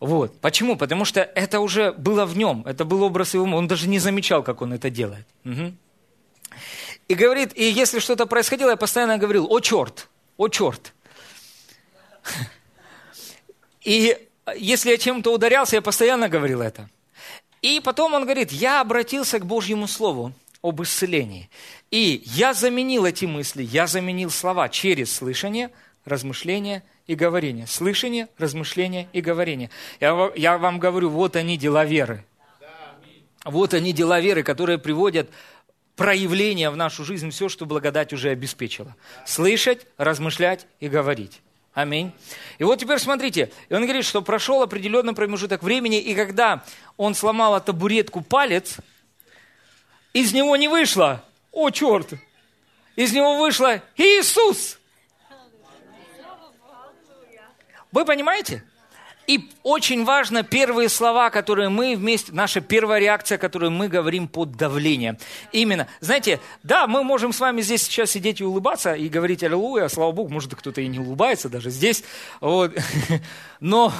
Вот. 0.00 0.40
Почему? 0.40 0.76
Потому 0.76 1.04
что 1.04 1.20
это 1.20 1.60
уже 1.60 1.92
было 1.92 2.24
в 2.24 2.36
нем, 2.36 2.62
это 2.66 2.84
был 2.84 3.02
образ 3.02 3.34
его, 3.34 3.44
он 3.44 3.68
даже 3.68 3.88
не 3.88 3.98
замечал, 3.98 4.42
как 4.42 4.62
он 4.62 4.72
это 4.72 4.90
делает. 4.90 5.26
Угу. 5.44 5.74
И 7.08 7.14
говорит, 7.14 7.52
и 7.54 7.64
если 7.64 7.98
что-то 7.98 8.26
происходило, 8.26 8.70
я 8.70 8.76
постоянно 8.76 9.18
говорил, 9.18 9.46
о 9.50 9.60
черт, 9.60 10.08
о 10.36 10.48
черт. 10.48 10.94
И 13.82 14.16
если 14.56 14.90
я 14.90 14.96
чем-то 14.96 15.32
ударялся, 15.32 15.76
я 15.76 15.82
постоянно 15.82 16.28
говорил 16.28 16.62
это. 16.62 16.88
И 17.62 17.80
потом 17.80 18.14
он 18.14 18.22
говорит, 18.22 18.52
я 18.52 18.80
обратился 18.80 19.38
к 19.38 19.46
Божьему 19.46 19.86
Слову, 19.86 20.32
об 20.62 20.82
исцелении. 20.82 21.48
И 21.90 22.22
я 22.24 22.54
заменил 22.54 23.04
эти 23.04 23.24
мысли, 23.24 23.62
я 23.62 23.86
заменил 23.86 24.30
слова 24.30 24.68
через 24.68 25.12
слышание, 25.12 25.70
размышление 26.04 26.82
и 27.10 27.16
говорение. 27.16 27.66
Слышание, 27.66 28.28
размышление 28.38 29.08
и 29.12 29.20
говорение. 29.20 29.68
Я, 29.98 30.30
я 30.36 30.58
вам 30.58 30.78
говорю, 30.78 31.10
вот 31.10 31.34
они 31.34 31.56
дела 31.56 31.84
веры. 31.84 32.24
Вот 33.44 33.74
они 33.74 33.92
дела 33.92 34.20
веры, 34.20 34.44
которые 34.44 34.78
приводят 34.78 35.28
проявление 35.96 36.70
в 36.70 36.76
нашу 36.76 37.04
жизнь, 37.04 37.30
все, 37.30 37.48
что 37.48 37.66
благодать 37.66 38.12
уже 38.12 38.30
обеспечила. 38.30 38.94
Слышать, 39.26 39.88
размышлять 39.96 40.68
и 40.78 40.88
говорить. 40.88 41.40
Аминь. 41.74 42.12
И 42.58 42.64
вот 42.64 42.78
теперь 42.78 43.00
смотрите, 43.00 43.50
и 43.68 43.74
он 43.74 43.82
говорит, 43.82 44.04
что 44.04 44.22
прошел 44.22 44.62
определенный 44.62 45.12
промежуток 45.12 45.64
времени, 45.64 46.00
и 46.00 46.14
когда 46.14 46.62
он 46.96 47.16
сломал 47.16 47.60
табуретку 47.60 48.20
палец, 48.20 48.76
из 50.12 50.32
него 50.32 50.54
не 50.54 50.68
вышло, 50.68 51.24
о 51.50 51.70
черт, 51.70 52.12
из 52.94 53.12
него 53.12 53.36
вышло 53.36 53.82
Иисус. 53.96 54.79
Вы 57.92 58.04
понимаете? 58.04 58.62
И 59.26 59.48
очень 59.62 60.04
важно 60.04 60.42
первые 60.42 60.88
слова, 60.88 61.30
которые 61.30 61.68
мы 61.68 61.94
вместе, 61.94 62.32
наша 62.32 62.60
первая 62.60 62.98
реакция, 62.98 63.38
которую 63.38 63.70
мы 63.70 63.86
говорим 63.86 64.26
под 64.26 64.56
давлением. 64.56 65.18
Именно, 65.52 65.86
знаете, 66.00 66.40
да, 66.64 66.88
мы 66.88 67.04
можем 67.04 67.32
с 67.32 67.38
вами 67.38 67.60
здесь 67.60 67.84
сейчас 67.84 68.10
сидеть 68.10 68.40
и 68.40 68.44
улыбаться, 68.44 68.94
и 68.94 69.08
говорить 69.08 69.44
аллилуйя, 69.44 69.86
слава 69.86 70.10
Богу, 70.10 70.30
может 70.30 70.52
кто-то 70.56 70.80
и 70.80 70.88
не 70.88 70.98
улыбается 70.98 71.48
даже 71.48 71.70
здесь, 71.70 72.02
вот. 72.40 72.76
но, 73.60 73.92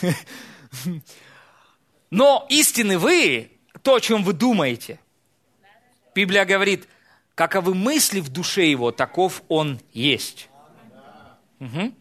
но 2.10 2.46
истины 2.48 2.96
вы, 2.96 3.50
то, 3.82 3.96
о 3.96 4.00
чем 4.00 4.24
вы 4.24 4.32
думаете. 4.32 4.98
Библия 6.14 6.46
говорит, 6.46 6.88
каковы 7.34 7.74
мысли 7.74 8.20
в 8.20 8.30
душе 8.30 8.70
его, 8.70 8.90
таков 8.90 9.42
он 9.48 9.80
есть. 9.92 10.48
Угу. 11.60 11.92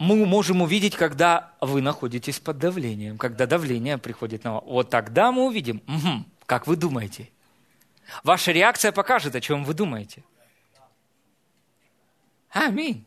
Мы 0.00 0.24
можем 0.24 0.62
увидеть, 0.62 0.96
когда 0.96 1.52
вы 1.60 1.82
находитесь 1.82 2.40
под 2.40 2.56
давлением, 2.56 3.18
когда 3.18 3.44
давление 3.44 3.98
приходит 3.98 4.44
на 4.44 4.54
вас. 4.54 4.62
Вот 4.64 4.88
тогда 4.88 5.30
мы 5.30 5.44
увидим, 5.44 5.82
угу, 5.86 6.24
как 6.46 6.66
вы 6.66 6.76
думаете. 6.76 7.28
Ваша 8.24 8.50
реакция 8.50 8.92
покажет, 8.92 9.34
о 9.34 9.42
чем 9.42 9.62
вы 9.62 9.74
думаете. 9.74 10.24
Аминь. 12.48 13.06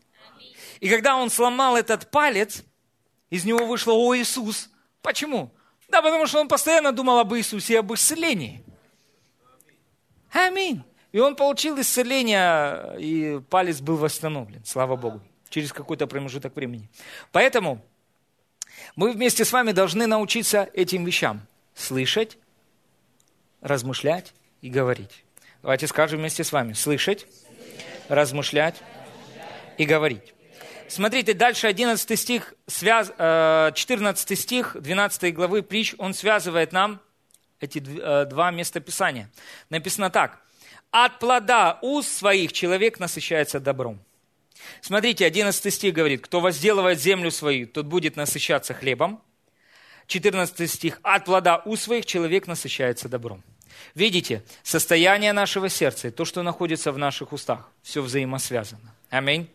И 0.81 0.87
когда 0.87 1.17
он 1.17 1.31
сломал 1.31 1.75
этот 1.75 2.11
палец, 2.11 2.63
из 3.31 3.43
него 3.43 3.65
вышло 3.65 3.93
«О 3.93 4.15
Иисус». 4.15 4.69
Почему? 5.01 5.51
Да, 5.89 6.03
потому 6.03 6.27
что 6.27 6.41
он 6.41 6.47
постоянно 6.47 6.91
думал 6.91 7.17
об 7.17 7.33
Иисусе 7.33 7.73
и 7.73 7.77
об 7.77 7.91
исцелении. 7.91 8.63
Аминь. 10.31 10.83
И 11.11 11.17
он 11.17 11.35
получил 11.35 11.81
исцеление, 11.81 12.95
и 12.99 13.41
палец 13.49 13.81
был 13.81 13.97
восстановлен, 13.97 14.63
слава 14.63 14.95
Богу, 14.95 15.21
через 15.53 15.71
какой-то 15.71 16.07
промежуток 16.07 16.55
времени. 16.55 16.89
Поэтому 17.31 17.79
мы 18.95 19.11
вместе 19.11 19.45
с 19.45 19.51
вами 19.51 19.71
должны 19.71 20.07
научиться 20.07 20.67
этим 20.73 21.05
вещам. 21.05 21.45
Слышать, 21.75 22.39
размышлять 23.61 24.33
и 24.61 24.69
говорить. 24.69 25.23
Давайте 25.61 25.85
скажем 25.85 26.19
вместе 26.19 26.43
с 26.43 26.51
вами. 26.51 26.73
Слышать, 26.73 27.27
размышлять 28.09 28.81
и 29.77 29.85
говорить. 29.85 30.33
Смотрите, 30.87 31.35
дальше 31.35 31.67
11 31.67 32.19
стих, 32.19 32.55
14 32.67 34.31
э, 34.31 34.35
стих 34.35 34.75
12 34.79 35.33
главы 35.35 35.61
притч, 35.61 35.93
он 35.99 36.15
связывает 36.15 36.71
нам 36.71 36.99
эти 37.59 37.77
э, 37.77 38.25
два 38.25 38.49
местописания. 38.49 39.29
Написано 39.69 40.09
так. 40.09 40.41
«От 40.89 41.19
плода 41.19 41.77
уст 41.83 42.09
своих 42.09 42.53
человек 42.53 42.99
насыщается 42.99 43.59
добром». 43.59 44.03
Смотрите, 44.81 45.25
11 45.25 45.73
стих 45.73 45.93
говорит, 45.93 46.21
«Кто 46.21 46.39
возделывает 46.39 46.99
землю 46.99 47.31
свою, 47.31 47.67
тот 47.67 47.85
будет 47.85 48.15
насыщаться 48.15 48.73
хлебом». 48.73 49.21
14 50.07 50.69
стих, 50.69 50.99
«От 51.03 51.25
плода 51.25 51.61
уст 51.65 51.83
своих 51.83 52.05
человек 52.05 52.47
насыщается 52.47 53.09
добром». 53.09 53.43
Видите, 53.95 54.43
состояние 54.63 55.33
нашего 55.33 55.69
сердца 55.69 56.11
то, 56.11 56.25
что 56.25 56.43
находится 56.43 56.91
в 56.91 56.97
наших 56.97 57.33
устах, 57.33 57.69
все 57.81 58.01
взаимосвязано. 58.01 58.93
Аминь. 59.09 59.49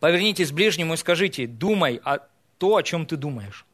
Повернитесь 0.00 0.50
к 0.50 0.54
ближнему 0.54 0.94
и 0.94 0.96
скажите, 0.96 1.46
думай 1.46 2.00
о 2.04 2.18
то, 2.58 2.76
о 2.76 2.82
чем 2.82 3.06
ты 3.06 3.16
думаешь. 3.16 3.64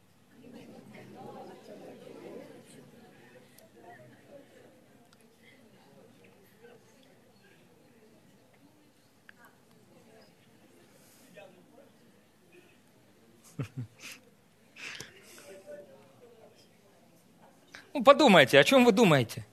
Ну, 17.93 18.03
подумайте, 18.03 18.59
о 18.59 18.63
чем 18.63 18.85
вы 18.85 18.91
думаете? 18.91 19.45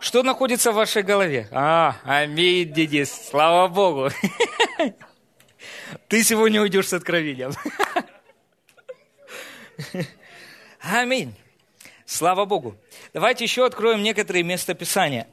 Что 0.00 0.22
находится 0.22 0.72
в 0.72 0.76
вашей 0.76 1.02
голове? 1.02 1.48
А, 1.52 1.96
аминь, 2.04 2.72
Денис, 2.72 3.12
слава 3.30 3.68
Богу. 3.68 4.10
Ты 6.08 6.24
сегодня 6.24 6.60
уйдешь 6.62 6.88
с 6.88 6.92
откровением. 6.94 7.52
Аминь. 10.80 11.34
Слава 12.06 12.44
Богу. 12.44 12.76
Давайте 13.12 13.44
еще 13.44 13.64
откроем 13.64 14.02
некоторые 14.02 14.42
местописания. 14.42 15.28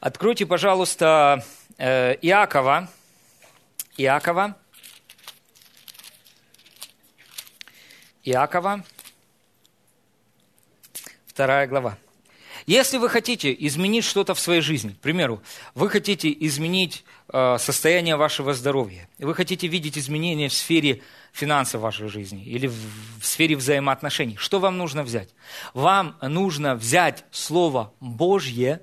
Откройте, 0.00 0.46
пожалуйста, 0.46 1.44
э, 1.78 2.14
Иакова. 2.22 2.88
Иакова. 3.96 4.56
Иакова. 8.24 8.84
Вторая 11.26 11.66
глава. 11.66 11.96
Если 12.66 12.98
вы 12.98 13.08
хотите 13.08 13.56
изменить 13.66 14.04
что-то 14.04 14.34
в 14.34 14.40
своей 14.40 14.60
жизни, 14.60 14.90
к 14.90 14.98
примеру, 14.98 15.42
вы 15.74 15.88
хотите 15.88 16.30
изменить 16.40 17.04
э, 17.32 17.56
состояние 17.58 18.16
вашего 18.16 18.52
здоровья, 18.52 19.08
вы 19.18 19.34
хотите 19.34 19.66
видеть 19.66 19.96
изменения 19.96 20.50
в 20.50 20.52
сфере 20.52 21.02
финансов 21.32 21.80
вашей 21.80 22.08
жизни 22.08 22.44
или 22.44 22.66
в, 22.66 23.24
сфере 23.24 23.56
взаимоотношений, 23.56 24.36
что 24.36 24.60
вам 24.60 24.76
нужно 24.76 25.02
взять? 25.02 25.30
Вам 25.72 26.16
нужно 26.20 26.74
взять 26.74 27.24
Слово 27.30 27.94
Божье, 28.00 28.82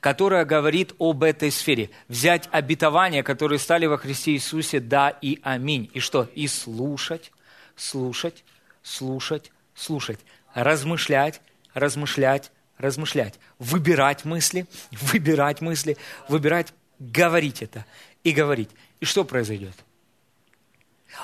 которое 0.00 0.44
говорит 0.44 0.94
об 0.98 1.22
этой 1.22 1.52
сфере. 1.52 1.90
Взять 2.08 2.48
обетования, 2.50 3.22
которые 3.22 3.60
стали 3.60 3.86
во 3.86 3.96
Христе 3.96 4.32
Иисусе 4.32 4.80
«да» 4.80 5.10
и 5.10 5.38
«аминь». 5.42 5.88
И 5.94 6.00
что? 6.00 6.28
И 6.34 6.48
слушать, 6.48 7.30
слушать, 7.76 8.42
слушать, 8.82 9.52
слушать, 9.74 10.20
размышлять, 10.54 11.42
размышлять, 11.74 12.50
размышлять, 12.78 13.34
выбирать 13.58 14.24
мысли, 14.24 14.66
выбирать 14.90 15.60
мысли, 15.60 15.98
выбирать, 16.28 16.72
говорить 16.98 17.60
это 17.62 17.84
и 18.24 18.32
говорить. 18.32 18.70
И 19.00 19.04
что 19.04 19.24
произойдет? 19.24 19.74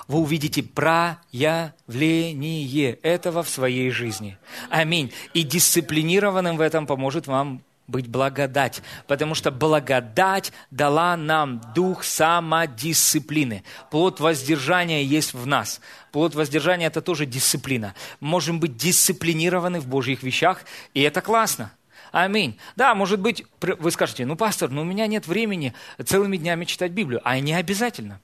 Вы 0.06 0.18
увидите 0.18 0.62
проявление 0.62 2.92
этого 2.94 3.42
в 3.42 3.48
своей 3.48 3.90
жизни. 3.90 4.36
Аминь. 4.68 5.12
И 5.32 5.42
дисциплинированным 5.42 6.58
в 6.58 6.60
этом 6.60 6.86
поможет 6.86 7.26
вам 7.26 7.62
быть 7.88 8.06
благодать, 8.06 8.82
потому 9.06 9.34
что 9.34 9.50
благодать 9.50 10.52
дала 10.70 11.16
нам 11.16 11.60
дух 11.74 12.04
самодисциплины. 12.04 13.64
Плод 13.90 14.20
воздержания 14.20 15.02
есть 15.02 15.34
в 15.34 15.46
нас. 15.46 15.80
Плод 16.12 16.34
воздержания– 16.34 16.86
это 16.88 17.00
тоже 17.00 17.26
дисциплина. 17.26 17.94
Можем 18.20 18.60
быть 18.60 18.76
дисциплинированы 18.76 19.80
в 19.80 19.88
Божьих 19.88 20.22
вещах, 20.22 20.60
и 20.94 21.00
это 21.00 21.20
классно. 21.22 21.72
Аминь. 22.12 22.58
Да, 22.76 22.94
может 22.94 23.20
быть, 23.20 23.44
вы 23.60 23.90
скажете, 23.90 24.24
ну, 24.24 24.36
пастор, 24.36 24.70
ну, 24.70 24.82
у 24.82 24.84
меня 24.84 25.06
нет 25.06 25.26
времени 25.26 25.74
целыми 26.04 26.36
днями 26.36 26.64
читать 26.64 26.92
Библию. 26.92 27.20
А 27.24 27.38
не 27.40 27.54
обязательно. 27.54 28.20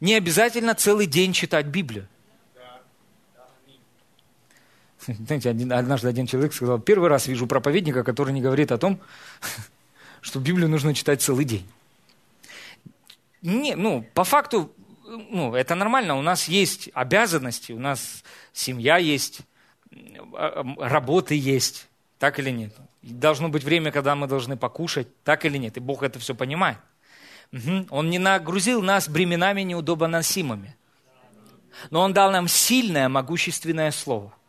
Не 0.00 0.14
обязательно 0.14 0.74
целый 0.74 1.06
день 1.06 1.32
читать 1.32 1.66
Библию. 1.66 2.08
Знаете, 5.26 5.50
один, 5.50 5.72
однажды 5.72 6.08
один 6.08 6.26
человек 6.26 6.52
сказал, 6.52 6.78
первый 6.78 7.08
раз 7.08 7.26
вижу 7.26 7.46
проповедника, 7.46 8.04
который 8.04 8.32
не 8.32 8.40
говорит 8.40 8.72
о 8.72 8.78
том, 8.78 9.00
что 10.20 10.40
Библию 10.40 10.68
нужно 10.68 10.94
читать 10.94 11.22
целый 11.22 11.44
день. 11.44 11.66
Не, 13.42 13.74
ну, 13.74 14.06
по 14.14 14.24
факту, 14.24 14.72
ну, 15.04 15.54
это 15.54 15.74
нормально. 15.74 16.16
У 16.16 16.22
нас 16.22 16.46
есть 16.46 16.90
обязанности, 16.94 17.72
у 17.72 17.78
нас 17.78 18.22
семья 18.52 18.98
есть, 18.98 19.40
а, 20.34 20.64
работы 20.78 21.34
есть, 21.34 21.88
так 22.18 22.38
или 22.38 22.50
нет. 22.50 22.72
Должно 23.02 23.48
быть 23.48 23.64
время, 23.64 23.90
когда 23.90 24.14
мы 24.14 24.28
должны 24.28 24.56
покушать, 24.56 25.08
так 25.24 25.44
или 25.44 25.58
нет. 25.58 25.76
И 25.76 25.80
Бог 25.80 26.04
это 26.04 26.20
все 26.20 26.36
понимает. 26.36 26.78
Угу. 27.52 27.86
Он 27.90 28.10
не 28.10 28.20
нагрузил 28.20 28.80
нас 28.80 29.08
бременами 29.08 29.62
неудобоносимыми. 29.62 30.76
Но 31.90 32.02
Он 32.02 32.12
дал 32.12 32.30
нам 32.30 32.46
сильное, 32.46 33.08
могущественное 33.08 33.90
слово– 33.90 34.32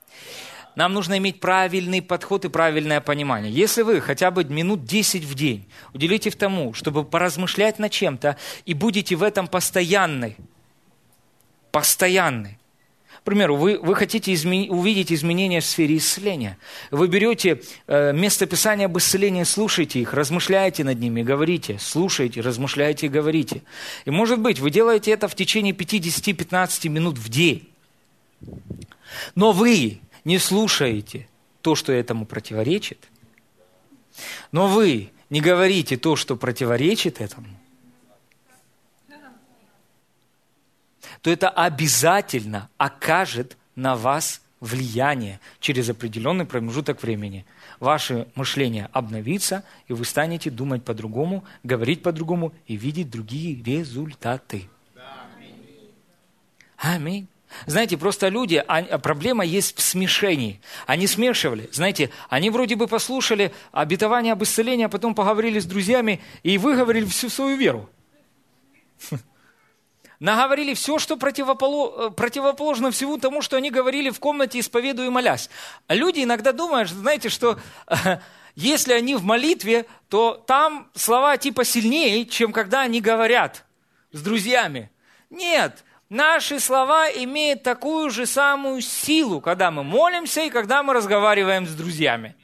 нам 0.75 0.93
нужно 0.93 1.17
иметь 1.17 1.39
правильный 1.39 2.01
подход 2.01 2.45
и 2.45 2.49
правильное 2.49 3.01
понимание. 3.01 3.51
Если 3.51 3.81
вы 3.81 4.01
хотя 4.01 4.31
бы 4.31 4.43
минут 4.43 4.85
10 4.85 5.23
в 5.23 5.35
день 5.35 5.65
уделите 5.93 6.31
тому, 6.31 6.73
чтобы 6.73 7.03
поразмышлять 7.03 7.79
над 7.79 7.91
чем-то, 7.91 8.37
и 8.65 8.73
будете 8.73 9.15
в 9.15 9.23
этом 9.23 9.47
постоянны, 9.47 10.35
постоянны. 11.71 12.57
К 13.19 13.25
примеру, 13.25 13.55
вы, 13.55 13.79
вы 13.79 13.95
хотите 13.95 14.33
измени, 14.33 14.69
увидеть 14.69 15.13
изменения 15.13 15.61
в 15.61 15.65
сфере 15.65 15.95
исцеления. 15.95 16.57
Вы 16.91 17.07
берете 17.07 17.61
э, 17.87 18.11
местописания 18.11 18.87
об 18.87 18.97
исцелении, 18.97 19.43
слушайте 19.43 20.01
их, 20.01 20.13
размышляете 20.13 20.83
над 20.83 20.99
ними, 20.99 21.21
говорите, 21.23 21.77
слушайте, 21.79 22.41
размышляете 22.41 23.05
и 23.05 23.09
говорите. 23.09 23.61
И 24.03 24.11
может 24.11 24.39
быть, 24.39 24.59
вы 24.59 24.71
делаете 24.71 25.11
это 25.11 25.29
в 25.29 25.35
течение 25.35 25.73
5-10-15 25.73 26.89
минут 26.89 27.17
в 27.17 27.29
день. 27.29 27.69
Но 29.35 29.53
вы 29.53 30.01
не 30.23 30.37
слушаете 30.37 31.27
то, 31.61 31.75
что 31.75 31.91
этому 31.91 32.25
противоречит, 32.25 33.09
но 34.51 34.67
вы 34.67 35.11
не 35.29 35.41
говорите 35.41 35.97
то, 35.97 36.15
что 36.15 36.35
противоречит 36.35 37.21
этому, 37.21 37.47
то 41.21 41.29
это 41.29 41.49
обязательно 41.49 42.69
окажет 42.77 43.57
на 43.75 43.95
вас 43.95 44.41
влияние 44.59 45.39
через 45.59 45.89
определенный 45.89 46.45
промежуток 46.45 47.01
времени. 47.03 47.45
Ваше 47.79 48.27
мышление 48.35 48.89
обновится, 48.93 49.63
и 49.87 49.93
вы 49.93 50.05
станете 50.05 50.49
думать 50.49 50.83
по-другому, 50.85 51.43
говорить 51.63 52.01
по-другому 52.01 52.53
и 52.67 52.77
видеть 52.77 53.09
другие 53.09 53.61
результаты. 53.61 54.69
Аминь. 56.77 57.27
Знаете, 57.65 57.97
просто 57.97 58.27
люди, 58.29 58.63
а, 58.67 58.97
проблема 58.99 59.45
есть 59.45 59.77
в 59.77 59.81
смешении. 59.81 60.61
Они 60.85 61.07
смешивали. 61.07 61.69
Знаете, 61.71 62.09
они 62.29 62.49
вроде 62.49 62.75
бы 62.75 62.87
послушали 62.87 63.53
обетование 63.71 64.33
об 64.33 64.43
исцелении, 64.43 64.85
а 64.85 64.89
потом 64.89 65.15
поговорили 65.15 65.59
с 65.59 65.65
друзьями 65.65 66.21
и 66.43 66.57
выговорили 66.57 67.05
всю 67.05 67.29
свою 67.29 67.57
веру. 67.57 67.89
Наговорили 70.19 70.73
все, 70.73 70.99
что 70.99 71.17
противоположно 71.17 72.91
всему 72.91 73.17
тому, 73.17 73.41
что 73.41 73.57
они 73.57 73.71
говорили 73.71 74.09
в 74.09 74.19
комнате, 74.19 74.59
исповедуя 74.59 75.07
и 75.07 75.09
молясь. 75.09 75.49
Люди 75.89 76.23
иногда 76.23 76.51
думают, 76.51 76.89
знаете, 76.89 77.29
что 77.29 77.59
если 78.55 78.93
они 78.93 79.15
в 79.15 79.23
молитве, 79.23 79.85
то 80.09 80.41
там 80.47 80.89
слова 80.95 81.37
типа 81.37 81.65
сильнее, 81.65 82.25
чем 82.25 82.51
когда 82.53 82.81
они 82.81 83.01
говорят 83.01 83.65
с 84.11 84.21
друзьями. 84.21 84.89
Нет, 85.29 85.83
Наши 86.09 86.59
слова 86.59 87.09
имеют 87.09 87.63
такую 87.63 88.09
же 88.09 88.25
самую 88.25 88.81
силу, 88.81 89.41
когда 89.41 89.71
мы 89.71 89.83
молимся 89.83 90.41
и 90.41 90.49
когда 90.49 90.83
мы 90.83 90.93
разговариваем 90.93 91.65
с 91.65 91.73
друзьями. 91.73 92.35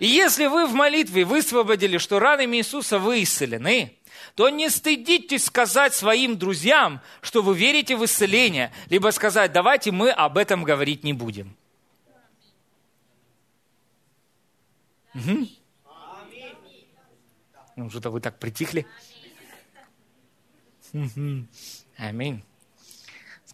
И 0.00 0.06
если 0.06 0.46
вы 0.46 0.66
в 0.66 0.74
молитве 0.74 1.24
высвободили, 1.24 1.98
что 1.98 2.18
ранами 2.18 2.56
Иисуса 2.56 2.98
вы 2.98 3.22
исцелены, 3.22 3.96
то 4.34 4.48
не 4.48 4.68
стыдитесь 4.68 5.44
сказать 5.44 5.94
своим 5.94 6.36
друзьям, 6.38 7.00
что 7.20 7.42
вы 7.42 7.54
верите 7.54 7.96
в 7.96 8.04
исцеление, 8.04 8.72
либо 8.88 9.10
сказать, 9.10 9.52
давайте 9.52 9.92
мы 9.92 10.10
об 10.10 10.38
этом 10.38 10.64
говорить 10.64 11.04
не 11.04 11.12
будем. 11.12 11.56
Угу. 15.14 15.48
Ну, 17.76 17.90
что-то 17.90 18.10
вы 18.10 18.20
так 18.20 18.38
притихли. 18.38 18.86
Аминь. 21.96 22.42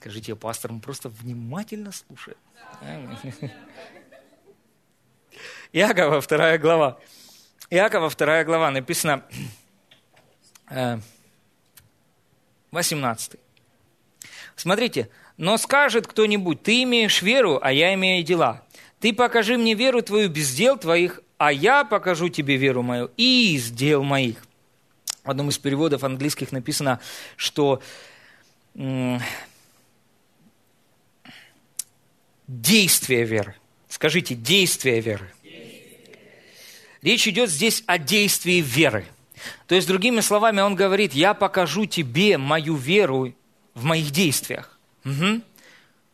Скажите, 0.01 0.37
пастор, 0.37 0.73
мы 0.73 0.81
просто 0.81 1.09
внимательно 1.09 1.91
слушаем. 1.91 2.39
Иакова, 5.73 6.21
вторая 6.21 6.57
глава. 6.57 7.01
Иакова, 7.69 8.09
вторая 8.09 8.45
глава, 8.45 8.71
написано 8.71 9.25
18. 12.71 13.35
Э, 13.35 13.39
Смотрите, 14.55 15.11
но 15.37 15.57
скажет 15.57 16.07
кто-нибудь, 16.07 16.63
ты 16.63 16.85
имеешь 16.85 17.21
веру, 17.21 17.59
а 17.61 17.73
я 17.73 17.93
имею 17.95 18.25
дела. 18.25 18.63
Ты 19.01 19.13
покажи 19.13 19.59
мне 19.59 19.75
веру 19.75 20.01
твою 20.03 20.29
без 20.29 20.55
дел 20.55 20.79
твоих, 20.79 21.21
а 21.39 21.53
я 21.53 21.85
покажу 21.85 22.29
тебе 22.29 22.57
веру 22.57 22.83
мою 22.83 23.11
из 23.17 23.71
дел 23.71 24.05
моих. 24.05 24.45
В 25.25 25.31
одном 25.31 25.49
из 25.49 25.59
переводов 25.59 26.05
английских 26.05 26.53
написано, 26.53 27.01
что 27.37 27.83
действие 32.49 33.25
веры. 33.25 33.55
Скажите, 33.89 34.35
действие 34.35 35.01
веры. 35.01 35.31
Речь 37.03 37.29
идет 37.29 37.49
здесь 37.49 37.85
о 37.87 37.99
действии 37.99 38.61
веры. 38.61 39.05
То 39.69 39.77
есть, 39.77 39.87
другими 39.87 40.21
словами, 40.21 40.61
он 40.61 40.75
говорит, 40.75 41.13
я 41.15 41.33
покажу 41.33 41.87
тебе 41.87 42.39
мою 42.39 42.75
веру 42.75 43.33
в 43.75 43.85
моих 43.85 44.11
действиях. 44.11 44.79
Угу. 45.05 45.43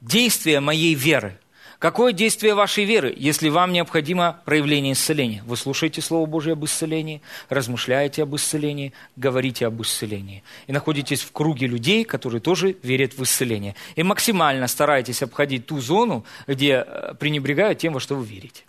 Действие 0.03 0.61
моей 0.61 0.95
веры. 0.95 1.39
Какое 1.85 2.15
действие 2.15 2.55
вашей 2.55 2.85
веры, 2.85 3.13
если 3.15 3.51
вам 3.51 3.71
необходимо 3.71 4.41
проявление 4.47 4.95
исцеления? 4.95 5.43
Вы 5.45 5.55
слушаете 5.59 6.01
Слово 6.01 6.25
Божье 6.25 6.55
об 6.55 6.65
исцелении, 6.65 7.21
размышляете 7.51 8.23
об 8.23 8.35
исцелении, 8.35 8.95
говорите 9.17 9.67
об 9.67 9.83
исцелении. 9.83 10.43
И 10.67 10.73
находитесь 10.73 11.21
в 11.21 11.31
круге 11.33 11.67
людей, 11.67 12.05
которые 12.05 12.41
тоже 12.41 12.79
верят 12.83 13.13
в 13.19 13.23
исцеление. 13.23 13.77
И 13.97 14.03
максимально 14.03 14.67
стараетесь 14.67 15.23
обходить 15.23 15.67
ту 15.67 15.79
зону, 15.79 16.25
где 16.47 16.87
э, 16.87 17.13
пренебрегают 17.21 17.81
тем, 17.81 17.93
во 17.93 18.01
что 18.01 18.15
вы 18.15 18.25
верите. 18.25 18.65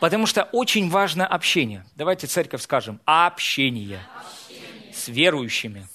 Потому 0.00 0.26
что 0.26 0.48
очень 0.50 0.90
важно 0.90 1.24
общение. 1.24 1.84
Давайте 1.94 2.26
церковь 2.26 2.62
скажем. 2.62 2.98
Общение, 3.04 4.00
общение. 4.18 4.92
с 4.92 5.06
верующими. 5.06 5.86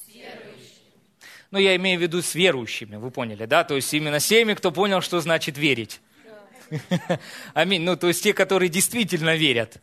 Ну, 1.56 1.62
я 1.62 1.78
имею 1.78 1.98
в 1.98 2.02
виду 2.02 2.22
с 2.22 2.36
верующими, 2.36 2.98
вы 2.98 3.12
поняли, 3.12 3.46
да? 3.46 3.64
То 3.64 3.78
есть 3.78 3.94
именно 3.94 4.20
с 4.20 4.28
теми, 4.28 4.56
кто 4.56 4.72
понял, 4.74 5.00
что 5.00 5.22
значит 5.22 5.58
верить. 5.58 6.02
Аминь. 7.54 7.82
Ну, 7.82 7.96
то 7.96 8.10
есть 8.10 8.22
те, 8.22 8.34
которые 8.34 8.68
действительно 8.68 9.38
верят. 9.38 9.78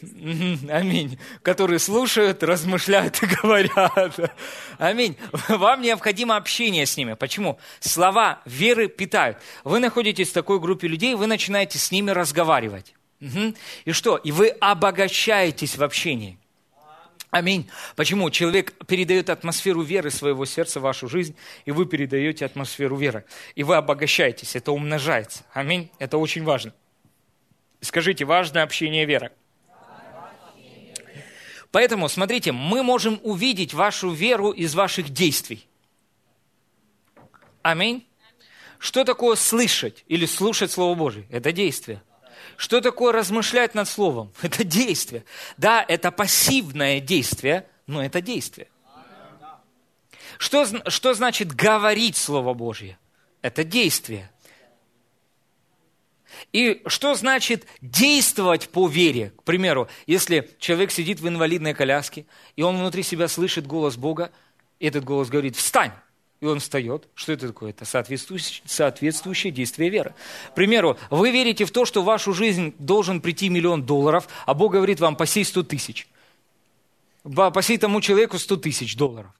Аминь. 0.00 1.18
Которые 1.42 1.78
слушают, 1.78 2.42
размышляют 2.42 3.22
и 3.22 3.26
говорят. 3.42 4.18
Аминь. 4.78 5.18
Вам 5.48 5.82
необходимо 5.82 6.36
общение 6.36 6.86
с 6.86 6.96
ними. 6.96 7.12
Почему? 7.12 7.58
Слова 7.80 8.40
веры 8.46 8.88
питают. 8.88 9.36
Вы 9.62 9.80
находитесь 9.80 10.30
в 10.30 10.32
такой 10.32 10.58
группе 10.58 10.88
людей, 10.88 11.14
вы 11.16 11.26
начинаете 11.26 11.78
с 11.78 11.90
ними 11.90 12.12
разговаривать. 12.12 12.94
И 13.84 13.92
что? 13.92 14.16
И 14.16 14.32
вы 14.32 14.48
обогащаетесь 14.48 15.76
в 15.76 15.82
общении. 15.82 16.38
Аминь. 17.34 17.68
Почему? 17.96 18.30
Человек 18.30 18.74
передает 18.86 19.28
атмосферу 19.28 19.82
веры 19.82 20.12
своего 20.12 20.44
сердца 20.44 20.78
в 20.78 20.84
вашу 20.84 21.08
жизнь, 21.08 21.34
и 21.64 21.72
вы 21.72 21.84
передаете 21.84 22.46
атмосферу 22.46 22.96
веры. 22.96 23.24
И 23.56 23.64
вы 23.64 23.74
обогащаетесь, 23.74 24.54
это 24.54 24.70
умножается. 24.70 25.42
Аминь. 25.52 25.90
Это 25.98 26.16
очень 26.16 26.44
важно. 26.44 26.72
Скажите, 27.80 28.24
важно 28.24 28.62
общение 28.62 29.04
веры. 29.04 29.32
Поэтому, 31.72 32.08
смотрите, 32.08 32.52
мы 32.52 32.84
можем 32.84 33.18
увидеть 33.24 33.74
вашу 33.74 34.10
веру 34.10 34.52
из 34.52 34.76
ваших 34.76 35.08
действий. 35.08 35.66
Аминь. 37.62 38.06
Что 38.78 39.02
такое 39.02 39.34
слышать 39.34 40.04
или 40.06 40.26
слушать 40.26 40.70
Слово 40.70 40.94
Божие? 40.94 41.26
Это 41.30 41.50
действие. 41.50 42.00
Что 42.56 42.80
такое 42.80 43.12
размышлять 43.12 43.74
над 43.74 43.88
Словом? 43.88 44.32
Это 44.42 44.64
действие. 44.64 45.24
Да, 45.56 45.84
это 45.86 46.10
пассивное 46.10 47.00
действие, 47.00 47.66
но 47.86 48.04
это 48.04 48.20
действие. 48.20 48.68
Что, 50.38 50.66
что 50.90 51.14
значит 51.14 51.54
говорить 51.54 52.16
Слово 52.16 52.54
Божье? 52.54 52.98
Это 53.42 53.62
действие. 53.62 54.30
И 56.52 56.82
что 56.86 57.14
значит 57.14 57.66
действовать 57.80 58.68
по 58.68 58.88
вере? 58.88 59.32
К 59.36 59.42
примеру, 59.44 59.88
если 60.06 60.50
человек 60.58 60.90
сидит 60.90 61.20
в 61.20 61.28
инвалидной 61.28 61.74
коляске, 61.74 62.26
и 62.56 62.62
он 62.62 62.76
внутри 62.76 63.02
себя 63.02 63.28
слышит 63.28 63.66
голос 63.66 63.96
Бога, 63.96 64.32
и 64.78 64.86
этот 64.86 65.04
голос 65.04 65.28
говорит 65.28 65.56
«Встань!» 65.56 65.92
И 66.44 66.46
он 66.46 66.60
встает. 66.60 67.08
Что 67.14 67.32
это 67.32 67.48
такое? 67.48 67.70
Это 67.70 67.84
соответствующее, 67.84 68.62
соответствующее 68.66 69.50
действие 69.50 69.88
веры. 69.90 70.14
К 70.50 70.54
примеру, 70.54 70.98
вы 71.10 71.30
верите 71.30 71.64
в 71.64 71.70
то, 71.70 71.84
что 71.84 72.02
в 72.02 72.04
вашу 72.04 72.32
жизнь 72.32 72.74
должен 72.78 73.20
прийти 73.20 73.48
миллион 73.48 73.84
долларов, 73.84 74.28
а 74.44 74.54
Бог 74.54 74.72
говорит 74.72 75.00
вам, 75.00 75.16
посей 75.16 75.44
100 75.44 75.62
тысяч. 75.64 76.06
Посей 77.54 77.78
тому 77.78 78.00
человеку 78.00 78.38
100 78.38 78.56
тысяч 78.58 78.96
долларов. 78.96 79.30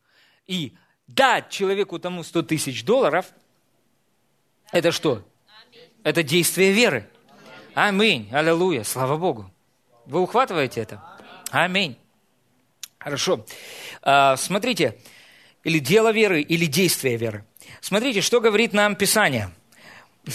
И 0.46 0.72
дать 1.06 1.50
человеку 1.50 1.98
тому 1.98 2.22
100 2.22 2.42
тысяч 2.42 2.84
долларов, 2.84 3.26
это 4.72 4.90
что? 4.90 5.22
Это 6.02 6.22
действие 6.22 6.72
веры. 6.72 7.08
Аминь. 7.74 8.28
Аллилуйя. 8.32 8.82
Слава 8.82 9.16
Богу. 9.16 9.50
Вы 10.06 10.20
ухватываете 10.20 10.80
это? 10.80 11.02
Аминь. 11.50 11.98
Хорошо. 12.98 13.44
А, 14.00 14.36
смотрите, 14.36 14.98
или 15.64 15.78
дело 15.78 16.12
веры, 16.12 16.42
или 16.42 16.66
действие 16.66 17.16
веры. 17.16 17.44
Смотрите, 17.80 18.20
что 18.20 18.40
говорит 18.40 18.72
нам 18.72 18.94
Писание. 18.94 19.50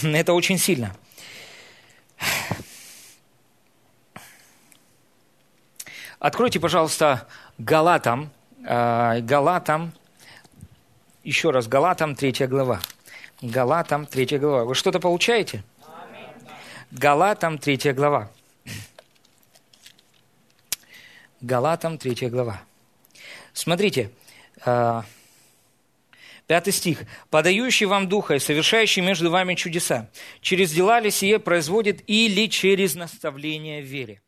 Это 0.02 0.34
очень 0.34 0.58
сильно. 0.58 0.94
Откройте, 6.18 6.60
пожалуйста, 6.60 7.26
Галатам, 7.56 8.30
э, 8.66 9.20
Галатам, 9.22 9.92
еще 11.24 11.50
раз, 11.50 11.66
Галатам, 11.66 12.14
третья 12.14 12.46
глава. 12.46 12.80
Галатам, 13.40 14.04
третья 14.04 14.38
глава. 14.38 14.64
Вы 14.64 14.74
что-то 14.74 15.00
получаете? 15.00 15.64
Галатам, 16.90 17.56
третья 17.56 17.94
глава. 17.94 18.30
Галатам, 21.40 21.96
третья 21.96 22.28
глава. 22.28 22.60
Смотрите, 23.54 24.10
э, 24.66 25.02
Пятый 26.50 26.72
стих. 26.72 27.04
«Подающий 27.30 27.86
вам 27.86 28.08
Духа 28.08 28.34
и 28.34 28.40
совершающий 28.40 29.02
между 29.02 29.30
вами 29.30 29.54
чудеса, 29.54 30.10
через 30.40 30.72
дела 30.72 30.98
ли 30.98 31.08
сие 31.08 31.38
производит 31.38 32.02
или 32.08 32.48
через 32.48 32.96
наставление 32.96 33.82
в 33.82 33.84
вере». 33.84 34.20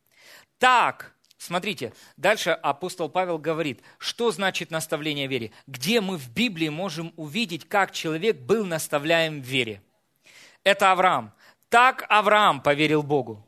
Так, 0.60 1.16
смотрите, 1.36 1.92
дальше 2.16 2.50
апостол 2.50 3.08
Павел 3.08 3.38
говорит, 3.38 3.80
что 3.98 4.30
значит 4.30 4.70
наставление 4.70 5.26
в 5.26 5.32
вере? 5.32 5.50
Где 5.66 6.00
мы 6.00 6.16
в 6.16 6.30
Библии 6.30 6.68
можем 6.68 7.12
увидеть, 7.16 7.68
как 7.68 7.90
человек 7.90 8.36
был 8.36 8.64
наставляем 8.64 9.42
в 9.42 9.44
вере? 9.44 9.82
Это 10.62 10.92
Авраам. 10.92 11.34
Так 11.70 12.06
Авраам 12.08 12.62
поверил 12.62 13.02
Богу 13.02 13.44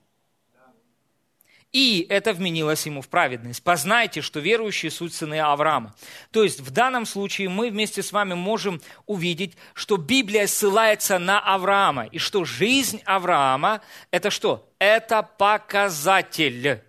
и 1.75 2.07
это 2.09 2.33
вменилось 2.33 2.87
ему 2.87 3.03
в 3.03 3.09
праведность. 3.09 3.61
Познайте, 3.61 4.21
что 4.23 4.39
верующие 4.39 4.93
суть 4.93 5.13
сыны 5.13 5.41
Авраама. 5.41 5.93
То 6.31 6.45
есть 6.45 6.61
в 6.61 6.71
данном 6.71 7.05
случае 7.05 7.49
мы 7.49 7.69
вместе 7.69 8.01
с 8.01 8.13
вами 8.13 8.35
можем 8.35 8.81
увидеть, 9.07 9.57
что 9.75 9.97
Библия 9.97 10.47
ссылается 10.47 11.19
на 11.19 11.41
Авраама, 11.41 12.07
и 12.07 12.19
что 12.19 12.45
жизнь 12.45 13.03
Авраама– 13.05 13.83
это 14.13 14.31
что? 14.31 14.71
Это 14.79 15.25
показатель 15.25 16.81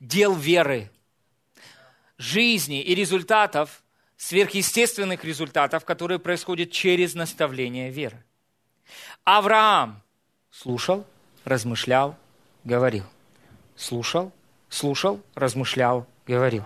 дел 0.00 0.34
веры, 0.34 0.90
жизни 2.16 2.80
и 2.80 2.94
результатов, 2.94 3.82
сверхъестественных 4.16 5.26
результатов, 5.26 5.84
которые 5.84 6.18
происходят 6.18 6.70
через 6.70 7.12
наставление 7.14 7.90
веры. 7.90 8.24
Авраам 9.24 10.02
слушал, 10.50 11.06
размышлял, 11.44 12.16
говорил– 12.64 13.04
слушал, 13.76 14.32
слушал, 14.68 15.20
размышлял, 15.34 16.06
говорил. 16.26 16.64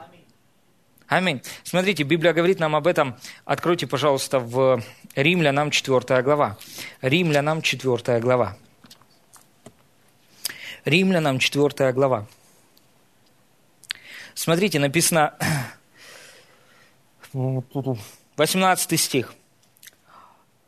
Аминь. 1.09 1.43
Смотрите, 1.63 2.03
Библия 2.03 2.33
говорит 2.33 2.59
нам 2.59 2.75
об 2.75 2.87
этом. 2.87 3.17
Откройте, 3.45 3.87
пожалуйста, 3.87 4.41
в 4.41 4.83
Римлянам 5.15 5.71
4 5.71 6.23
глава. 6.23 6.59
Римлянам 7.01 7.63
4 7.63 8.21
глава. 8.21 8.57
Римлянам 10.85 11.39
4 11.39 11.93
глава. 11.93 12.27
Смотрите, 14.35 14.79
написано 14.81 15.35
18 17.33 19.01
стих 19.01 19.35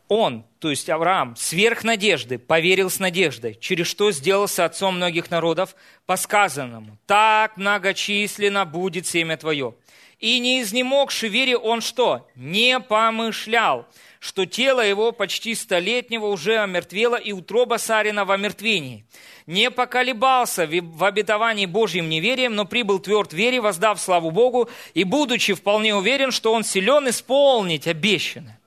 он, 0.08 0.44
то 0.58 0.70
есть 0.70 0.90
Авраам, 0.90 1.36
сверх 1.36 1.84
надежды, 1.84 2.38
поверил 2.38 2.90
с 2.90 2.98
надеждой, 2.98 3.54
через 3.54 3.86
что 3.86 4.10
сделался 4.10 4.64
отцом 4.64 4.96
многих 4.96 5.30
народов, 5.30 5.76
по 6.06 6.16
сказанному, 6.16 6.98
так 7.06 7.56
многочисленно 7.56 8.64
будет 8.64 9.06
семя 9.06 9.36
твое. 9.36 9.74
И 10.18 10.40
не 10.40 10.62
изнемогши 10.62 11.28
вере 11.28 11.56
он 11.56 11.80
что? 11.80 12.28
Не 12.34 12.80
помышлял, 12.80 13.86
что 14.18 14.46
тело 14.46 14.80
его 14.80 15.12
почти 15.12 15.54
столетнего 15.54 16.26
уже 16.26 16.56
омертвело, 16.56 17.14
и 17.14 17.30
утроба 17.30 17.76
Сарина 17.76 18.24
в 18.24 18.32
омертвении. 18.32 19.04
Не 19.46 19.70
поколебался 19.70 20.66
в 20.66 21.04
обетовании 21.04 21.66
Божьим 21.66 22.08
неверием, 22.08 22.56
но 22.56 22.64
прибыл 22.64 22.98
тверд 22.98 23.32
вере, 23.32 23.60
воздав 23.60 24.00
славу 24.00 24.32
Богу, 24.32 24.68
и 24.92 25.04
будучи 25.04 25.54
вполне 25.54 25.94
уверен, 25.94 26.32
что 26.32 26.52
он 26.52 26.64
силен 26.64 27.08
исполнить 27.08 27.86
обещанное. 27.86 28.57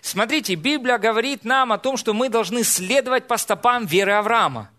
Смотрите, 0.00 0.54
Библия 0.54 0.98
говорит 0.98 1.44
нам 1.44 1.72
о 1.72 1.78
том, 1.78 1.96
что 1.96 2.14
мы 2.14 2.28
должны 2.28 2.64
следовать 2.64 3.26
по 3.26 3.36
стопам 3.36 3.86
веры 3.86 4.12
Авраама. 4.12 4.70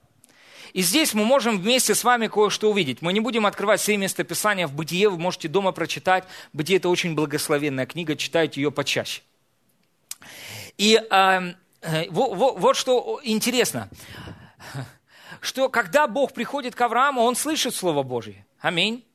И 0.74 0.82
здесь 0.82 1.14
мы 1.14 1.26
можем 1.26 1.60
вместе 1.60 1.96
с 1.96 2.04
вами 2.04 2.28
кое-что 2.28 2.70
увидеть. 2.70 3.02
Мы 3.02 3.12
не 3.14 3.20
будем 3.20 3.46
открывать 3.46 3.82
все 3.82 3.98
местописания 3.98 4.68
в 4.68 4.74
Бытие, 4.74 5.10
вы 5.10 5.18
можете 5.18 5.48
дома 5.48 5.72
прочитать. 5.72 6.26
Бытие– 6.54 6.78
это 6.80 6.90
очень 6.90 7.16
благословенная 7.16 7.86
книга, 7.86 8.16
читайте 8.16 8.62
ее 8.62 8.72
почаще. 8.72 9.22
И 10.78 11.02
э, 11.10 11.54
э, 11.82 12.10
вот, 12.12 12.60
вот 12.60 12.76
что 12.76 13.20
интересно, 13.24 13.90
что 15.42 15.70
когда 15.70 16.08
Бог 16.08 16.34
приходит 16.34 16.76
к 16.76 16.82
Аврааму, 16.82 17.22
он 17.24 17.36
слышит 17.36 17.74
Слово 17.74 18.04
Божье. 18.04 18.46
Аминь. 18.60 19.07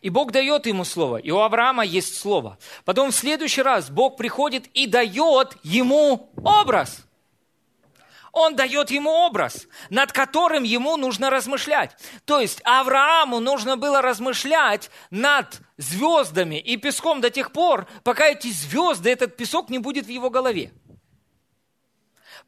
И 0.00 0.10
Бог 0.10 0.32
дает 0.32 0.66
ему 0.66 0.84
слово, 0.84 1.16
и 1.16 1.30
у 1.30 1.38
Авраама 1.38 1.84
есть 1.84 2.18
слово. 2.18 2.58
Потом 2.84 3.10
в 3.10 3.14
следующий 3.14 3.62
раз 3.62 3.90
Бог 3.90 4.16
приходит 4.16 4.66
и 4.74 4.86
дает 4.86 5.56
ему 5.62 6.30
образ. 6.44 7.06
Он 8.34 8.56
дает 8.56 8.90
ему 8.90 9.10
образ, 9.10 9.68
над 9.90 10.10
которым 10.12 10.64
ему 10.64 10.96
нужно 10.96 11.30
размышлять. 11.30 11.96
То 12.24 12.40
есть 12.40 12.60
Аврааму 12.64 13.38
нужно 13.38 13.76
было 13.76 14.02
размышлять 14.02 14.90
над 15.10 15.60
звездами 15.76 16.56
и 16.56 16.76
песком 16.76 17.20
до 17.20 17.30
тех 17.30 17.52
пор, 17.52 17.86
пока 18.02 18.26
эти 18.26 18.48
звезды, 18.48 19.10
этот 19.10 19.36
песок 19.36 19.70
не 19.70 19.78
будет 19.78 20.06
в 20.06 20.10
его 20.10 20.30
голове. 20.30 20.72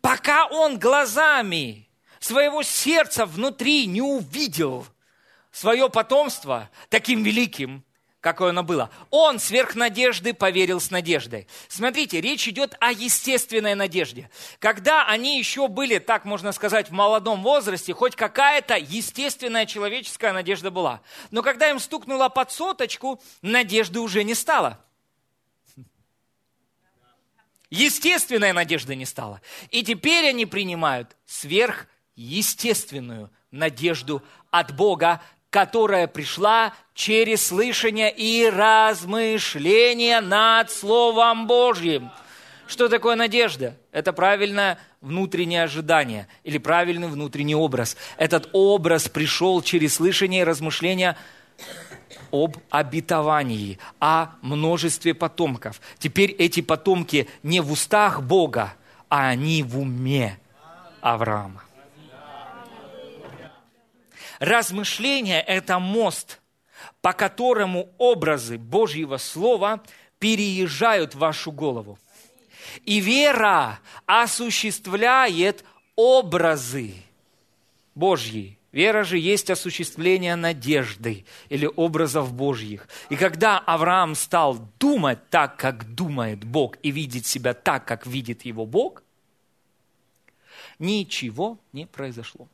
Пока 0.01 0.47
он 0.47 0.79
глазами 0.79 1.89
своего 2.19 2.65
сердца 2.65 3.25
внутри 3.25 3.87
не 3.87 4.03
увидел 4.03 4.87
свое 5.57 5.89
потомство 5.89 6.69
таким 6.91 7.23
великим, 7.23 7.83
какое 8.21 8.51
оно 8.51 8.63
было. 8.63 8.91
Он 9.09 9.39
сверх 9.39 9.75
надежды 9.75 10.35
поверил 10.35 10.81
с 10.81 10.91
надеждой. 10.91 11.49
Смотрите, 11.69 12.21
речь 12.21 12.47
идет 12.47 12.77
о 12.79 12.93
естественной 12.93 13.75
надежде. 13.75 14.29
Когда 14.59 15.07
они 15.07 15.39
еще 15.39 15.69
были, 15.69 15.99
так 15.99 16.27
можно 16.27 16.53
сказать, 16.53 16.91
в 16.91 16.93
молодом 16.93 17.43
возрасте, 17.43 17.95
хоть 17.95 18.17
какая-то 18.17 18.77
естественная 18.77 19.65
человеческая 19.65 20.35
надежда 20.35 20.71
была. 20.71 21.01
Но 21.31 21.43
когда 21.43 21.71
им 21.71 21.79
стукнуло 21.79 22.29
под 22.29 22.53
соточку, 22.53 23.19
надежды 23.41 24.01
уже 24.01 24.25
не 24.25 24.35
стало. 24.35 24.79
Естественной 27.71 28.53
надежды 28.53 28.95
не 28.95 29.07
стало. 29.07 29.41
И 29.71 29.83
теперь 29.83 30.29
они 30.29 30.45
принимают 30.45 31.17
сверхъестественную 31.25 33.31
надежду 33.51 34.23
от 34.51 34.75
Бога, 34.75 35.23
которая 35.51 36.07
пришла 36.07 36.75
через 36.95 37.47
слышание 37.47 38.13
и 38.13 38.49
размышление 38.49 40.21
над 40.21 40.71
Словом 40.71 41.47
Божьим. 41.47 42.11
Что 42.67 42.89
такое 42.89 43.15
надежда? 43.15 43.77
Это 43.93 44.13
правильное 44.13 44.79
внутреннее 45.01 45.63
ожидание 45.63 46.27
или 46.43 46.59
правильный 46.59 47.09
внутренний 47.09 47.55
образ. 47.55 47.97
Этот 48.17 48.49
образ 48.53 49.09
пришел 49.09 49.63
через 49.63 49.95
слышание 49.95 50.43
и 50.43 50.45
размышления 50.45 51.17
об 52.33 52.57
обетовании, 52.71 53.79
о 54.01 54.31
множестве 54.43 55.15
потомков. 55.15 55.81
Теперь 55.99 56.33
эти 56.33 56.61
потомки 56.61 57.29
не 57.43 57.61
в 57.61 57.71
устах 57.71 58.21
Бога, 58.23 58.75
а 59.09 59.29
они 59.29 59.63
в 59.63 59.79
уме 59.79 60.39
Авраама. 61.01 61.66
Размышление– 64.39 65.41
это 65.47 65.79
мост, 65.79 66.41
по 67.01 67.13
которому 67.13 67.95
образы 67.99 68.59
Божьего 68.59 69.17
Слова 69.17 69.83
переезжают 70.19 71.15
в 71.15 71.19
вашу 71.19 71.53
голову. 71.53 71.99
И 72.85 73.01
вера 73.01 73.79
осуществляет 74.07 75.65
образы 75.95 76.95
Божьи. 77.95 78.59
Вера 78.73 79.05
же 79.05 79.17
есть 79.17 79.49
осуществление 79.49 80.37
надежды 80.37 81.25
или 81.49 81.67
образов 81.77 82.35
Божьих. 82.35 82.89
И 83.09 83.17
когда 83.17 83.59
Авраам 83.59 84.15
стал 84.15 84.59
думать 84.79 85.31
так, 85.31 85.57
как 85.57 85.95
думает 85.95 86.45
Бог, 86.45 86.77
и 86.83 86.91
видеть 86.91 87.25
себя 87.25 87.55
так, 87.55 87.87
как 87.87 88.07
видит 88.07 88.45
его 88.45 88.67
Бог, 88.67 89.03
ничего 90.79 91.59
не 91.73 91.87
произошло. 91.87 92.49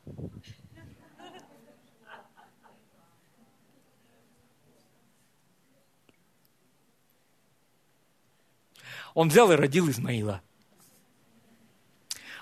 Он 9.13 9.29
взял 9.29 9.51
и 9.51 9.55
родил 9.55 9.89
Измаила. 9.89 10.41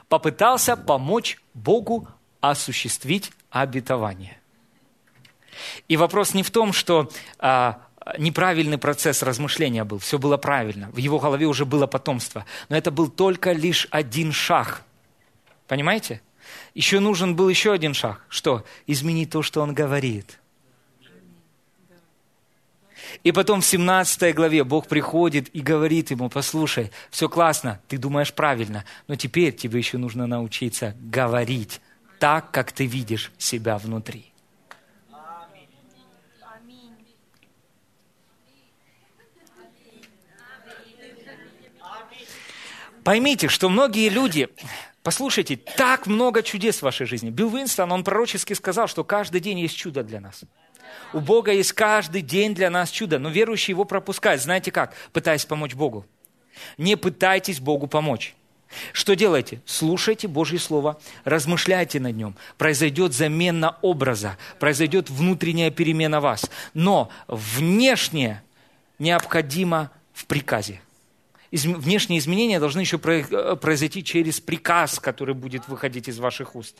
Попытался 0.07 0.75
помочь 0.75 1.39
Богу 1.53 2.07
осуществить 2.41 3.31
обетование. 3.49 4.39
И 5.87 5.97
вопрос 5.97 6.33
не 6.33 6.43
в 6.43 6.51
том, 6.51 6.73
что 6.73 7.09
а, 7.39 7.81
неправильный 8.17 8.77
процесс 8.77 9.21
размышления 9.21 9.83
был, 9.83 9.99
все 9.99 10.17
было 10.17 10.37
правильно, 10.37 10.89
в 10.91 10.97
его 10.97 11.19
голове 11.19 11.45
уже 11.45 11.65
было 11.65 11.87
потомство, 11.87 12.45
но 12.69 12.77
это 12.77 12.91
был 12.91 13.09
только 13.09 13.51
лишь 13.51 13.87
один 13.91 14.31
шаг. 14.31 14.83
Понимаете? 15.67 16.21
Еще 16.73 16.99
нужен 16.99 17.35
был 17.35 17.47
еще 17.47 17.71
один 17.71 17.93
шаг. 17.93 18.25
Что? 18.27 18.65
Изменить 18.87 19.29
то, 19.29 19.41
что 19.41 19.61
он 19.61 19.73
говорит. 19.73 20.40
И 23.23 23.31
потом 23.31 23.61
в 23.61 23.65
17 23.65 24.33
главе 24.35 24.63
Бог 24.63 24.87
приходит 24.87 25.49
и 25.53 25.61
говорит 25.61 26.11
ему, 26.11 26.29
послушай, 26.29 26.91
все 27.09 27.29
классно, 27.29 27.79
ты 27.87 27.97
думаешь 27.97 28.33
правильно, 28.33 28.85
но 29.07 29.15
теперь 29.15 29.53
тебе 29.55 29.79
еще 29.79 29.97
нужно 29.97 30.27
научиться 30.27 30.95
говорить 30.99 31.81
так, 32.19 32.51
как 32.51 32.71
ты 32.71 32.85
видишь 32.85 33.31
себя 33.37 33.77
внутри. 33.77 34.31
Поймите, 43.03 43.47
что 43.47 43.69
многие 43.69 44.09
люди, 44.09 44.47
послушайте, 45.01 45.57
так 45.57 46.05
много 46.05 46.43
чудес 46.43 46.77
в 46.77 46.83
вашей 46.83 47.07
жизни. 47.07 47.31
Билл 47.31 47.49
Винстон, 47.49 47.91
он 47.91 48.03
пророчески 48.03 48.53
сказал, 48.53 48.87
что 48.87 49.03
каждый 49.03 49.41
день 49.41 49.59
есть 49.59 49.75
чудо 49.75 50.03
для 50.03 50.19
нас. 50.19 50.43
У 51.13 51.19
Бога 51.19 51.51
есть 51.51 51.73
каждый 51.73 52.21
день 52.21 52.53
для 52.53 52.69
нас 52.69 52.89
чудо, 52.89 53.19
но 53.19 53.29
верующий 53.29 53.71
его 53.71 53.85
пропускает. 53.85 54.41
Знаете 54.41 54.71
как? 54.71 54.93
Пытаясь 55.13 55.45
помочь 55.45 55.73
Богу. 55.73 56.05
Не 56.77 56.95
пытайтесь 56.95 57.59
Богу 57.59 57.87
помочь. 57.87 58.35
Что 58.93 59.15
делайте? 59.15 59.61
Слушайте 59.65 60.27
Божье 60.27 60.59
Слово, 60.59 60.99
размышляйте 61.23 61.99
над 61.99 62.15
нем. 62.15 62.35
Произойдет 62.57 63.13
замена 63.13 63.77
образа, 63.81 64.37
произойдет 64.59 65.09
внутренняя 65.09 65.71
перемена 65.71 66.21
вас. 66.21 66.49
Но 66.73 67.09
внешнее 67.27 68.41
необходимо 68.99 69.91
в 70.13 70.25
приказе. 70.25 70.81
Внешние 71.51 72.19
изменения 72.19 72.59
должны 72.59 72.79
еще 72.79 72.97
э, 73.03 73.57
произойти 73.57 74.03
через 74.05 74.39
приказ, 74.39 74.99
который 74.99 75.35
будет 75.35 75.67
выходить 75.67 76.07
из 76.07 76.17
ваших 76.17 76.55
уст. 76.55 76.77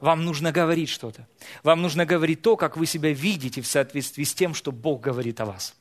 Вам 0.00 0.24
нужно 0.24 0.52
говорить 0.52 0.88
что-то. 0.88 1.26
Вам 1.62 1.82
нужно 1.82 2.04
говорить 2.04 2.42
то, 2.42 2.56
как 2.56 2.76
вы 2.76 2.86
себя 2.86 3.12
видите 3.12 3.60
в 3.60 3.66
соответствии 3.66 4.24
с 4.24 4.34
тем, 4.34 4.54
что 4.54 4.72
Бог 4.72 5.00
говорит 5.00 5.40
о 5.40 5.46
вас. 5.46 5.74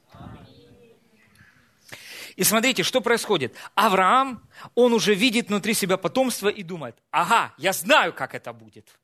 И 2.36 2.44
смотрите, 2.44 2.84
что 2.84 3.00
происходит. 3.02 3.56
Авраам, 3.76 4.48
он 4.74 4.94
уже 4.94 5.14
видит 5.14 5.48
внутри 5.48 5.74
себя 5.74 5.98
потомство 5.98 6.50
и 6.50 6.64
думает, 6.64 6.98
ага, 7.12 7.54
я 7.58 7.72
знаю, 7.72 8.14
как 8.14 8.36
это 8.36 8.52
будет. 8.52 9.00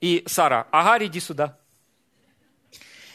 И 0.00 0.24
Сара, 0.26 0.66
ага, 0.72 1.04
иди 1.04 1.20
сюда. 1.20 1.58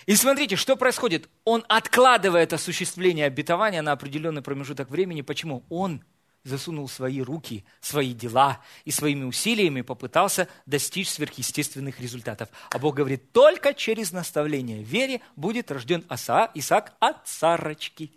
И 0.06 0.16
смотрите, 0.16 0.56
что 0.56 0.76
происходит. 0.76 1.30
Он 1.44 1.64
откладывает 1.68 2.54
осуществление 2.54 3.26
обетования 3.26 3.82
на 3.82 3.92
определенный 3.92 4.42
промежуток 4.42 4.90
времени. 4.90 5.22
Почему? 5.22 5.64
Он 5.70 6.04
засунул 6.44 6.90
свои 6.90 7.22
руки, 7.22 7.64
свои 7.82 8.14
дела 8.14 8.60
и 8.86 8.92
своими 8.92 9.24
усилиями 9.24 9.82
попытался 9.82 10.48
достичь 10.66 11.10
сверхъестественных 11.10 12.00
результатов. 12.00 12.50
А 12.72 12.80
Бог 12.80 12.96
говорит, 12.96 13.32
только 13.32 13.74
через 13.74 14.12
наставление 14.12 14.82
вере 14.82 15.22
будет 15.36 15.72
рожден 15.72 16.04
Аса, 16.10 16.50
Исаак 16.56 16.94
от 17.00 17.28
Сарочки. 17.28 18.12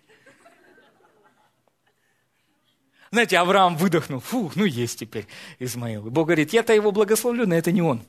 Знаете, 3.10 3.38
Авраам 3.38 3.76
выдохнул, 3.76 4.18
фу, 4.18 4.50
ну 4.56 4.64
есть 4.64 4.98
теперь 4.98 5.28
Измаил. 5.60 6.06
И 6.06 6.10
Бог 6.10 6.26
говорит, 6.26 6.52
я-то 6.52 6.72
его 6.72 6.90
благословлю, 6.90 7.46
но 7.46 7.54
это 7.54 7.70
не 7.70 7.80
он. 7.80 8.02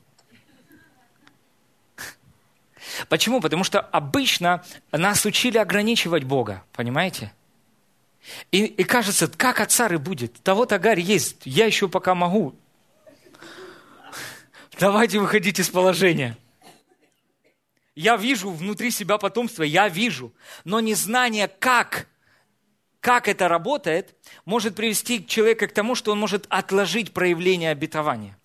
Почему? 3.08 3.40
Потому 3.40 3.62
что 3.62 3.80
обычно 3.80 4.64
нас 4.90 5.24
учили 5.24 5.58
ограничивать 5.58 6.24
Бога, 6.24 6.64
понимаете? 6.72 7.32
И, 8.50 8.64
и 8.64 8.84
кажется, 8.84 9.28
как 9.28 9.60
от 9.60 9.70
цары 9.70 9.98
будет? 9.98 10.34
Того 10.42 10.66
Тагарь 10.66 11.00
есть, 11.00 11.42
я 11.44 11.66
еще 11.66 11.88
пока 11.88 12.14
могу. 12.14 12.54
Давайте 14.78 15.18
выходить 15.18 15.58
из 15.58 15.68
положения. 15.70 16.36
Я 17.94 18.16
вижу 18.16 18.50
внутри 18.50 18.90
себя 18.90 19.16
потомство, 19.16 19.62
я 19.62 19.88
вижу. 19.88 20.32
Но 20.64 20.80
незнание, 20.80 21.48
как, 21.48 22.08
как 23.00 23.26
это 23.26 23.48
работает, 23.48 24.14
может 24.44 24.76
привести 24.76 25.26
человека 25.26 25.66
к 25.66 25.72
тому, 25.72 25.94
что 25.94 26.12
он 26.12 26.18
может 26.18 26.46
отложить 26.50 27.14
проявление 27.14 27.70
обетования. 27.70 28.36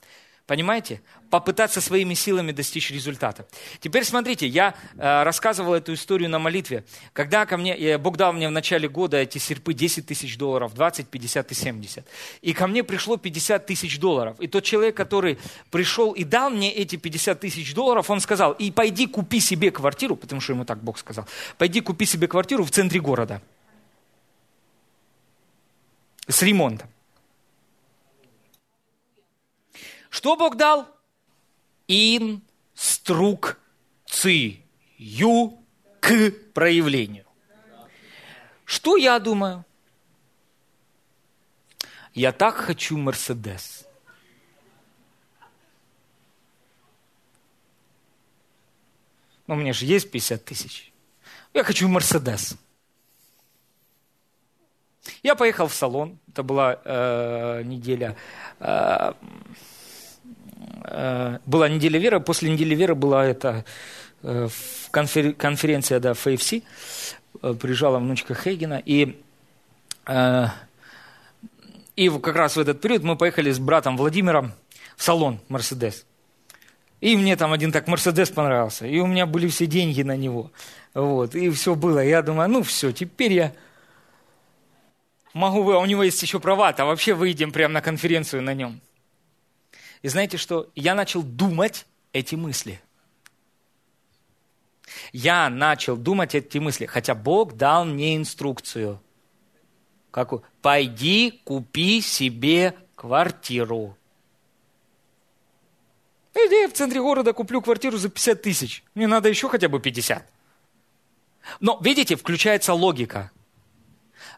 Понимаете? 0.47 1.01
Попытаться 1.29 1.79
своими 1.79 2.13
силами 2.13 2.51
достичь 2.51 2.91
результата. 2.91 3.47
Теперь 3.79 4.03
смотрите, 4.03 4.47
я 4.47 4.73
э, 4.97 5.23
рассказывал 5.23 5.73
эту 5.73 5.93
историю 5.93 6.29
на 6.29 6.39
молитве. 6.39 6.83
Когда 7.13 7.45
ко 7.45 7.57
мне, 7.57 7.77
э, 7.77 7.97
Бог 7.97 8.17
дал 8.17 8.33
мне 8.33 8.49
в 8.49 8.51
начале 8.51 8.89
года 8.89 9.17
эти 9.17 9.37
серпы 9.37 9.73
10 9.73 10.05
тысяч 10.05 10.37
долларов, 10.37 10.73
20, 10.73 11.07
50 11.07 11.51
и 11.51 11.55
70. 11.55 12.05
И 12.41 12.53
ко 12.53 12.67
мне 12.67 12.83
пришло 12.83 13.17
50 13.17 13.65
тысяч 13.65 13.97
долларов. 13.99 14.35
И 14.39 14.47
тот 14.47 14.63
человек, 14.63 14.97
который 14.97 15.37
пришел 15.69 16.11
и 16.11 16.23
дал 16.23 16.49
мне 16.49 16.73
эти 16.73 16.97
50 16.97 17.39
тысяч 17.39 17.73
долларов, 17.73 18.09
он 18.09 18.19
сказал, 18.19 18.51
и 18.53 18.71
пойди 18.71 19.07
купи 19.07 19.39
себе 19.39 19.71
квартиру, 19.71 20.15
потому 20.15 20.41
что 20.41 20.53
ему 20.53 20.65
так 20.65 20.83
Бог 20.83 20.97
сказал, 20.97 21.27
пойди 21.57 21.79
купи 21.81 22.05
себе 22.05 22.27
квартиру 22.27 22.65
в 22.65 22.71
центре 22.71 22.99
города. 22.99 23.41
С 26.27 26.41
ремонтом. 26.41 26.89
Что 30.11 30.35
Бог 30.35 30.57
дал? 30.57 30.87
Инструкцию 31.87 33.57
к 36.01 36.31
проявлению. 36.53 37.25
Что 38.65 38.97
я 38.97 39.17
думаю? 39.19 39.65
Я 42.13 42.33
так 42.33 42.55
хочу 42.55 42.97
Мерседес. 42.97 43.87
Ну, 49.47 49.55
меня 49.55 49.71
же 49.71 49.85
есть 49.85 50.11
50 50.11 50.43
тысяч. 50.43 50.91
Я 51.53 51.63
хочу 51.63 51.87
Мерседес. 51.87 52.57
Я 55.23 55.35
поехал 55.35 55.67
в 55.67 55.73
салон, 55.73 56.19
это 56.27 56.43
была 56.43 56.79
э, 56.83 57.63
неделя 57.63 58.17
Э, 58.61 59.13
была 60.83 61.69
неделя 61.69 61.99
веры, 61.99 62.19
после 62.19 62.51
недели 62.51 62.75
веры 62.75 62.95
была 62.95 63.25
это 63.25 63.65
э, 64.23 64.47
конференция 64.91 65.99
да, 65.99 66.13
ФФС, 66.13 66.53
э, 66.53 67.53
приезжала 67.53 67.99
внучка 67.99 68.33
Хейгена, 68.33 68.81
и, 68.85 69.21
и 71.95 72.09
как 72.09 72.35
раз 72.35 72.55
в 72.55 72.59
этот 72.59 72.81
период 72.81 73.03
мы 73.03 73.15
поехали 73.15 73.51
с 73.51 73.59
братом 73.59 73.97
Владимиром 73.97 74.53
в 74.97 75.03
салон 75.03 75.39
Мерседес. 75.49 76.05
И 77.01 77.17
мне 77.17 77.35
там 77.35 77.51
один 77.51 77.71
так 77.71 77.87
Мерседес 77.87 78.29
понравился, 78.29 78.85
и 78.85 78.99
у 78.99 79.07
меня 79.07 79.25
были 79.25 79.47
все 79.47 79.65
деньги 79.65 80.03
на 80.03 80.15
него. 80.15 80.51
Вот, 80.93 81.35
и 81.35 81.49
все 81.49 81.73
было. 81.75 81.99
Я 81.99 82.21
думаю, 82.21 82.49
ну 82.49 82.61
все, 82.61 82.91
теперь 82.91 83.33
я 83.33 83.53
могу, 85.33 85.69
а 85.71 85.79
у 85.79 85.85
него 85.85 86.03
есть 86.03 86.21
еще 86.21 86.39
права-то, 86.39 86.85
вообще 86.85 87.13
выйдем 87.13 87.51
прямо 87.51 87.75
на 87.75 87.81
конференцию 87.81 88.43
на 88.43 88.53
нем. 88.53 88.81
И 90.01 90.07
знаете 90.07 90.37
что? 90.37 90.69
Я 90.75 90.95
начал 90.95 91.23
думать 91.23 91.85
эти 92.13 92.35
мысли. 92.35 92.81
Я 95.13 95.49
начал 95.49 95.95
думать 95.95 96.35
эти 96.35 96.57
мысли, 96.57 96.85
хотя 96.85 97.15
Бог 97.15 97.53
дал 97.55 97.85
мне 97.85 98.17
инструкцию. 98.17 99.01
Какую? 100.09 100.43
Пойди 100.61 101.41
купи 101.45 102.01
себе 102.01 102.75
квартиру. 102.95 103.97
Иди 106.33 106.61
я 106.61 106.67
в 106.67 106.73
центре 106.73 107.01
города 107.01 107.33
куплю 107.33 107.61
квартиру 107.61 107.97
за 107.97 108.09
50 108.09 108.41
тысяч. 108.41 108.83
Мне 108.95 109.07
надо 109.07 109.29
еще 109.29 109.49
хотя 109.49 109.69
бы 109.69 109.79
50. 109.79 110.29
Но, 111.59 111.79
видите, 111.81 112.15
включается 112.15 112.73
логика. 112.73 113.31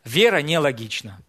Вера 0.03 0.41
нелогична. 0.41 1.21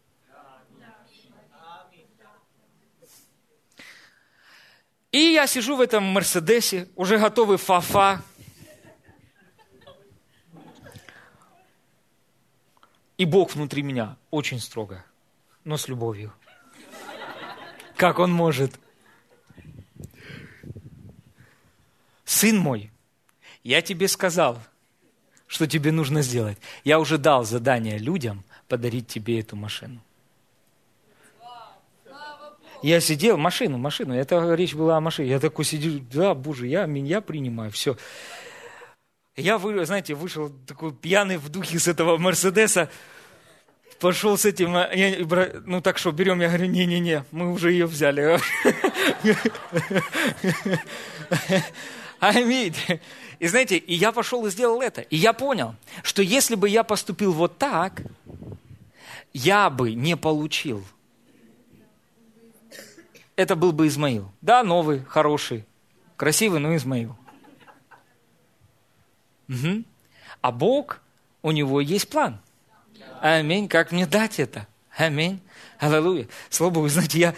И 5.14 5.32
я 5.32 5.46
сижу 5.46 5.76
в 5.76 5.80
этом 5.80 6.02
Мерседесе, 6.02 6.88
уже 6.96 7.18
готовый 7.18 7.56
фафа. 7.56 8.20
И 13.16 13.24
Бог 13.24 13.54
внутри 13.54 13.82
меня 13.82 14.16
очень 14.32 14.58
строго, 14.58 15.04
но 15.62 15.76
с 15.76 15.86
любовью. 15.86 16.32
Как 17.94 18.18
Он 18.18 18.32
может? 18.32 18.72
Сын 22.24 22.58
мой, 22.58 22.90
я 23.62 23.82
тебе 23.82 24.08
сказал, 24.08 24.60
что 25.46 25.68
тебе 25.68 25.92
нужно 25.92 26.22
сделать. 26.22 26.58
Я 26.82 26.98
уже 26.98 27.18
дал 27.18 27.44
задание 27.44 27.98
людям 27.98 28.42
подарить 28.66 29.06
тебе 29.06 29.38
эту 29.38 29.54
машину. 29.54 30.00
Я 32.84 33.00
сидел, 33.00 33.38
машину, 33.38 33.78
машину, 33.78 34.14
это 34.14 34.52
речь 34.52 34.74
была 34.74 34.98
о 34.98 35.00
машине. 35.00 35.30
Я 35.30 35.40
такой 35.40 35.64
сидел, 35.64 36.02
да, 36.12 36.34
боже, 36.34 36.66
я, 36.66 36.84
меня 36.84 37.22
принимаю, 37.22 37.70
все. 37.70 37.96
Я, 39.36 39.56
вы, 39.56 39.86
знаете, 39.86 40.12
вышел 40.12 40.50
такой 40.50 40.92
пьяный 40.92 41.38
в 41.38 41.48
духе 41.48 41.78
с 41.78 41.88
этого 41.88 42.18
Мерседеса, 42.18 42.90
пошел 44.00 44.36
с 44.36 44.44
этим, 44.44 44.76
а, 44.76 44.90
я, 44.92 45.16
ну 45.64 45.80
так 45.80 45.96
что, 45.96 46.12
берем, 46.12 46.42
я 46.42 46.48
говорю, 46.48 46.66
не-не-не, 46.66 47.24
мы 47.30 47.54
уже 47.54 47.72
ее 47.72 47.86
взяли. 47.86 48.38
Аминь. 52.20 52.76
И 53.38 53.48
знаете, 53.48 53.78
и 53.78 53.94
я 53.94 54.12
пошел 54.12 54.44
и 54.44 54.50
сделал 54.50 54.82
это. 54.82 55.00
И 55.00 55.16
я 55.16 55.32
понял, 55.32 55.74
что 56.02 56.20
если 56.20 56.54
бы 56.54 56.68
я 56.68 56.84
поступил 56.84 57.32
вот 57.32 57.56
так, 57.56 58.02
я 59.32 59.70
бы 59.70 59.94
не 59.94 60.18
получил 60.18 60.84
это 63.36 63.56
был 63.56 63.72
бы 63.72 63.86
Измаил. 63.86 64.30
Да, 64.40 64.62
новый, 64.62 65.04
хороший, 65.04 65.64
красивый, 66.16 66.60
но 66.60 66.74
Измаил. 66.76 67.16
Угу. 69.48 69.84
А 70.40 70.52
Бог, 70.52 71.00
у 71.42 71.50
него 71.50 71.80
есть 71.80 72.08
план. 72.08 72.40
Аминь. 73.20 73.68
Как 73.68 73.92
мне 73.92 74.06
дать 74.06 74.38
это? 74.38 74.66
Аминь. 74.96 75.40
Аллилуйя. 75.78 76.28
Слава 76.50 76.72
Богу, 76.72 76.88
знаете, 76.88 77.18
я, 77.18 77.34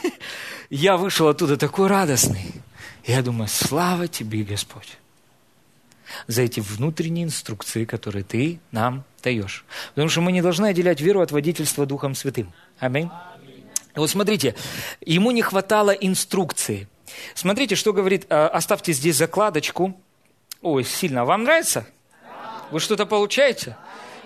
я 0.70 0.96
вышел 0.96 1.28
оттуда 1.28 1.56
такой 1.56 1.88
радостный. 1.88 2.52
Я 3.04 3.22
думаю, 3.22 3.48
слава 3.48 4.06
тебе, 4.06 4.44
Господь, 4.44 4.98
за 6.26 6.42
эти 6.42 6.60
внутренние 6.60 7.24
инструкции, 7.24 7.84
которые 7.84 8.22
ты 8.22 8.60
нам 8.70 9.04
даешь. 9.22 9.64
Потому 9.90 10.08
что 10.08 10.20
мы 10.20 10.32
не 10.32 10.42
должны 10.42 10.66
отделять 10.66 11.00
веру 11.00 11.20
от 11.20 11.32
водительства 11.32 11.86
Духом 11.86 12.14
Святым. 12.14 12.52
Аминь. 12.78 13.10
Вот 13.94 14.10
смотрите, 14.10 14.54
ему 15.00 15.30
не 15.30 15.42
хватало 15.42 15.90
инструкции. 15.90 16.88
Смотрите, 17.34 17.74
что 17.74 17.92
говорит, 17.92 18.26
э, 18.28 18.46
оставьте 18.46 18.92
здесь 18.92 19.16
закладочку. 19.16 20.00
Ой, 20.62 20.84
сильно. 20.84 21.24
Вам 21.24 21.44
нравится? 21.44 21.86
Вы 22.70 22.80
что-то 22.80 23.04
получаете? 23.04 23.76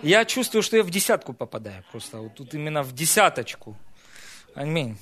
Я 0.03 0.25
чувствую, 0.25 0.63
что 0.63 0.77
я 0.77 0.83
в 0.83 0.91
десятку 0.91 1.33
попадаю 1.33 1.83
просто. 1.91 2.19
Вот 2.19 2.35
тут 2.35 2.55
именно 2.55 2.83
в 2.83 2.93
десяточку. 2.93 3.77
Аминь. 4.55 4.97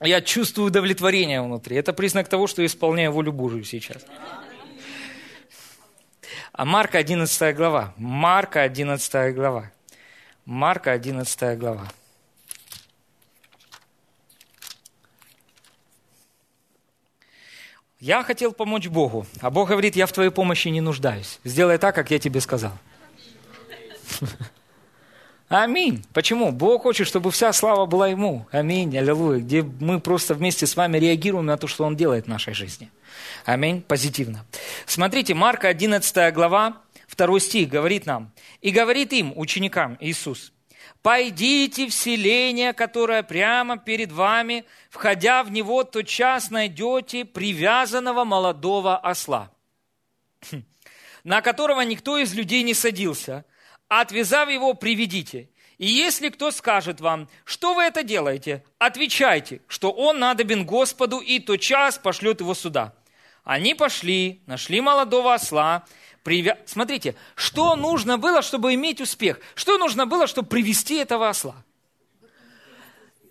Я 0.00 0.20
чувствую 0.20 0.68
удовлетворение 0.68 1.42
внутри. 1.42 1.76
Это 1.76 1.92
признак 1.92 2.28
того, 2.28 2.46
что 2.46 2.62
я 2.62 2.66
исполняю 2.66 3.12
волю 3.12 3.32
Божию 3.32 3.64
сейчас. 3.64 4.04
А 6.52 6.64
Марка 6.64 6.98
11 6.98 7.56
глава. 7.56 7.94
Марка 7.96 8.62
11 8.62 9.34
глава. 9.34 9.70
Марка 10.44 10.92
11 10.92 11.58
глава. 11.58 11.88
Я 18.02 18.24
хотел 18.24 18.50
помочь 18.52 18.88
Богу, 18.88 19.26
а 19.40 19.48
Бог 19.48 19.68
говорит, 19.68 19.94
я 19.94 20.06
в 20.06 20.12
твоей 20.12 20.30
помощи 20.30 20.66
не 20.66 20.80
нуждаюсь. 20.80 21.38
Сделай 21.44 21.78
так, 21.78 21.94
как 21.94 22.10
я 22.10 22.18
тебе 22.18 22.40
сказал. 22.40 22.72
Аминь. 25.48 26.04
Почему? 26.12 26.50
Бог 26.50 26.82
хочет, 26.82 27.06
чтобы 27.06 27.30
вся 27.30 27.52
слава 27.52 27.86
была 27.86 28.08
Ему. 28.08 28.44
Аминь. 28.50 28.98
Аллилуйя. 28.98 29.38
Где 29.38 29.62
мы 29.62 30.00
просто 30.00 30.34
вместе 30.34 30.66
с 30.66 30.74
вами 30.74 30.98
реагируем 30.98 31.46
на 31.46 31.56
то, 31.56 31.68
что 31.68 31.84
Он 31.84 31.94
делает 31.94 32.24
в 32.24 32.28
нашей 32.28 32.54
жизни. 32.54 32.90
Аминь. 33.44 33.82
Позитивно. 33.82 34.44
Смотрите, 34.84 35.34
Марка 35.34 35.68
11 35.68 36.34
глава, 36.34 36.78
2 37.16 37.38
стих 37.38 37.68
говорит 37.68 38.04
нам. 38.04 38.32
«И 38.62 38.72
говорит 38.72 39.12
им, 39.12 39.32
ученикам, 39.36 39.96
Иисус, 40.00 40.52
Пойдите 41.02 41.88
в 41.88 41.92
селение, 41.92 42.72
которое 42.72 43.24
прямо 43.24 43.76
перед 43.76 44.12
вами, 44.12 44.64
входя 44.88 45.42
в 45.42 45.50
него, 45.50 45.82
тотчас 45.82 46.50
найдете 46.50 47.24
привязанного 47.24 48.22
молодого 48.24 48.96
осла, 48.96 49.50
на 51.24 51.42
которого 51.42 51.80
никто 51.80 52.18
из 52.18 52.34
людей 52.34 52.62
не 52.62 52.72
садился. 52.72 53.44
Отвязав 53.88 54.48
его, 54.48 54.74
приведите. 54.74 55.48
И 55.76 55.86
если 55.86 56.28
кто 56.28 56.52
скажет 56.52 57.00
вам, 57.00 57.28
что 57.44 57.74
вы 57.74 57.82
это 57.82 58.04
делаете, 58.04 58.64
отвечайте, 58.78 59.60
что 59.66 59.90
он 59.90 60.20
надобен 60.20 60.64
Господу, 60.64 61.18
и 61.18 61.40
тотчас 61.40 61.98
пошлет 61.98 62.40
его 62.40 62.54
сюда. 62.54 62.94
Они 63.42 63.74
пошли, 63.74 64.40
нашли 64.46 64.80
молодого 64.80 65.34
осла, 65.34 65.84
привя... 66.22 66.58
Смотрите, 66.66 67.14
что 67.34 67.76
нужно 67.76 68.18
было, 68.18 68.42
чтобы 68.42 68.74
иметь 68.74 69.00
успех? 69.00 69.40
Что 69.54 69.78
нужно 69.78 70.06
было, 70.06 70.26
чтобы 70.26 70.48
привести 70.48 70.96
этого 70.96 71.28
осла? 71.28 71.64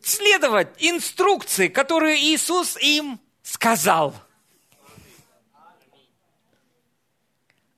следовать 0.03 0.69
инструкции, 0.79 1.67
которые 1.67 2.19
Иисус 2.19 2.77
им 2.77 3.19
сказал. 3.43 4.15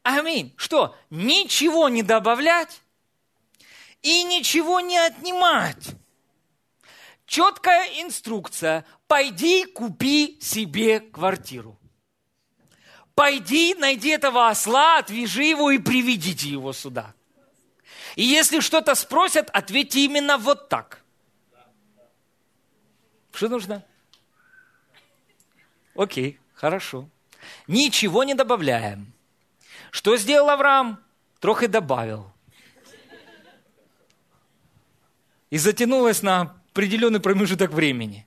Аминь. 0.04 0.54
Что? 0.58 0.96
Ничего 1.10 1.88
не 1.90 2.04
добавлять 2.04 2.82
и 4.02 4.24
ничего 4.24 4.82
не 4.82 4.98
отнимать. 4.98 5.92
Четкая 7.26 8.02
инструкция. 8.02 8.86
Пойди 9.08 9.66
купи 9.66 10.38
себе 10.42 11.00
квартиру. 11.00 11.80
Пойди, 13.16 13.76
найди 13.76 14.10
этого 14.10 14.50
осла, 14.50 14.98
отвяжи 14.98 15.44
его 15.44 15.72
и 15.72 15.78
приведите 15.78 16.50
его 16.50 16.74
сюда. 16.74 17.14
И 18.16 18.24
если 18.24 18.60
что-то 18.60 18.96
спросят, 18.96 19.50
ответьте 19.54 20.06
именно 20.06 20.38
вот 20.38 20.70
так. 20.70 21.04
Что 23.32 23.50
нужно? 23.50 23.84
Окей, 25.96 26.40
хорошо. 26.54 27.08
Ничего 27.68 28.24
не 28.24 28.34
добавляем. 28.34 29.14
Что 29.92 30.18
сделал 30.18 30.50
Авраам? 30.50 31.04
Трохи 31.40 31.68
добавил. 31.68 32.32
И 35.50 35.58
затянулось 35.58 36.24
на 36.24 36.56
определенный 36.72 37.20
промежуток 37.20 37.72
времени. 37.72 38.26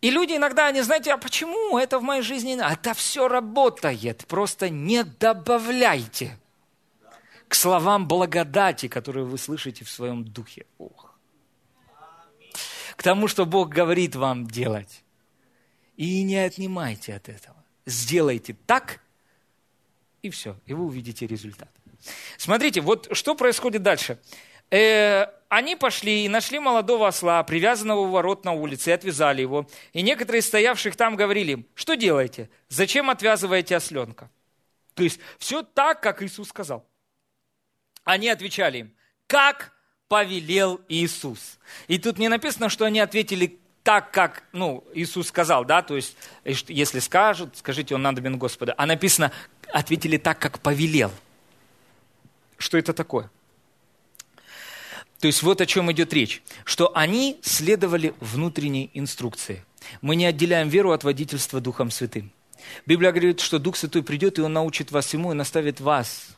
И 0.00 0.10
люди 0.10 0.34
иногда, 0.36 0.66
они, 0.66 0.82
знаете, 0.82 1.12
а 1.12 1.18
почему 1.18 1.78
это 1.78 1.98
в 1.98 2.02
моей 2.02 2.22
жизни? 2.22 2.58
Это 2.60 2.94
все 2.94 3.28
работает, 3.28 4.26
просто 4.26 4.68
не 4.68 5.04
добавляйте 5.04 6.38
к 7.48 7.54
словам 7.54 8.06
благодати, 8.06 8.88
которые 8.88 9.24
вы 9.24 9.38
слышите 9.38 9.84
в 9.84 9.90
своем 9.90 10.24
духе. 10.24 10.66
Ох. 10.78 11.14
К 12.96 13.02
тому, 13.02 13.28
что 13.28 13.46
Бог 13.46 13.68
говорит 13.68 14.16
вам 14.16 14.46
делать. 14.46 15.02
И 15.96 16.22
не 16.22 16.36
отнимайте 16.36 17.14
от 17.14 17.28
этого. 17.28 17.56
Сделайте 17.86 18.56
так, 18.66 19.00
и 20.22 20.30
все, 20.30 20.56
и 20.66 20.74
вы 20.74 20.84
увидите 20.84 21.26
результат. 21.26 21.70
Смотрите, 22.36 22.80
вот 22.80 23.08
что 23.12 23.34
происходит 23.34 23.82
дальше. 23.82 24.18
Э, 24.70 25.26
они 25.48 25.76
пошли 25.76 26.24
и 26.24 26.28
нашли 26.28 26.58
молодого 26.58 27.06
осла, 27.06 27.42
привязанного 27.44 28.00
у 28.00 28.10
ворот 28.10 28.44
на 28.44 28.52
улице, 28.52 28.90
и 28.90 28.92
отвязали 28.92 29.42
его. 29.42 29.68
И 29.92 30.02
некоторые 30.02 30.42
стоявших 30.42 30.96
там 30.96 31.16
говорили 31.16 31.52
им, 31.52 31.66
что 31.74 31.94
делаете? 31.94 32.50
Зачем 32.68 33.10
отвязываете 33.10 33.76
осленка? 33.76 34.30
То 34.94 35.02
есть 35.04 35.20
все 35.38 35.62
так, 35.62 36.00
как 36.00 36.22
Иисус 36.22 36.48
сказал. 36.48 36.84
Они 38.04 38.28
отвечали 38.28 38.78
им, 38.78 38.94
как 39.26 39.72
повелел 40.08 40.80
Иисус. 40.88 41.58
И 41.88 41.98
тут 41.98 42.18
не 42.18 42.28
написано, 42.28 42.68
что 42.68 42.84
они 42.84 43.00
ответили 43.00 43.58
так, 43.82 44.10
как 44.10 44.42
ну, 44.52 44.84
Иисус 44.94 45.28
сказал, 45.28 45.64
да, 45.64 45.82
то 45.82 45.94
есть, 45.94 46.16
если 46.44 46.98
скажут, 46.98 47.56
скажите, 47.56 47.94
он 47.94 48.02
надобен 48.02 48.36
Господа. 48.36 48.74
А 48.76 48.86
написано, 48.86 49.30
ответили 49.72 50.16
так, 50.16 50.38
как 50.38 50.58
повелел. 50.60 51.12
Что 52.58 52.78
это 52.78 52.92
такое? 52.92 53.30
То 55.20 55.26
есть 55.26 55.42
вот 55.42 55.60
о 55.60 55.66
чем 55.66 55.90
идет 55.92 56.12
речь, 56.12 56.42
что 56.64 56.94
они 56.96 57.38
следовали 57.42 58.14
внутренней 58.20 58.90
инструкции. 58.94 59.64
Мы 60.02 60.16
не 60.16 60.26
отделяем 60.26 60.68
веру 60.68 60.92
от 60.92 61.04
водительства 61.04 61.60
Духом 61.60 61.90
Святым. 61.90 62.32
Библия 62.84 63.12
говорит, 63.12 63.40
что 63.40 63.58
Дух 63.58 63.76
Святой 63.76 64.02
придет, 64.02 64.38
и 64.38 64.42
Он 64.42 64.52
научит 64.52 64.90
вас 64.90 65.06
всему, 65.06 65.32
и 65.32 65.34
наставит 65.34 65.80
вас 65.80 66.36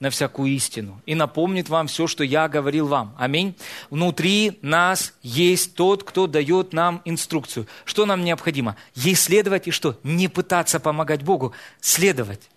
на 0.00 0.10
всякую 0.10 0.52
истину 0.52 1.02
и 1.06 1.14
напомнит 1.14 1.68
вам 1.68 1.88
все, 1.88 2.06
что 2.06 2.22
я 2.22 2.48
говорил 2.48 2.86
вам. 2.86 3.14
Аминь. 3.18 3.56
Внутри 3.90 4.58
нас 4.62 5.12
есть 5.22 5.74
тот, 5.74 6.04
кто 6.04 6.26
дает 6.26 6.72
нам 6.72 7.02
инструкцию. 7.04 7.66
Что 7.84 8.06
нам 8.06 8.24
необходимо? 8.24 8.76
Ей 8.94 9.14
следовать 9.14 9.66
и 9.66 9.70
что? 9.70 9.98
Не 10.02 10.28
пытаться 10.28 10.78
помогать 10.78 11.22
Богу, 11.22 11.52
следовать. 11.80 12.48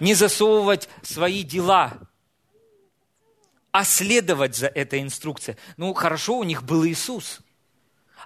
Не 0.00 0.14
засовывать 0.14 0.88
свои 1.02 1.42
дела, 1.42 1.94
а 3.72 3.84
следовать 3.84 4.54
за 4.54 4.66
этой 4.66 5.00
инструкцией. 5.00 5.56
Ну, 5.78 5.92
хорошо, 5.94 6.38
у 6.38 6.44
них 6.44 6.62
был 6.62 6.86
Иисус. 6.86 7.40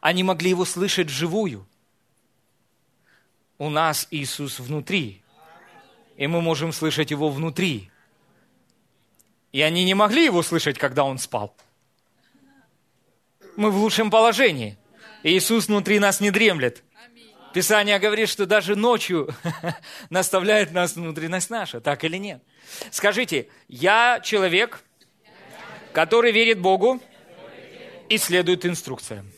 Они 0.00 0.22
могли 0.22 0.50
его 0.50 0.64
слышать 0.64 1.06
вживую. 1.06 1.66
У 3.58 3.70
нас 3.70 4.08
Иисус 4.10 4.58
внутри. 4.58 5.22
И 6.16 6.26
мы 6.26 6.42
можем 6.42 6.72
слышать 6.72 7.10
его 7.10 7.30
внутри. 7.30 7.90
И 9.52 9.62
они 9.62 9.84
не 9.84 9.94
могли 9.94 10.24
его 10.24 10.42
слышать, 10.42 10.78
когда 10.78 11.04
он 11.04 11.18
спал. 11.18 11.56
Мы 13.56 13.70
в 13.70 13.76
лучшем 13.76 14.10
положении. 14.10 14.76
Иисус 15.22 15.68
внутри 15.68 15.98
нас 15.98 16.20
не 16.20 16.30
дремлет. 16.30 16.82
Писание 17.54 17.98
говорит, 17.98 18.28
что 18.28 18.44
даже 18.44 18.76
ночью 18.76 19.34
наставляет 20.10 20.72
нас 20.72 20.94
внутренность 20.94 21.48
наша, 21.48 21.80
так 21.80 22.04
или 22.04 22.18
нет? 22.18 22.42
Скажите, 22.90 23.48
я 23.68 24.20
человек, 24.22 24.84
который 25.96 26.30
верит 26.30 26.60
Богу 26.60 27.00
и 28.10 28.18
следует 28.18 28.66
инструкциям. 28.66 29.32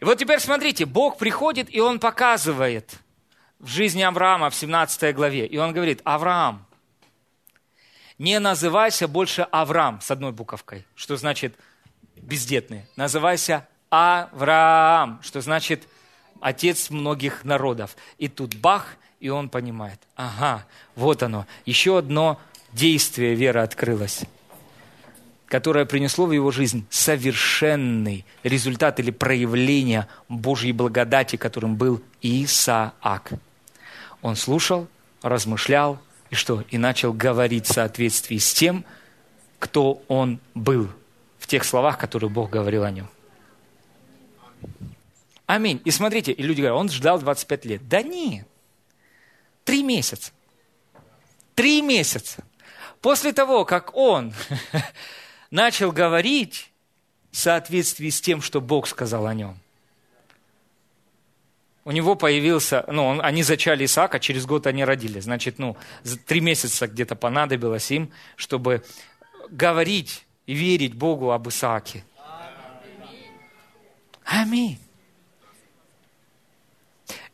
И 0.00 0.04
вот 0.04 0.18
теперь 0.18 0.40
смотрите, 0.40 0.84
Бог 0.84 1.16
приходит, 1.16 1.72
и 1.72 1.78
Он 1.78 2.00
показывает 2.00 2.90
в 3.60 3.68
жизни 3.68 4.02
Авраама 4.02 4.50
в 4.50 4.56
17 4.56 5.14
главе. 5.14 5.46
И 5.46 5.58
Он 5.58 5.72
говорит, 5.72 6.00
Авраам, 6.02 6.66
не 8.18 8.40
называйся 8.40 9.06
больше 9.06 9.42
Авраам 9.42 10.00
с 10.00 10.10
одной 10.10 10.32
буковкой, 10.32 10.84
что 10.96 11.16
значит 11.16 11.54
бездетный. 12.16 12.86
Называйся 12.96 13.68
Авраам, 13.90 15.20
что 15.22 15.40
значит 15.40 15.86
отец 16.40 16.90
многих 16.90 17.44
народов. 17.44 17.96
И 18.18 18.26
тут 18.26 18.56
бах, 18.56 18.96
и 19.20 19.28
он 19.28 19.50
понимает, 19.50 20.00
ага, 20.16 20.66
вот 20.96 21.22
оно, 21.22 21.46
еще 21.64 21.98
одно 21.98 22.40
действие 22.72 23.36
веры 23.36 23.60
открылось 23.60 24.24
которое 25.46 25.84
принесло 25.84 26.26
в 26.26 26.32
его 26.32 26.50
жизнь 26.50 26.86
совершенный 26.90 28.24
результат 28.42 28.98
или 29.00 29.10
проявление 29.10 30.08
Божьей 30.28 30.72
благодати, 30.72 31.36
которым 31.36 31.76
был 31.76 32.02
Исаак. 32.20 33.32
Он 34.22 34.36
слушал, 34.36 34.88
размышлял, 35.22 36.00
и 36.30 36.34
что? 36.34 36.64
И 36.70 36.78
начал 36.78 37.12
говорить 37.12 37.66
в 37.66 37.72
соответствии 37.72 38.38
с 38.38 38.52
тем, 38.52 38.84
кто 39.58 40.02
он 40.08 40.40
был, 40.54 40.88
в 41.38 41.46
тех 41.46 41.64
словах, 41.64 41.98
которые 41.98 42.28
Бог 42.28 42.50
говорил 42.50 42.82
о 42.82 42.90
нем. 42.90 43.08
Аминь. 45.46 45.80
И 45.84 45.92
смотрите, 45.92 46.32
и 46.32 46.42
люди 46.42 46.60
говорят, 46.60 46.78
он 46.78 46.90
ждал 46.90 47.20
25 47.20 47.64
лет. 47.66 47.88
Да 47.88 48.02
нет, 48.02 48.46
три 49.64 49.82
месяца. 49.84 50.32
Три 51.54 51.80
месяца. 51.80 52.44
После 53.00 53.32
того, 53.32 53.64
как 53.64 53.96
он 53.96 54.34
начал 55.50 55.92
говорить 55.92 56.72
в 57.30 57.36
соответствии 57.36 58.10
с 58.10 58.20
тем, 58.20 58.40
что 58.40 58.60
Бог 58.60 58.86
сказал 58.86 59.26
о 59.26 59.34
нем, 59.34 59.58
у 61.86 61.92
него 61.92 62.16
появился, 62.16 62.84
ну, 62.88 63.04
он, 63.06 63.20
они 63.22 63.44
зачали 63.44 63.84
Исаака, 63.84 64.18
через 64.18 64.44
год 64.44 64.66
они 64.66 64.84
родили. 64.84 65.20
Значит, 65.20 65.60
ну, 65.60 65.76
три 66.26 66.40
месяца 66.40 66.88
где-то 66.88 67.14
понадобилось 67.14 67.92
им, 67.92 68.10
чтобы 68.34 68.82
говорить 69.50 70.26
и 70.46 70.54
верить 70.54 70.94
Богу 70.94 71.30
об 71.30 71.48
Исааке. 71.48 72.04
Аминь. 74.24 74.80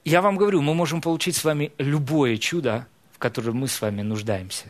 Я 0.04 0.20
вам 0.20 0.36
говорю, 0.36 0.60
мы 0.60 0.74
можем 0.74 1.00
получить 1.00 1.36
с 1.36 1.44
вами 1.44 1.72
любое 1.78 2.36
чудо, 2.36 2.86
в 3.12 3.18
котором 3.18 3.56
мы 3.56 3.68
с 3.68 3.80
вами 3.80 4.02
нуждаемся. 4.02 4.66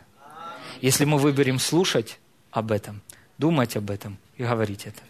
Если 0.80 1.04
мы 1.04 1.18
выберем 1.18 1.58
слушать 1.58 2.20
об 2.52 2.70
этом, 2.70 3.02
думать 3.42 3.76
об 3.76 3.90
этом 3.90 4.18
и 4.38 4.44
говорить 4.44 4.86
это. 4.86 5.02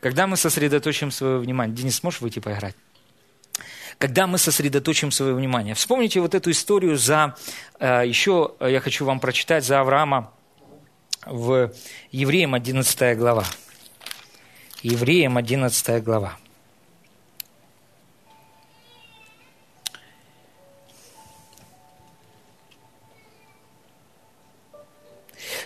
Когда 0.00 0.26
мы 0.26 0.38
сосредоточим 0.38 1.10
свое 1.10 1.38
внимание, 1.38 1.76
Денис, 1.76 2.02
можешь 2.02 2.22
выйти 2.22 2.40
поиграть? 2.40 2.74
когда 3.98 4.28
мы 4.28 4.38
сосредоточим 4.38 5.10
свое 5.10 5.34
внимание. 5.34 5.74
Вспомните 5.74 6.20
вот 6.20 6.32
эту 6.32 6.52
историю 6.52 6.96
за, 6.96 7.34
э, 7.80 8.04
еще 8.06 8.54
я 8.60 8.78
хочу 8.78 9.04
вам 9.04 9.18
прочитать 9.18 9.64
за 9.64 9.80
Авраама 9.80 10.30
в 11.26 11.72
Евреям 12.12 12.54
11 12.54 13.16
глава. 13.16 13.44
Евреям 14.84 15.36
11 15.36 16.04
глава. 16.04 16.38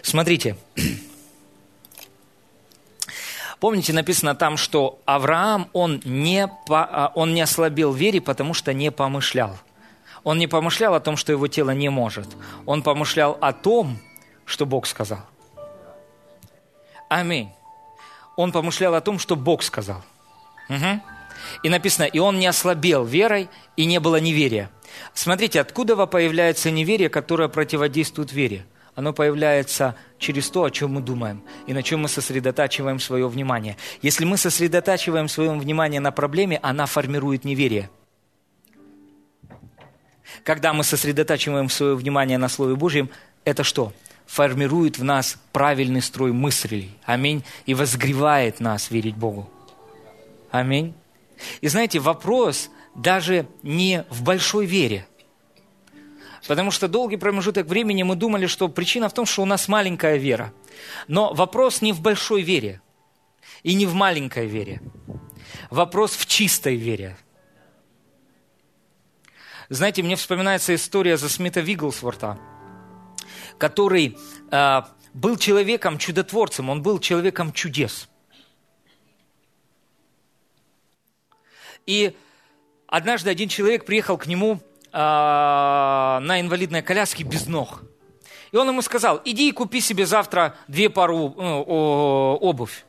Смотрите, 0.03 0.57
Помните, 3.63 3.93
написано 3.93 4.35
там, 4.35 4.57
что 4.57 4.99
Авраам, 5.05 5.69
он 5.73 6.01
не, 6.05 6.51
а, 6.69 7.13
он 7.15 7.33
не 7.33 7.43
ослабил 7.43 7.93
вере, 7.93 8.21
потому 8.21 8.55
что 8.55 8.73
не 8.75 8.91
помышлял. 8.91 9.57
Он 10.25 10.37
не 10.39 10.49
помышлял 10.49 10.95
о 10.97 11.01
том, 11.01 11.17
что 11.17 11.31
его 11.31 11.47
тело 11.47 11.71
не 11.71 11.89
может. 11.89 12.27
Он 12.67 12.83
помышлял 12.83 13.39
о 13.41 13.53
том, 13.53 13.99
что 14.47 14.67
Бог 14.67 14.89
сказал. 14.89 15.21
Аминь. 17.09 17.53
он 18.35 18.51
помышлял 18.51 18.97
о 18.97 19.01
том, 19.01 19.21
что 19.21 19.37
Бог 19.37 19.63
сказал. 19.63 20.03
Угу. 20.69 21.01
И 21.63 21.69
написано, 21.69 22.07
и 22.07 22.19
он 22.19 22.41
не 22.41 22.49
ослабел 22.49 23.05
верой, 23.05 23.49
и 23.77 23.85
не 23.85 24.01
было 24.01 24.17
неверия. 24.17 24.71
Смотрите, 25.15 25.61
откуда 25.61 25.95
появляется 26.09 26.73
неверие, 26.73 27.11
которое 27.11 27.49
противодействует 27.49 28.33
вере? 28.33 28.67
Оно 28.95 29.15
появляется 29.15 29.97
через 30.19 30.51
то, 30.51 30.65
о 30.65 30.71
чем 30.71 30.93
мы 30.95 31.01
думаем 31.01 31.43
и 31.67 31.73
на 31.73 31.83
чем 31.83 32.01
мы 32.01 32.09
сосредотачиваем 32.09 33.01
свое 33.01 33.27
внимание. 33.27 33.77
Если 34.03 34.25
мы 34.25 34.37
сосредотачиваем 34.37 35.29
свое 35.29 35.51
внимание 35.53 36.01
на 36.01 36.13
проблеме, 36.13 36.59
она 36.63 36.87
формирует 36.87 37.45
неверие. 37.45 37.89
Когда 40.45 40.73
мы 40.73 40.85
сосредотачиваем 40.85 41.71
свое 41.71 41.95
внимание 41.95 42.37
на 42.37 42.49
Слове 42.49 42.75
Божьем, 42.75 43.09
это 43.45 43.65
что? 43.65 43.93
Формирует 44.27 44.99
в 44.99 45.05
нас 45.05 45.39
правильный 45.53 46.03
строй 46.03 46.33
мыслей. 46.33 46.91
Аминь. 47.05 47.45
И 47.67 47.75
возгревает 47.75 48.61
нас 48.61 48.91
верить 48.91 49.17
Богу. 49.17 49.49
Аминь. 50.51 50.95
И 51.61 51.69
знаете, 51.69 51.99
вопрос 51.99 52.71
даже 52.95 53.47
не 53.63 54.05
в 54.11 54.23
большой 54.23 54.67
вере. 54.67 55.07
Потому 56.47 56.71
что 56.71 56.89
долгий 56.89 57.17
промежуток 57.17 57.67
времени 57.67 58.03
мы 58.03 58.17
думали, 58.17 58.47
что 58.47 58.69
причина 58.69 59.09
в 59.09 59.15
том, 59.15 59.27
что 59.27 59.43
у 59.43 59.45
нас 59.45 59.69
маленькая 59.69 60.17
вера. 60.17 60.53
Но 61.09 61.33
вопрос 61.33 61.83
не 61.83 61.93
в 61.93 62.01
большой 62.01 62.43
вере 62.43 62.81
и 63.63 63.75
не 63.75 63.87
в 63.87 63.95
маленькой 63.95 64.47
вере. 64.47 64.81
Вопрос 65.71 66.17
в 66.17 66.27
чистой 66.27 66.77
вере. 66.77 67.17
Знаете, 69.69 70.03
мне 70.03 70.17
вспоминается 70.17 70.75
история 70.75 71.17
за 71.17 71.29
Смита 71.29 71.61
Вигглсворта, 71.61 72.39
который 73.59 74.19
э, 74.51 74.83
был 75.15 75.37
человеком-чудотворцем, 75.37 76.69
он 76.69 76.83
был 76.83 76.99
человеком 76.99 77.53
чудес– 77.53 78.09
И 81.87 82.17
однажды 82.87 83.31
один 83.31 83.49
человек 83.49 83.85
приехал 83.85 84.17
к 84.17 84.27
нему 84.27 84.61
на 84.93 86.41
инвалидной 86.41 86.83
коляске 86.83 87.25
без 87.25 87.47
ног. 87.47 87.83
И 88.51 88.57
он 88.57 88.69
ему 88.69 88.83
сказал, 88.83 89.21
иди 89.25 89.49
и 89.49 89.53
купи 89.53 89.81
себе 89.81 90.05
завтра 90.05 90.55
две 90.69 90.91
пары 90.91 91.15
ну, 91.15 92.37
обувь. 92.41 92.85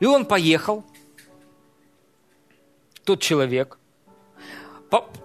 И 0.00 0.06
он 0.06 0.24
поехал, 0.24 0.84
тот 3.04 3.20
человек. 3.20 3.78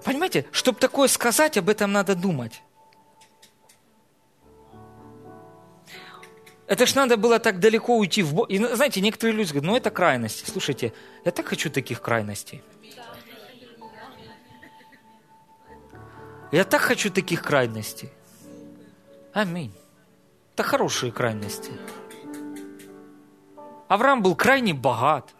Понимаете, 0.03 0.45
чтобы 0.51 0.79
такое 0.79 1.07
сказать, 1.07 1.57
об 1.57 1.69
этом 1.69 1.91
надо 1.91 2.15
думать. 2.15 2.61
Это 6.67 6.85
ж 6.85 6.93
надо 6.93 7.17
было 7.17 7.39
так 7.39 7.59
далеко 7.59 7.97
уйти 7.97 8.21
в. 8.21 8.45
И 8.45 8.57
знаете, 8.59 9.01
некоторые 9.01 9.35
люди 9.35 9.49
говорят, 9.49 9.63
ну 9.63 9.75
это 9.75 9.89
крайность. 9.89 10.47
Слушайте, 10.47 10.93
я 11.25 11.31
так 11.31 11.47
хочу 11.47 11.71
таких 11.71 11.99
крайностей. 11.99 12.61
Я 16.51 16.63
так 16.63 16.81
хочу 16.81 17.09
таких 17.09 17.41
крайностей. 17.41 18.09
Аминь. 19.33 19.73
Это 20.53 20.63
хорошие 20.63 21.11
крайности. 21.11 21.71
Авраам 23.87 24.21
был 24.21 24.35
крайне 24.35 24.73
богат. 24.73 25.33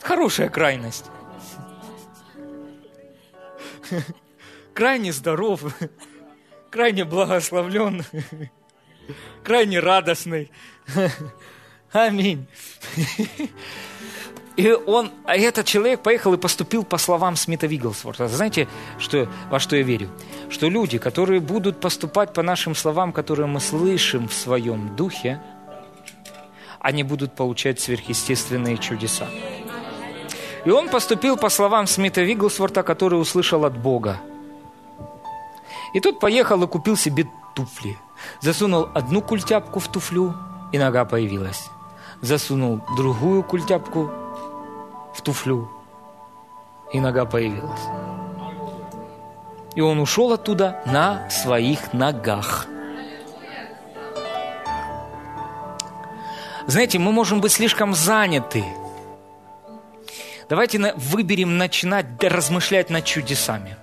Хорошая 0.00 0.48
крайность. 0.48 1.06
Крайне 4.74 5.12
здоров. 5.12 5.62
Крайне 6.70 7.04
благословлен 7.04 8.04
крайне 9.42 9.80
радостный. 9.80 10.50
Аминь. 11.92 12.46
И 14.56 14.70
он, 14.72 15.10
а 15.24 15.36
этот 15.36 15.66
человек 15.66 16.00
поехал 16.00 16.34
и 16.34 16.36
поступил 16.36 16.84
по 16.84 16.96
словам 16.96 17.34
Смита 17.34 17.66
Вигглсворта. 17.66 18.28
Знаете, 18.28 18.68
что, 18.98 19.28
во 19.50 19.58
что 19.58 19.76
я 19.76 19.82
верю? 19.82 20.10
Что 20.48 20.68
люди, 20.68 20.98
которые 20.98 21.40
будут 21.40 21.80
поступать 21.80 22.32
по 22.32 22.42
нашим 22.42 22.74
словам, 22.74 23.12
которые 23.12 23.46
мы 23.46 23.60
слышим 23.60 24.28
в 24.28 24.32
своем 24.32 24.94
духе, 24.94 25.42
они 26.78 27.02
будут 27.02 27.34
получать 27.34 27.80
сверхъестественные 27.80 28.78
чудеса. 28.78 29.26
И 30.64 30.70
он 30.70 30.88
поступил 30.88 31.36
по 31.36 31.48
словам 31.48 31.86
Смита 31.86 32.22
Вигглсворта, 32.22 32.82
который 32.82 33.20
услышал 33.20 33.64
от 33.64 33.76
Бога. 33.76 34.20
И 35.94 36.00
тот 36.00 36.20
поехал 36.20 36.62
и 36.62 36.66
купил 36.66 36.96
себе 36.96 37.26
туфли– 37.54 37.98
Засунул 38.40 38.88
одну 38.94 39.22
культяпку 39.22 39.80
в 39.80 39.88
туфлю, 39.88 40.34
и 40.72 40.78
нога 40.78 41.04
появилась. 41.04 41.70
Засунул 42.20 42.80
другую 42.96 43.42
культяпку 43.42 44.10
в 45.14 45.22
туфлю, 45.22 45.70
и 46.92 47.00
нога 47.00 47.24
появилась. 47.24 47.80
И 49.74 49.80
он 49.80 49.98
ушел 49.98 50.32
оттуда 50.32 50.82
на 50.86 51.28
своих 51.30 51.92
ногах. 51.92 52.66
Знаете, 56.66 56.98
мы 56.98 57.12
можем 57.12 57.40
быть 57.40 57.52
слишком 57.52 57.94
заняты. 57.94 58.64
Давайте 60.48 60.94
выберем 60.96 61.58
начинать 61.58 62.06
размышлять 62.22 62.90
над 62.90 63.04
чудесами. 63.04 63.76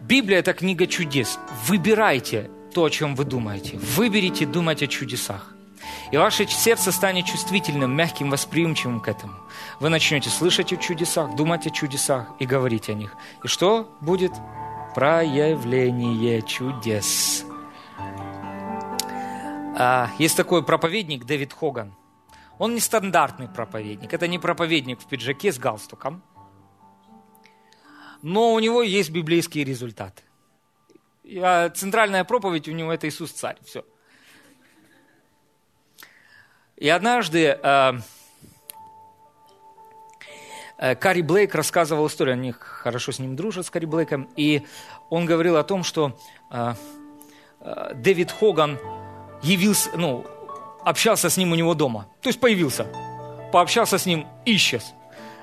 Библия– 0.00 0.38
это 0.40 0.52
книга 0.52 0.86
чудес. 0.86 1.38
Выбирайте 1.66 2.50
то, 2.74 2.84
о 2.84 2.90
чем 2.90 3.14
вы 3.14 3.24
думаете. 3.24 3.76
Выберите 3.78 4.46
думать 4.46 4.82
о 4.82 4.86
чудесах. 4.86 5.53
И 6.10 6.16
ваше 6.16 6.46
сердце 6.46 6.92
станет 6.92 7.26
чувствительным, 7.26 7.94
мягким, 7.94 8.30
восприимчивым 8.30 9.00
к 9.00 9.08
этому. 9.08 9.34
Вы 9.80 9.88
начнете 9.88 10.30
слышать 10.30 10.72
о 10.72 10.76
чудесах, 10.76 11.34
думать 11.34 11.66
о 11.66 11.70
чудесах 11.70 12.28
и 12.38 12.46
говорить 12.46 12.88
о 12.88 12.94
них. 12.94 13.14
И 13.42 13.48
что 13.48 13.88
будет? 14.00 14.32
Проявление 14.94 16.42
чудес. 16.42 17.44
А, 19.76 20.10
есть 20.18 20.36
такой 20.36 20.64
проповедник 20.64 21.24
Дэвид 21.24 21.52
Хоган. 21.52 21.94
Он 22.58 22.74
не 22.74 22.80
стандартный 22.80 23.48
проповедник. 23.48 24.14
Это 24.14 24.28
не 24.28 24.38
проповедник 24.38 25.00
в 25.00 25.06
пиджаке 25.06 25.52
с 25.52 25.58
галстуком. 25.58 26.22
Но 28.22 28.54
у 28.54 28.60
него 28.60 28.82
есть 28.82 29.10
библейские 29.10 29.64
результаты. 29.64 30.22
Центральная 31.24 32.24
проповедь 32.24 32.68
у 32.68 32.72
него 32.72 32.92
это 32.92 33.08
Иисус 33.08 33.32
царь. 33.32 33.56
Все. 33.64 33.84
И 36.76 36.88
однажды 36.88 37.58
э, 37.62 37.92
э, 40.78 40.94
Карри 40.96 41.22
Блейк 41.22 41.54
рассказывал 41.54 42.08
историю, 42.08 42.34
они 42.34 42.52
хорошо 42.52 43.12
с 43.12 43.18
ним 43.18 43.36
дружат, 43.36 43.66
с 43.66 43.70
Карри 43.70 43.86
Блейком, 43.86 44.28
и 44.36 44.62
он 45.08 45.24
говорил 45.24 45.56
о 45.56 45.62
том, 45.62 45.84
что 45.84 46.18
э, 46.50 46.74
э, 47.60 47.92
Дэвид 47.94 48.32
Хоган 48.32 48.78
явился, 49.42 49.90
ну, 49.94 50.26
общался 50.84 51.30
с 51.30 51.36
ним 51.36 51.52
у 51.52 51.54
него 51.54 51.74
дома. 51.74 52.08
То 52.22 52.28
есть 52.28 52.40
появился, 52.40 52.86
пообщался 53.52 53.98
с 53.98 54.06
ним 54.06 54.26
и 54.44 54.56
исчез. 54.56 54.94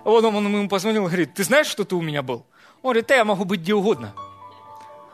А 0.04 0.10
потом 0.10 0.36
он 0.36 0.46
ему 0.46 0.68
позвонил 0.68 1.06
и 1.06 1.08
говорит, 1.08 1.34
ты 1.34 1.44
знаешь, 1.44 1.68
что 1.68 1.86
ты 1.86 1.96
у 1.96 2.02
меня 2.02 2.22
был? 2.22 2.46
Он 2.82 2.92
говорит, 2.92 3.08
да, 3.08 3.16
я 3.16 3.26
могу 3.26 3.46
быть 3.46 3.62
где 3.62 3.74
угодно. 3.74 4.14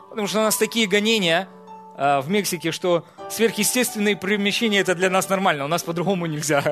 Потому 0.10 0.28
что 0.28 0.40
у 0.40 0.44
нас 0.44 0.58
такие 0.58 0.88
гонения 0.88 1.48
э, 1.96 2.22
в 2.22 2.30
Мексике, 2.30 2.72
что 2.72 3.06
сверхъестественные 3.30 4.16
перемещения 4.16 4.80
это 4.80 4.96
для 4.96 5.10
нас 5.10 5.30
нормально, 5.30 5.66
у 5.66 5.68
нас 5.68 5.84
по-другому 5.84 6.26
нельзя. 6.26 6.64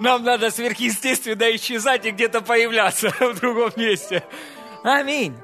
Нам 0.00 0.22
надо 0.24 0.50
сверхъестественно 0.50 1.54
исчезать 1.56 2.06
и 2.06 2.10
где-то 2.10 2.40
появляться 2.40 3.10
в 3.20 3.40
другом 3.40 3.72
месте. 3.76 4.22
Аминь. 4.82 5.34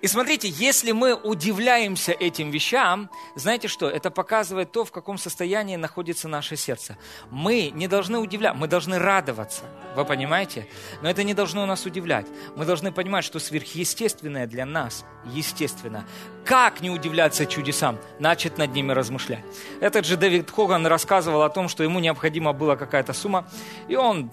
И 0.00 0.06
смотрите, 0.06 0.48
если 0.48 0.92
мы 0.92 1.14
удивляемся 1.14 2.12
этим 2.12 2.50
вещам, 2.50 3.10
знаете 3.34 3.68
что? 3.68 3.88
Это 3.88 4.10
показывает 4.10 4.72
то, 4.72 4.84
в 4.84 4.92
каком 4.92 5.18
состоянии 5.18 5.76
находится 5.76 6.28
наше 6.28 6.56
сердце. 6.56 6.96
Мы 7.30 7.70
не 7.74 7.88
должны 7.88 8.18
удивляться, 8.18 8.58
мы 8.58 8.68
должны 8.68 8.98
радоваться. 8.98 9.64
Вы 9.94 10.04
понимаете? 10.04 10.66
Но 11.02 11.10
это 11.10 11.22
не 11.22 11.34
должно 11.34 11.66
нас 11.66 11.84
удивлять. 11.86 12.26
Мы 12.56 12.64
должны 12.64 12.92
понимать, 12.92 13.24
что 13.24 13.38
сверхъестественное 13.38 14.46
для 14.46 14.64
нас 14.64 15.04
естественно. 15.24 16.06
Как 16.44 16.80
не 16.80 16.90
удивляться 16.90 17.46
чудесам? 17.46 17.98
Начать 18.18 18.58
над 18.58 18.72
ними 18.72 18.92
размышлять. 18.92 19.44
Этот 19.80 20.06
же 20.06 20.16
Дэвид 20.16 20.50
Хоган 20.50 20.86
рассказывал 20.86 21.42
о 21.42 21.50
том, 21.50 21.68
что 21.68 21.82
ему 21.82 22.00
необходима 22.00 22.52
была 22.52 22.76
какая-то 22.76 23.12
сумма, 23.12 23.48
и 23.88 23.96
он 23.96 24.30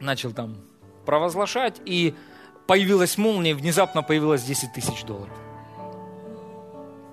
начал 0.00 0.32
там 0.32 0.56
провозглашать, 1.04 1.80
и 1.84 2.14
появилась 2.68 3.16
молния, 3.16 3.54
внезапно 3.54 4.02
появилось 4.02 4.42
10 4.42 4.74
тысяч 4.74 5.02
долларов. 5.02 5.34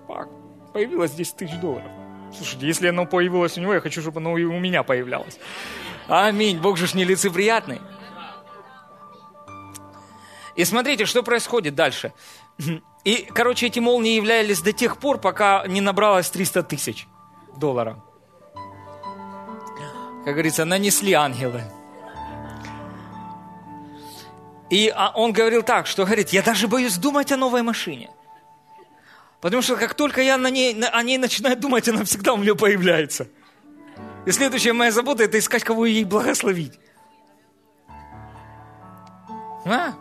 Пак, 0.08 0.28
появилось 0.74 1.12
10 1.12 1.38
тысяч 1.38 1.58
долларов. 1.60 1.90
Слушайте, 2.36 2.68
если 2.68 2.90
оно 2.90 3.06
появилось 3.06 3.58
у 3.58 3.62
него, 3.62 3.74
я 3.74 3.80
хочу, 3.80 4.02
чтобы 4.02 4.20
оно 4.20 4.38
и 4.38 4.44
у 4.44 4.60
меня 4.60 4.84
появлялось. 4.84 5.40
Аминь. 6.08 6.60
Бог 6.60 6.78
же 6.78 6.88
ж 6.88 6.94
нелицеприятный. 6.94 7.80
И 10.58 10.66
смотрите, 10.66 11.06
что 11.06 11.24
происходит 11.24 11.74
дальше. 11.74 12.14
И, 13.06 13.28
короче, 13.34 13.68
эти 13.68 13.80
молнии 13.80 14.16
являлись 14.16 14.62
до 14.62 14.74
тех 14.74 14.98
пор, 14.98 15.20
пока 15.20 15.66
не 15.68 15.80
набралось 15.80 16.30
300 16.30 16.64
тысяч 16.64 17.08
долларов. 17.56 17.98
как 20.26 20.34
говорится, 20.34 20.66
нанесли 20.66 21.14
ангелы. 21.14 21.64
И 24.70 24.92
а, 24.96 25.12
он 25.16 25.32
говорил 25.32 25.64
так, 25.64 25.88
что 25.88 26.06
говорит, 26.06 26.30
я 26.30 26.42
даже 26.42 26.68
боюсь 26.68 26.98
думать 26.98 27.32
о 27.32 27.38
новой 27.38 27.62
машине. 27.62 28.10
Потому 29.42 29.62
что 29.62 29.76
как 29.76 29.94
только 29.94 30.22
я 30.22 30.38
на 30.38 30.50
ней, 30.50 30.74
на, 30.74 30.90
о 30.90 31.04
ней 31.04 31.18
начинаю 31.18 31.56
думать, 31.56 31.88
она 31.88 32.04
всегда 32.04 32.34
у 32.34 32.38
меня 32.38 32.56
появляется. 32.56 33.28
И 34.26 34.32
следующая 34.32 34.74
моя 34.74 34.92
забота– 34.92 35.24
это 35.26 35.38
искать, 35.38 35.64
кого 35.64 35.86
ей 35.86 36.04
благословить. 36.04 36.80
А? 39.66 39.94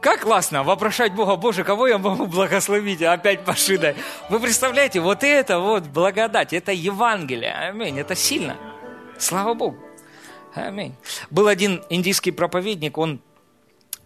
Как 0.00 0.20
классно 0.20 0.62
вопрошать 0.62 1.12
Бога, 1.14 1.34
Боже, 1.34 1.64
кого 1.64 1.88
я 1.88 1.98
могу 1.98 2.26
благословить 2.26 3.02
опять 3.02 3.44
машиной. 3.44 3.96
Вы 4.28 4.38
представляете, 4.38 5.00
вот 5.00 5.24
это 5.24 5.58
вот 5.58 5.84
благодать, 5.88 6.52
это 6.52 6.70
Евангелие. 6.70 7.52
Аминь, 7.52 7.98
это 7.98 8.14
сильно. 8.14 8.56
Слава 9.18 9.54
Богу. 9.54 9.78
Аминь. 10.54 10.94
Был 11.30 11.48
один 11.48 11.82
индийский 11.90 12.30
проповедник, 12.30 12.98
он 12.98 13.20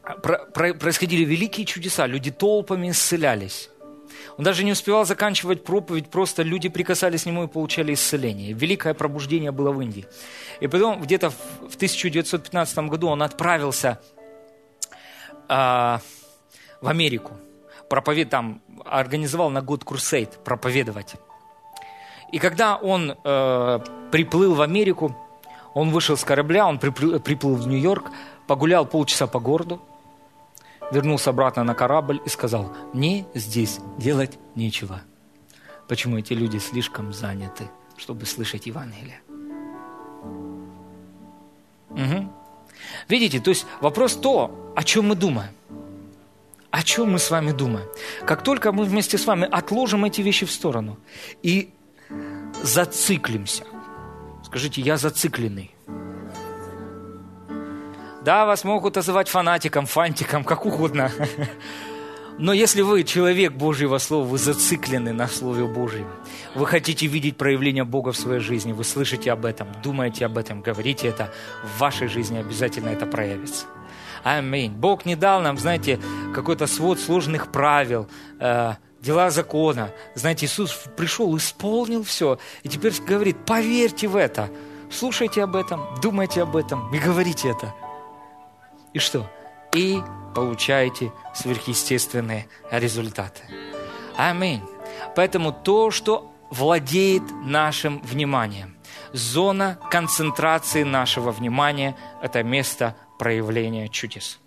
происходили 0.03 1.25
великие 1.25 1.67
чудеса, 1.67 2.07
люди 2.07 2.31
толпами 2.31 2.91
исцелялись. 2.91 3.71
Он 4.37 4.45
даже 4.45 4.65
не 4.65 4.73
успевал 4.73 5.05
заканчивать 5.05 5.65
проповедь, 5.65 6.09
просто 6.09 6.43
люди 6.43 6.69
прикасались 6.69 7.25
к 7.25 7.27
нему 7.27 7.45
и 7.45 7.47
получали 7.47 7.95
исцеление. 7.95 8.53
Великое 8.53 8.95
пробуждение 8.95 9.51
было 9.51 9.71
в 9.71 9.81
Индии. 9.81 10.07
И 10.61 10.67
потом 10.67 11.01
где-то 11.01 11.31
в 11.31 11.77
1915 11.77 12.79
году 12.89 13.09
он 13.09 13.23
отправился 13.23 14.01
а, 15.49 16.01
в 16.81 16.89
Америку. 16.89 17.33
Проповед 17.89 18.31
там 18.31 18.63
организовал 18.85 19.51
на 19.51 19.63
год 19.63 19.85
курсейд 19.85 20.39
проповедовать. 20.45 21.17
И 22.33 22.39
когда 22.39 22.77
он 22.77 23.17
э, 23.25 23.79
приплыл 24.13 24.55
в 24.55 24.63
Америку, 24.63 25.17
он 25.75 25.91
вышел 25.91 26.17
с 26.17 26.25
корабля, 26.25 26.67
он 26.67 26.79
приплыл, 26.79 27.19
приплыл 27.19 27.57
в 27.57 27.67
Нью-Йорк, 27.67 28.11
погулял 28.47 28.87
полчаса 28.87 29.27
по 29.27 29.41
городу, 29.41 29.83
вернулся 30.91 31.31
обратно 31.31 31.65
на 31.65 31.75
корабль 31.75 32.21
и 32.25 32.29
сказал, 32.29 32.73
мне 32.93 33.27
здесь 33.35 33.81
делать 33.99 34.39
нечего. 34.55 35.03
Почему 35.89 36.19
эти 36.19 36.33
люди 36.33 36.59
слишком 36.59 37.13
заняты, 37.13 37.69
чтобы 37.97 38.27
слышать 38.27 38.67
Евангелие? 38.67 39.21
Угу. 41.91 42.33
Видите, 43.09 43.41
то 43.41 43.51
есть 43.51 43.67
вопрос 43.81 44.17
то, 44.17 44.73
о 44.77 44.85
чем 44.85 45.09
мы 45.09 45.15
думаем. 45.15 45.51
О 46.71 46.83
чем 46.85 47.13
мы 47.13 47.19
с 47.19 47.31
вами 47.31 47.51
думаем? 47.51 47.89
Как 48.25 48.45
только 48.45 48.71
мы 48.71 48.85
вместе 48.85 49.19
с 49.19 49.27
вами 49.27 49.49
отложим 49.51 50.05
эти 50.05 50.21
вещи 50.21 50.47
в 50.47 50.53
сторону 50.53 50.99
и 51.43 51.71
зациклимся. 52.63 53.65
Скажите, 54.45 54.81
я 54.81 54.97
зацикленный. 54.97 55.75
Да, 58.23 58.45
вас 58.45 58.65
могут 58.65 58.97
называть 58.97 59.29
фанатиком, 59.29 59.87
фантиком, 59.87 60.45
как 60.45 60.67
угодно. 60.67 61.11
Но 62.39 62.53
если 62.53 62.83
вы 62.83 63.05
человек 63.05 63.53
Божьего 63.53 63.99
Слова, 63.99 64.27
вы 64.27 64.39
зациклены 64.39 65.13
на 65.13 65.27
Слове 65.27 65.65
Божьем, 65.65 66.07
вы 66.55 66.67
хотите 66.67 67.07
видеть 67.07 67.37
проявление 67.37 67.85
Бога 67.85 68.13
в 68.13 68.17
своей 68.17 68.41
жизни, 68.41 68.73
вы 68.73 68.85
слышите 68.85 69.33
об 69.33 69.45
этом, 69.45 69.69
думаете 69.83 70.27
об 70.27 70.39
этом, 70.39 70.63
говорите 70.63 71.09
это, 71.09 71.33
в 71.65 71.81
вашей 71.81 72.09
жизни 72.09 72.39
обязательно 72.39 72.89
это 72.89 73.07
проявится. 73.07 73.67
Аминь. 74.23 74.73
Бог 74.73 75.07
не 75.07 75.17
дал 75.17 75.41
нам, 75.41 75.59
знаете, 75.59 75.99
какой-то 76.35 76.67
свод 76.67 76.99
сложных 76.99 77.51
правил, 77.51 78.07
э, 78.39 78.75
дела 79.01 79.31
закона. 79.31 79.91
Знаете, 80.15 80.47
Иисус 80.47 80.79
пришел, 80.97 81.35
исполнил 81.37 82.05
все, 82.05 82.39
и 82.63 82.69
теперь 82.69 82.93
говорит, 83.07 83.37
поверьте 83.47 84.09
в 84.09 84.17
это, 84.17 84.51
слушайте 84.91 85.43
об 85.43 85.57
этом, 85.57 85.87
думайте 86.03 86.43
об 86.43 86.57
этом 86.57 86.95
и 86.95 86.99
говорите 86.99 87.51
это. 87.51 87.75
И 88.93 88.99
что? 88.99 89.31
И 89.75 90.01
получаете 90.35 91.13
сверхъестественные 91.35 92.49
результаты. 92.71 93.43
Аминь. 94.17 94.63
Поэтому 95.17 95.53
то, 95.53 95.91
что 95.91 96.33
владеет 96.51 97.23
нашим 97.45 98.01
вниманием, 98.03 98.77
зона 99.13 99.79
концентрации 99.91 100.83
нашего 100.83 101.31
внимания– 101.31 101.97
это 102.23 102.43
место 102.43 102.97
проявления 103.19 103.89
чудес. 103.89 104.39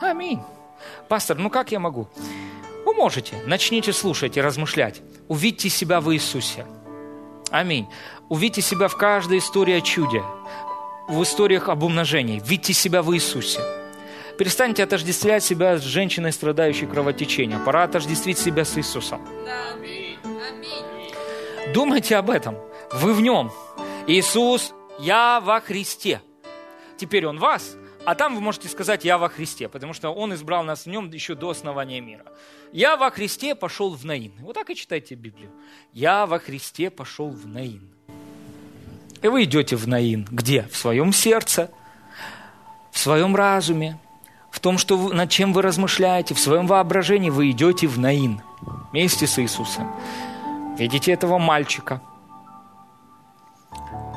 Аминь. 0.00 0.40
Пастор, 1.08 1.38
ну 1.38 1.50
как 1.50 1.72
я 1.72 1.80
могу? 1.80 2.08
Вы 2.84 2.94
можете. 2.94 3.36
Начните 3.46 3.92
слушать 3.92 4.36
и 4.36 4.40
размышлять. 4.40 5.02
Увидьте 5.28 5.68
себя 5.68 6.00
в 6.00 6.12
Иисусе. 6.12 6.66
Аминь. 7.50 7.88
Увидьте 8.28 8.60
себя 8.60 8.88
в 8.88 8.96
каждой 8.96 9.38
истории 9.38 9.74
о 9.74 9.80
чуде, 9.80 10.22
в 11.08 11.22
историях 11.22 11.68
об 11.68 11.82
умножении. 11.82 12.40
Видите 12.44 12.72
себя 12.72 13.02
в 13.02 13.14
Иисусе. 13.14 13.60
Перестаньте 14.38 14.82
отождествлять 14.82 15.44
себя 15.44 15.78
с 15.78 15.82
женщиной, 15.82 16.32
страдающей 16.32 16.86
кровотечением. 16.86 17.64
Пора 17.64 17.84
отождествить 17.84 18.38
себя 18.38 18.64
с 18.64 18.76
Иисусом. 18.76 19.20
Думайте 21.72 22.16
об 22.16 22.30
этом. 22.30 22.56
Вы 22.92 23.14
в 23.14 23.20
нем. 23.20 23.52
Иисус, 24.06 24.74
я 24.98 25.40
во 25.40 25.60
Христе. 25.60 26.20
Теперь 26.96 27.26
Он 27.26 27.38
вас, 27.38 27.76
а 28.04 28.14
там 28.14 28.34
вы 28.34 28.40
можете 28.40 28.68
сказать 28.68 29.04
«Я 29.04 29.18
во 29.18 29.28
Христе», 29.28 29.68
потому 29.68 29.94
что 29.94 30.10
Он 30.10 30.34
избрал 30.34 30.62
нас 30.62 30.84
в 30.84 30.86
нем 30.86 31.10
еще 31.10 31.34
до 31.34 31.50
основания 31.50 32.00
мира. 32.00 32.24
«Я 32.72 32.96
во 32.96 33.10
Христе 33.10 33.54
пошел 33.54 33.94
в 33.94 34.04
Наин». 34.04 34.32
Вот 34.40 34.54
так 34.54 34.68
и 34.70 34.74
читайте 34.74 35.14
Библию. 35.14 35.50
«Я 35.92 36.26
во 36.26 36.38
Христе 36.38 36.90
пошел 36.90 37.30
в 37.30 37.46
Наин». 37.46 37.93
И 39.24 39.28
вы 39.28 39.44
идете 39.44 39.74
в 39.74 39.88
Наин. 39.88 40.28
Где? 40.30 40.68
В 40.70 40.76
своем 40.76 41.10
сердце, 41.10 41.70
в 42.90 42.98
своем 42.98 43.34
разуме, 43.34 43.98
в 44.50 44.60
том, 44.60 44.76
что 44.76 44.98
вы, 44.98 45.14
над 45.14 45.30
чем 45.30 45.54
вы 45.54 45.62
размышляете, 45.62 46.34
в 46.34 46.38
своем 46.38 46.66
воображении 46.66 47.30
вы 47.30 47.50
идете 47.50 47.86
в 47.86 47.98
Наин 47.98 48.42
вместе 48.92 49.26
с 49.26 49.38
Иисусом. 49.38 49.90
Видите 50.76 51.10
этого 51.10 51.38
мальчика, 51.38 52.02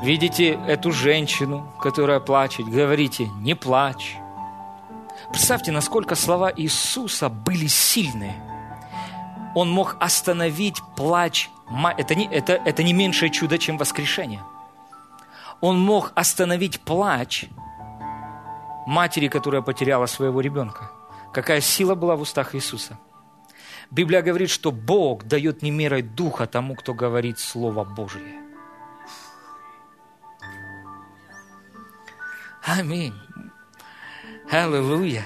видите 0.02 0.60
эту 0.68 0.92
женщину, 0.92 1.72
которая 1.80 2.20
плачет, 2.20 2.66
говорите, 2.66 3.30
не 3.40 3.54
плачь. 3.54 4.18
Представьте, 5.30 5.72
насколько 5.72 6.16
слова 6.16 6.52
Иисуса 6.54 7.30
были 7.30 7.66
сильные. 7.66 8.34
Он 9.54 9.70
мог 9.70 9.96
остановить 10.00 10.82
плач. 10.96 11.48
Это 11.96 12.14
не, 12.14 12.26
это, 12.26 12.60
это 12.62 12.82
не 12.82 12.92
меньшее 12.92 13.30
чудо, 13.30 13.56
чем 13.56 13.78
воскрешение– 13.78 14.42
он 15.60 15.78
мог 15.78 16.12
остановить 16.14 16.80
плач 16.80 17.46
матери, 18.86 19.28
которая 19.28 19.62
потеряла 19.62 20.06
своего 20.06 20.40
ребенка. 20.40 20.90
Какая 21.32 21.60
сила 21.60 21.94
была 21.94 22.16
в 22.16 22.22
устах 22.22 22.54
Иисуса. 22.54 22.98
Библия 23.90 24.22
говорит, 24.22 24.50
что 24.50 24.70
Бог 24.70 25.24
дает 25.24 25.62
не 25.62 25.70
мерой 25.70 26.02
духа 26.02 26.46
тому, 26.46 26.74
кто 26.74 26.94
говорит 26.94 27.38
Слово 27.38 27.84
Божие. 27.84 28.40
Аминь. 32.62 33.14
Аллилуйя. 34.50 35.24